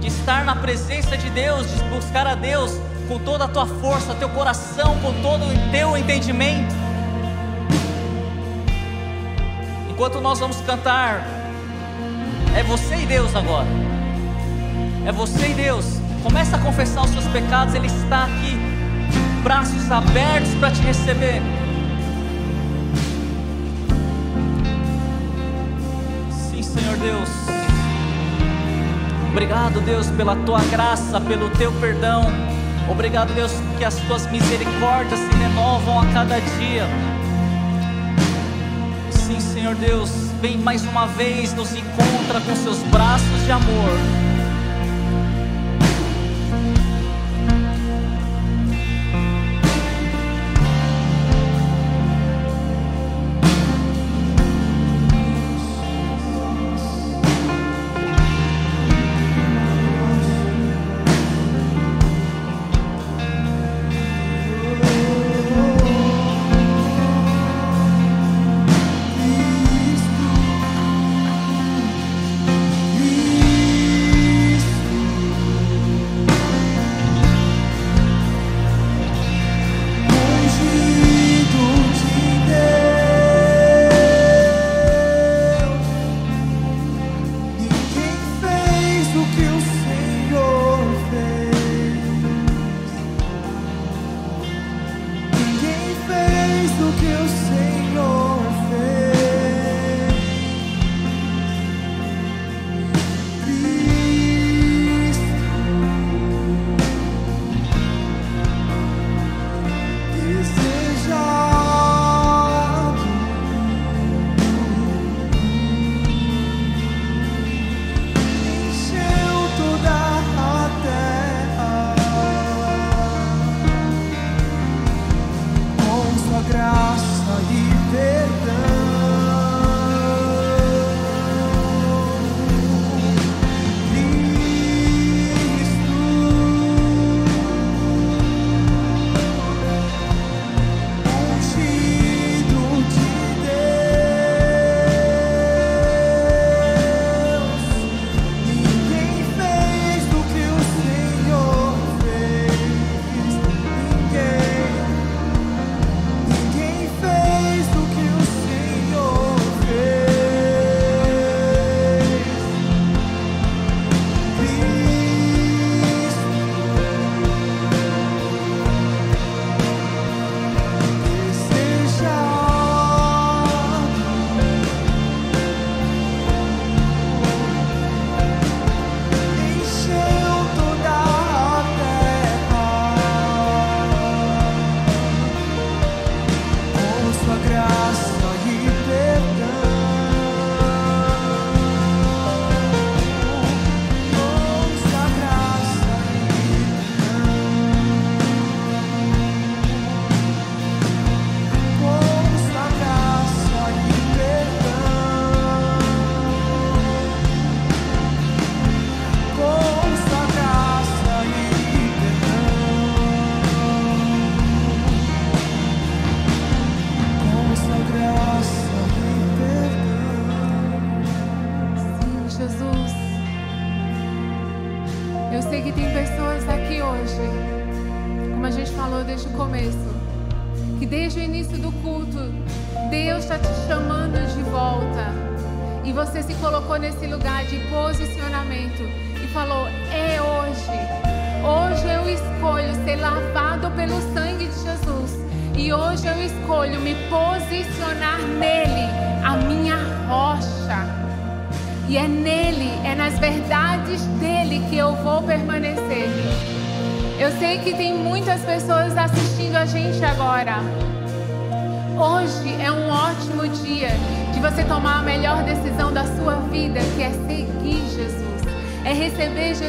[0.00, 2.72] de estar na presença de Deus, de buscar a Deus
[3.06, 6.85] com toda a tua força, teu coração, com todo o teu entendimento.
[9.96, 11.26] Enquanto nós vamos cantar,
[12.54, 13.66] é você e Deus agora.
[15.06, 15.86] É você e Deus.
[16.22, 18.58] Começa a confessar os seus pecados, Ele está aqui,
[19.42, 21.40] braços abertos para te receber.
[26.30, 27.30] Sim, Senhor Deus.
[29.30, 32.26] Obrigado, Deus, pela tua graça, pelo teu perdão.
[32.90, 36.86] Obrigado, Deus, que as tuas misericórdias se renovam a cada dia.
[39.26, 40.08] Sim, Senhor Deus,
[40.40, 44.25] vem mais uma vez, nos encontra com seus braços de amor.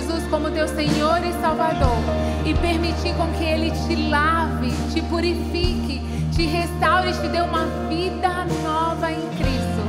[0.08, 1.98] Jesus como teu Senhor e Salvador
[2.46, 6.02] e permitir com que ele te lave, te purifique,
[6.32, 9.82] te restaure, te dê uma vida nova em Cristo.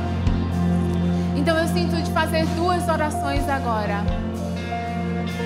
[1.37, 4.03] Então eu sinto de fazer duas orações agora.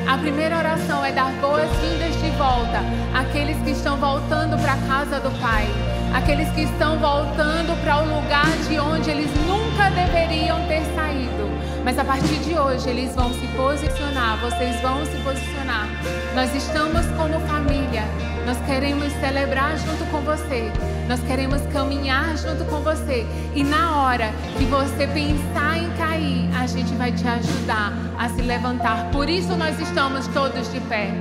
[0.07, 2.81] A primeira oração é dar boas-vindas de volta
[3.13, 5.67] àqueles que estão voltando para a casa do Pai,
[6.13, 11.51] aqueles que estão voltando para o lugar de onde eles nunca deveriam ter saído.
[11.83, 15.89] Mas a partir de hoje eles vão se posicionar, vocês vão se posicionar.
[16.33, 18.03] Nós estamos como família,
[18.45, 20.71] nós queremos celebrar junto com você,
[21.09, 23.25] nós queremos caminhar junto com você.
[23.53, 28.41] E na hora que você pensar em cair, a gente vai te ajudar a se
[28.41, 29.09] levantar.
[29.11, 31.11] Por isso nós estamos todos de pé.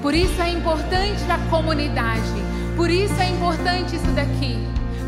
[0.00, 2.43] Por isso é importante a comunidade.
[2.76, 4.58] Por isso é importante isso daqui.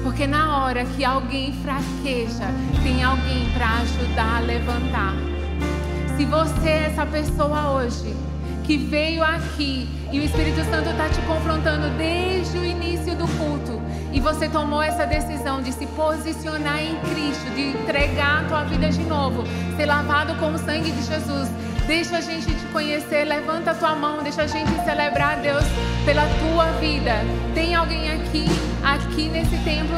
[0.03, 2.47] Porque na hora que alguém fraqueja,
[2.83, 5.15] tem alguém para ajudar a levantar.
[6.17, 8.15] Se você é essa pessoa hoje
[8.65, 13.81] que veio aqui e o Espírito Santo está te confrontando desde o início do culto
[14.13, 18.89] e você tomou essa decisão de se posicionar em Cristo, de entregar a tua vida
[18.89, 19.45] de novo,
[19.77, 21.49] ser lavado com o sangue de Jesus,
[21.87, 25.65] Deixa a gente te conhecer, levanta a tua mão, deixa a gente celebrar a Deus
[26.05, 27.13] pela tua vida.
[27.55, 28.45] Tem alguém aqui,
[28.83, 29.97] aqui nesse templo?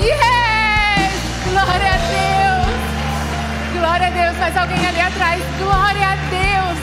[0.00, 1.12] Yes!
[1.50, 3.80] Glória a Deus!
[3.80, 4.38] Glória a Deus!
[4.38, 5.42] Mais alguém ali atrás?
[5.58, 6.78] Glória a Deus!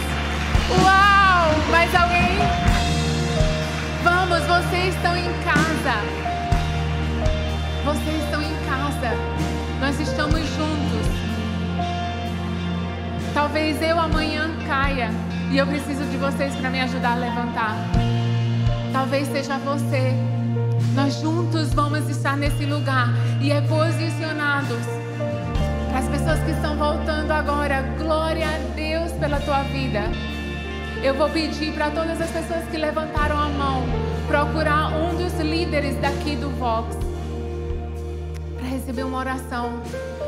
[0.84, 1.72] Uau!
[1.72, 2.40] Mais alguém?
[4.04, 5.96] Vamos, vocês estão em casa.
[7.86, 9.16] Vocês estão em casa.
[9.80, 10.81] Nós estamos juntos.
[13.34, 15.10] Talvez eu amanhã caia
[15.50, 17.76] e eu preciso de vocês para me ajudar a levantar.
[18.92, 20.14] Talvez seja você.
[20.94, 23.08] Nós juntos vamos estar nesse lugar
[23.40, 24.86] e é posicionados.
[25.90, 30.02] Para as pessoas que estão voltando agora, glória a Deus pela tua vida.
[31.02, 33.84] Eu vou pedir para todas as pessoas que levantaram a mão
[34.28, 36.98] procurar um dos líderes daqui do Vox
[38.58, 39.82] para receber uma oração,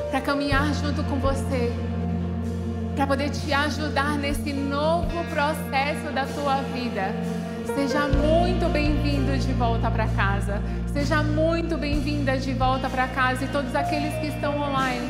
[0.10, 1.72] para caminhar junto com você
[2.96, 7.14] para poder te ajudar nesse novo processo da tua vida.
[7.76, 10.62] Seja muito bem-vindo de volta para casa.
[10.94, 15.10] Seja muito bem-vinda de volta para casa e todos aqueles que estão online,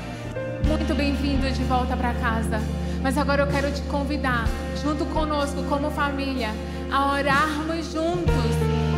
[0.65, 2.61] muito bem-vindo de volta para casa.
[3.01, 4.47] Mas agora eu quero te convidar,
[4.81, 6.51] junto conosco como família,
[6.89, 8.55] a orarmos juntos,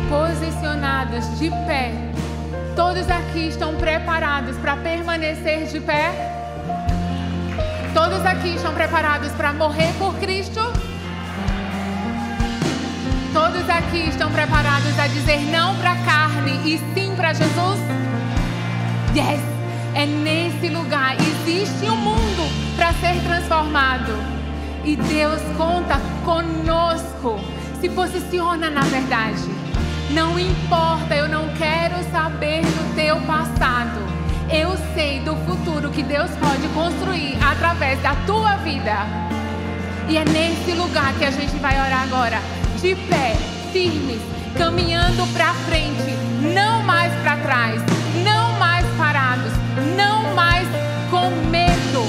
[0.08, 1.92] posicionados de pé.
[2.76, 6.45] Todos aqui estão preparados para permanecer de pé?
[7.96, 10.60] Todos aqui estão preparados para morrer por Cristo?
[13.32, 17.80] Todos aqui estão preparados a dizer não para a carne e sim para Jesus?
[19.14, 19.40] Yes!
[19.94, 21.16] É nesse lugar.
[21.18, 24.12] Existe um mundo para ser transformado.
[24.84, 27.40] E Deus conta conosco.
[27.80, 29.40] Se posiciona na verdade.
[30.10, 34.25] Não importa, eu não quero saber do teu passado.
[34.50, 38.94] Eu sei do futuro que Deus pode construir através da tua vida.
[40.08, 42.40] E é nesse lugar que a gente vai orar agora,
[42.80, 43.34] de pé,
[43.72, 44.20] firmes,
[44.56, 46.14] caminhando para frente,
[46.54, 47.82] não mais para trás,
[48.24, 49.52] não mais parados,
[49.96, 50.68] não mais
[51.10, 52.06] com medo.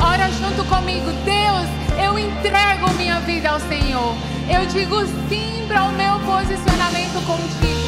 [0.00, 4.16] Ora junto comigo, Deus, eu entrego minha vida ao Senhor.
[4.48, 7.83] Eu digo sim para o meu posicionamento contigo.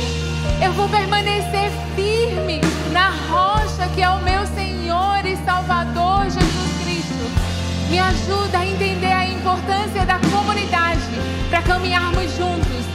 [0.63, 2.61] Eu vou permanecer firme
[2.91, 7.91] na rocha que é o meu Senhor e Salvador Jesus Cristo.
[7.91, 11.03] Me ajuda a entender a importância da comunidade
[11.51, 12.87] para caminharmos juntos.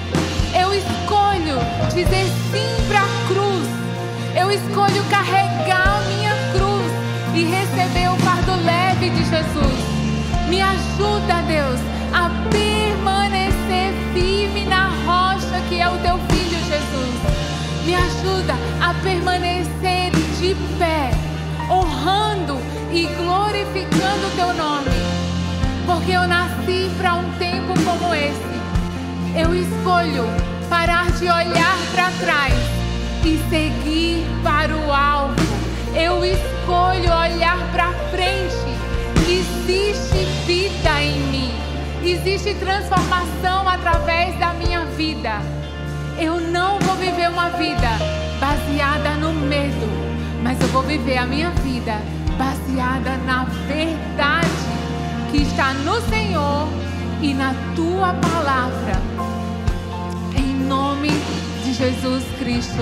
[0.59, 1.59] Eu escolho
[1.93, 3.67] dizer sim para a cruz.
[4.35, 6.91] Eu escolho carregar minha cruz
[7.35, 10.49] e receber o fardo leve de Jesus.
[10.49, 11.79] Me ajuda, Deus,
[12.11, 16.30] a permanecer firme na rocha que é o teu.
[17.85, 21.11] Me ajuda a permanecer de pé,
[21.69, 22.57] honrando
[22.91, 24.91] e glorificando o teu nome.
[25.85, 28.51] porque eu nasci para um tempo como esse.
[29.35, 30.25] Eu escolho
[30.69, 32.53] parar de olhar para trás
[33.25, 35.35] e seguir para o alvo.
[35.93, 38.71] Eu escolho olhar para frente.
[39.27, 41.51] Existe vida em mim.
[42.03, 45.41] Existe transformação através da minha vida.
[46.19, 47.89] Eu não vou viver uma vida
[48.39, 49.87] baseada no medo,
[50.43, 51.93] mas eu vou viver a minha vida
[52.37, 54.49] baseada na verdade
[55.31, 56.67] que está no Senhor
[57.21, 58.93] e na tua palavra.
[60.35, 61.09] Em nome
[61.63, 62.81] de Jesus Cristo.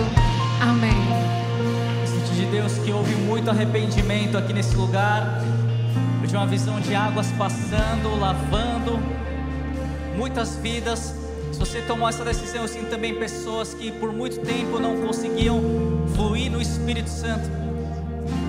[0.61, 0.91] Amém.
[2.05, 5.41] Sinto de Deus que houve muito arrependimento aqui nesse lugar.
[6.21, 8.99] Eu tive uma visão de águas passando, lavando
[10.15, 11.28] muitas vidas.
[11.59, 15.61] Se você tomou essa decisão, eu sinto também pessoas que por muito tempo não conseguiam
[16.15, 17.49] fluir no Espírito Santo.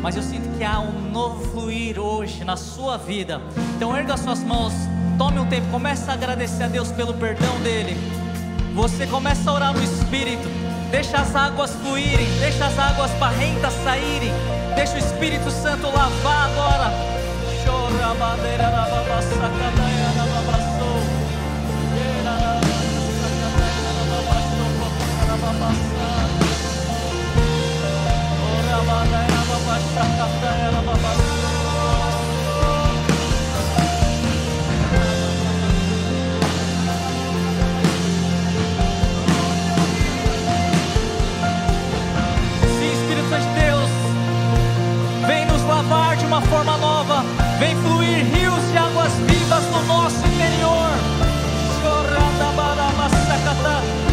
[0.00, 3.42] Mas eu sinto que há um novo fluir hoje na sua vida.
[3.74, 4.72] Então erga suas mãos,
[5.18, 7.96] tome um tempo, comece a agradecer a Deus pelo perdão dele.
[8.76, 10.48] Você começa a orar no Espírito.
[10.92, 14.30] Deixa as águas fluírem, deixa as águas barrentas saírem.
[14.76, 16.92] Deixa o Espírito Santo lavar agora.
[17.64, 19.99] Chora madeira na Sim,
[46.50, 47.24] forma nova,
[47.58, 50.90] vem fluir rios de águas vivas no nosso interior.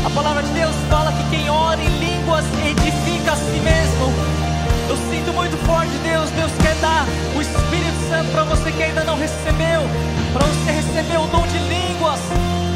[0.05, 4.36] A palavra de Deus fala que quem ora em línguas edifica a si mesmo.
[5.09, 6.29] Sinto muito forte, Deus.
[6.31, 7.05] Deus quer dar
[7.35, 9.81] o Espírito Santo para você que ainda não recebeu,
[10.33, 12.19] para você receber o dom de línguas,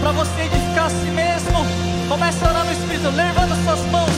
[0.02, 1.66] para você edificar a si mesmo.
[2.08, 4.11] Comece a orar no Espírito, levando suas mãos.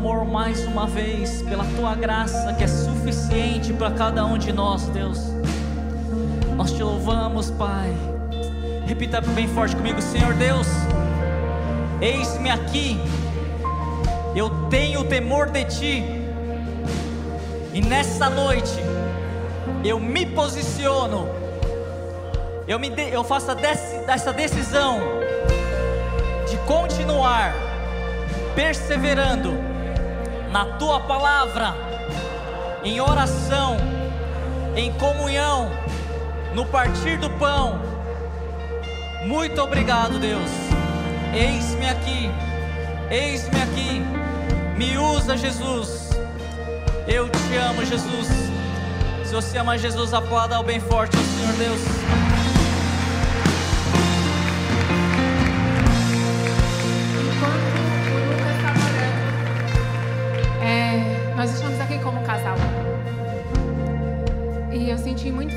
[0.00, 4.86] Amor mais uma vez, pela tua graça que é suficiente para cada um de nós,
[4.86, 5.18] Deus.
[6.56, 7.92] Nós te louvamos, Pai.
[8.86, 10.66] Repita bem forte comigo, Senhor Deus.
[12.00, 12.98] Eis-me aqui.
[14.34, 16.02] Eu tenho temor de ti.
[17.74, 18.72] E nessa noite
[19.84, 21.28] eu me posiciono
[22.66, 23.48] eu, me de- eu faço
[24.08, 24.98] essa decisão
[26.48, 27.52] de continuar
[28.54, 29.69] perseverando
[30.50, 31.74] na tua palavra,
[32.82, 33.76] em oração,
[34.76, 35.70] em comunhão,
[36.54, 37.80] no partir do pão.
[39.24, 40.50] Muito obrigado, Deus.
[41.32, 42.30] Eis-me aqui,
[43.10, 44.02] eis-me aqui,
[44.76, 46.10] me usa, Jesus.
[47.06, 48.28] Eu te amo, Jesus.
[49.24, 52.19] Se você ama Jesus, aplauda ao bem forte, ao Senhor Deus.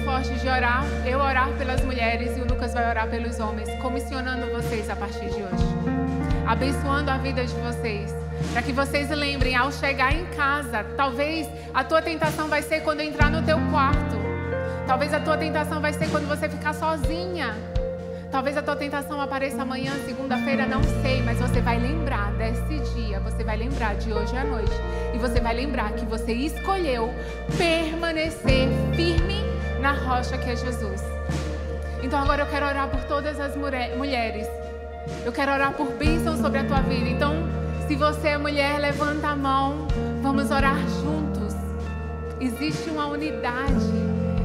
[0.04, 4.48] Forte de orar, eu orar pelas mulheres e o Lucas vai orar pelos homens, comissionando
[4.52, 5.66] vocês a partir de hoje.
[6.46, 8.14] Abençoando a vida de vocês.
[8.52, 13.00] Para que vocês lembrem, ao chegar em casa, talvez a tua tentação vai ser quando
[13.00, 14.18] entrar no teu quarto.
[14.86, 17.56] Talvez a tua tentação vai ser quando você ficar sozinha.
[18.30, 23.20] Talvez a tua tentação apareça amanhã, segunda-feira, não sei, mas você vai lembrar desse dia,
[23.20, 24.74] você vai lembrar de hoje à noite.
[25.14, 27.14] E você vai lembrar que você escolheu
[27.58, 29.53] permanecer firme
[29.84, 31.02] na rocha que é Jesus.
[32.02, 34.48] Então agora eu quero orar por todas as mulher- mulheres.
[35.26, 37.10] Eu quero orar por bênção sobre a tua vida.
[37.10, 37.34] Então,
[37.88, 39.88] Se você é mulher, levanta a mão.
[40.22, 41.54] Vamos orar juntos.
[42.40, 43.92] Existe uma unidade.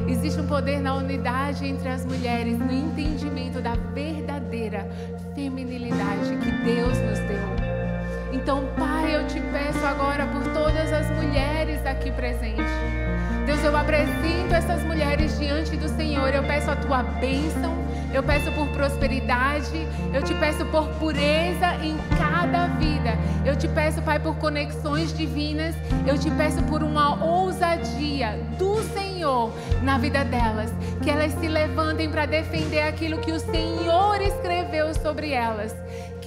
[0.09, 4.85] Existe um poder na unidade entre as mulheres, no entendimento da verdadeira
[5.33, 7.47] feminilidade que Deus nos deu.
[8.33, 12.65] Então, Pai, eu te peço agora por todas as mulheres aqui presentes.
[13.49, 16.29] Deus, eu apresento essas mulheres diante do Senhor.
[16.31, 17.73] Eu peço a tua bênção,
[18.13, 23.17] eu peço por prosperidade, eu te peço por pureza em cada vida.
[23.43, 25.73] Eu te peço, Pai, por conexões divinas.
[26.05, 29.51] Eu te peço por uma ousadia do Senhor
[29.81, 30.71] na vida delas.
[31.01, 35.75] Que elas se levantem para defender aquilo que o Senhor escreveu sobre elas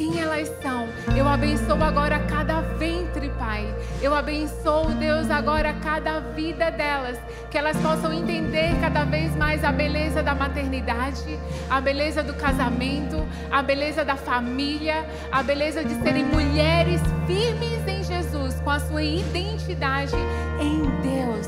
[0.02, 0.88] quem elas são.
[1.16, 3.72] Eu abençoo agora cada ventre, Pai.
[4.00, 7.16] Eu abençoo, Deus, agora cada vida delas.
[7.48, 11.38] Que elas possam entender cada vez mais a beleza da maternidade,
[11.70, 18.02] a beleza do casamento, a beleza da família, a beleza de serem mulheres firmes em
[18.02, 20.16] Jesus, com a sua identidade
[20.60, 21.46] em Deus.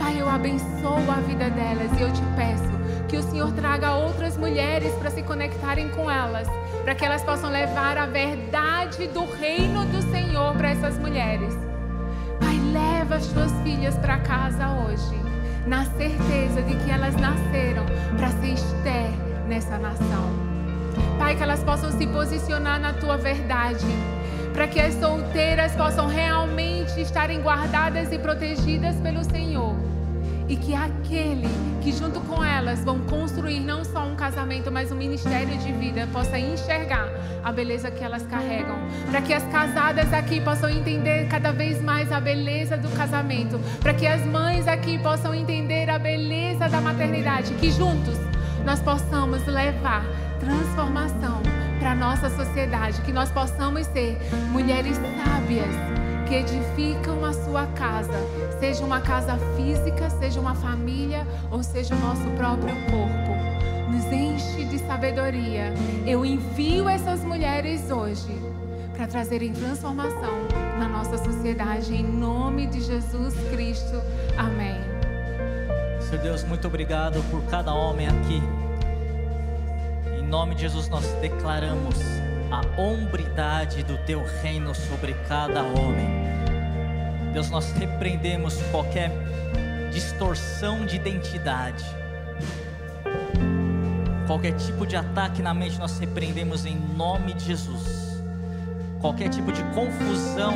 [0.00, 2.72] Pai, eu abençoo a vida delas e eu te peço
[3.08, 6.48] que o Senhor traga outras mulheres para se conectarem com elas
[6.82, 11.54] para que elas possam levar a verdade do reino do Senhor para essas mulheres.
[12.40, 15.16] Pai, leva as tuas filhas para casa hoje,
[15.66, 17.86] na certeza de que elas nasceram
[18.16, 19.10] para ser Esther
[19.46, 20.28] nessa nação.
[21.18, 23.86] Pai, que elas possam se posicionar na tua verdade,
[24.52, 29.71] para que as solteiras possam realmente estarem guardadas e protegidas pelo Senhor
[30.48, 31.48] e que aquele
[31.82, 36.08] que junto com elas vão construir não só um casamento, mas um ministério de vida
[36.12, 37.08] possa enxergar
[37.42, 38.76] a beleza que elas carregam,
[39.10, 43.92] para que as casadas aqui possam entender cada vez mais a beleza do casamento, para
[43.94, 48.18] que as mães aqui possam entender a beleza da maternidade, que juntos
[48.64, 50.04] nós possamos levar
[50.38, 51.42] transformação
[51.78, 54.16] para a nossa sociedade, que nós possamos ser
[54.50, 55.74] mulheres sábias
[56.28, 58.12] que edificam a sua casa,
[58.62, 63.90] seja uma casa física, seja uma família ou seja o nosso próprio corpo.
[63.90, 65.74] Nos enche de sabedoria.
[66.06, 68.40] Eu envio essas mulheres hoje
[68.94, 70.46] para trazerem transformação
[70.78, 74.00] na nossa sociedade, em nome de Jesus Cristo.
[74.38, 74.80] Amém.
[76.00, 78.40] Senhor Deus, muito obrigado por cada homem aqui.
[80.20, 81.98] Em nome de Jesus, nós declaramos
[82.48, 86.41] a hombridade do teu reino sobre cada homem.
[87.32, 89.10] Deus, nós repreendemos qualquer
[89.92, 91.84] distorção de identidade.
[94.26, 98.22] Qualquer tipo de ataque na mente nós repreendemos em nome de Jesus.
[99.00, 100.54] Qualquer tipo de confusão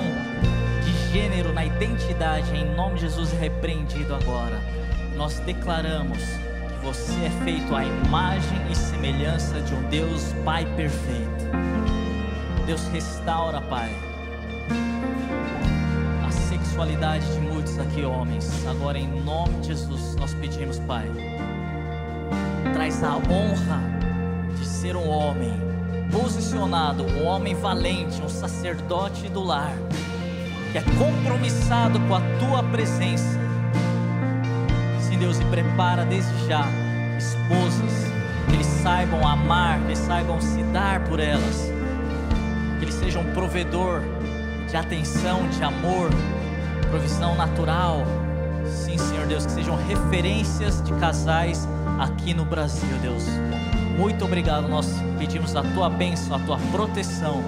[0.84, 4.60] de gênero na identidade em nome de Jesus é repreendido agora.
[5.16, 11.44] Nós declaramos que você é feito à imagem e semelhança de um Deus Pai perfeito.
[12.66, 13.90] Deus restaura, Pai,
[16.76, 18.66] a sexualidade de muitos aqui, homens.
[18.66, 21.10] Agora, em nome de Jesus, nós pedimos, Pai,
[22.74, 23.82] traz a honra
[24.58, 25.54] de ser um homem
[26.12, 29.72] posicionado, um homem valente, um sacerdote do lar,
[30.70, 33.40] que é compromissado com a tua presença.
[35.00, 36.66] Sim, Deus, e prepara desde já
[37.16, 38.12] esposas,
[38.50, 41.74] que eles saibam amar, que eles saibam se dar por elas
[43.06, 44.00] seja um provedor
[44.68, 46.10] de atenção, de amor,
[46.86, 48.04] provisão natural.
[48.66, 51.68] Sim, Senhor Deus, que sejam referências de casais
[51.98, 53.24] aqui no Brasil, Deus.
[53.96, 54.68] Muito obrigado.
[54.68, 54.86] Nós
[55.18, 57.42] pedimos a tua bênção, a tua proteção.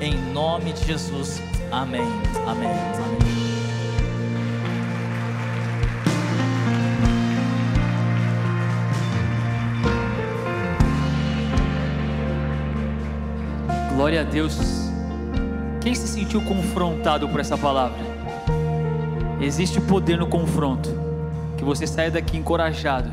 [0.00, 1.42] Em nome de Jesus.
[1.70, 2.02] Amém.
[2.46, 2.68] Amém.
[2.68, 3.52] Amém.
[13.94, 14.58] Glória a Deus.
[15.80, 18.11] Quem se sentiu confrontado por essa palavra?
[19.42, 20.88] Existe poder no confronto.
[21.58, 23.12] Que você saia daqui encorajado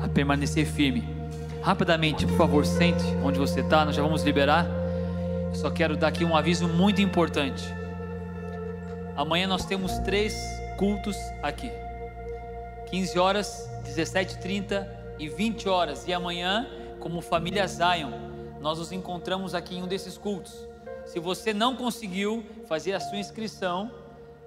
[0.00, 1.02] a permanecer firme.
[1.60, 4.66] Rapidamente, por favor, sente onde você está, nós já vamos liberar.
[5.48, 7.64] Eu só quero dar aqui um aviso muito importante.
[9.16, 10.32] Amanhã nós temos três
[10.76, 11.72] cultos aqui:
[12.90, 14.86] 15 horas, 17h30
[15.18, 16.06] e 20 horas.
[16.06, 16.68] E amanhã,
[17.00, 18.12] como família Zion,
[18.60, 20.54] nós nos encontramos aqui em um desses cultos.
[21.04, 23.90] Se você não conseguiu fazer a sua inscrição,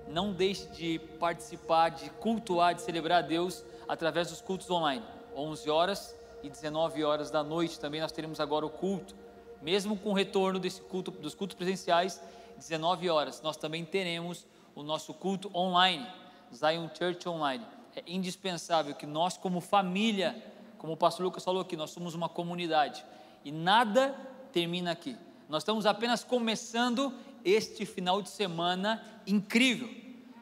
[0.07, 5.03] não deixe de participar, de cultuar, de celebrar a Deus através dos cultos online.
[5.35, 9.15] 11 horas e 19 horas da noite também nós teremos agora o culto.
[9.61, 12.21] Mesmo com o retorno desse culto, dos cultos presenciais,
[12.57, 14.45] 19 horas, nós também teremos
[14.75, 16.07] o nosso culto online,
[16.53, 17.65] Zion Church Online.
[17.95, 20.35] É indispensável que nós, como família,
[20.77, 23.05] como o pastor Lucas falou aqui, nós somos uma comunidade
[23.43, 24.15] e nada
[24.51, 25.17] termina aqui.
[25.47, 27.13] Nós estamos apenas começando
[27.43, 29.89] este final de semana incrível.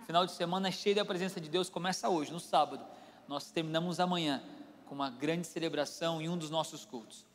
[0.06, 2.84] Final de semana cheio da presença de Deus começa hoje, no sábado.
[3.28, 4.42] Nós terminamos amanhã
[4.86, 7.26] com uma grande celebração em um dos nossos cultos.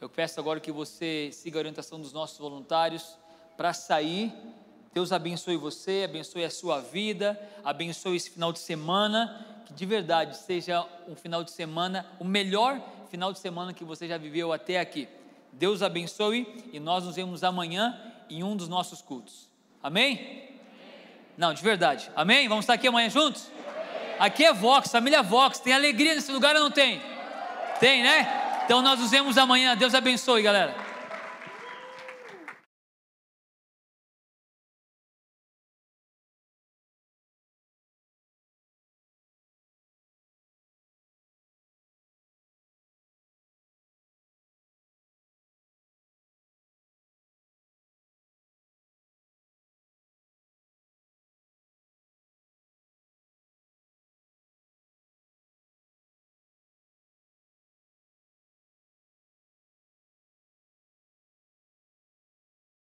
[0.00, 3.16] Eu peço agora que você siga a orientação dos nossos voluntários
[3.56, 4.32] para sair.
[4.92, 10.36] Deus abençoe você, abençoe a sua vida, abençoe esse final de semana, que de verdade
[10.36, 14.78] seja um final de semana, o melhor final de semana que você já viveu até
[14.78, 15.08] aqui.
[15.52, 19.48] Deus abençoe e nós nos vemos amanhã em um dos nossos cultos.
[19.82, 20.50] Amém?
[21.36, 22.10] Não, de verdade.
[22.14, 22.48] Amém?
[22.48, 23.50] Vamos estar aqui amanhã juntos?
[24.18, 25.58] Aqui é Vox, família Vox.
[25.58, 27.00] Tem alegria nesse lugar ou não tem?
[27.80, 28.62] Tem, né?
[28.64, 29.76] Então nós nos vemos amanhã.
[29.76, 30.74] Deus abençoe, galera.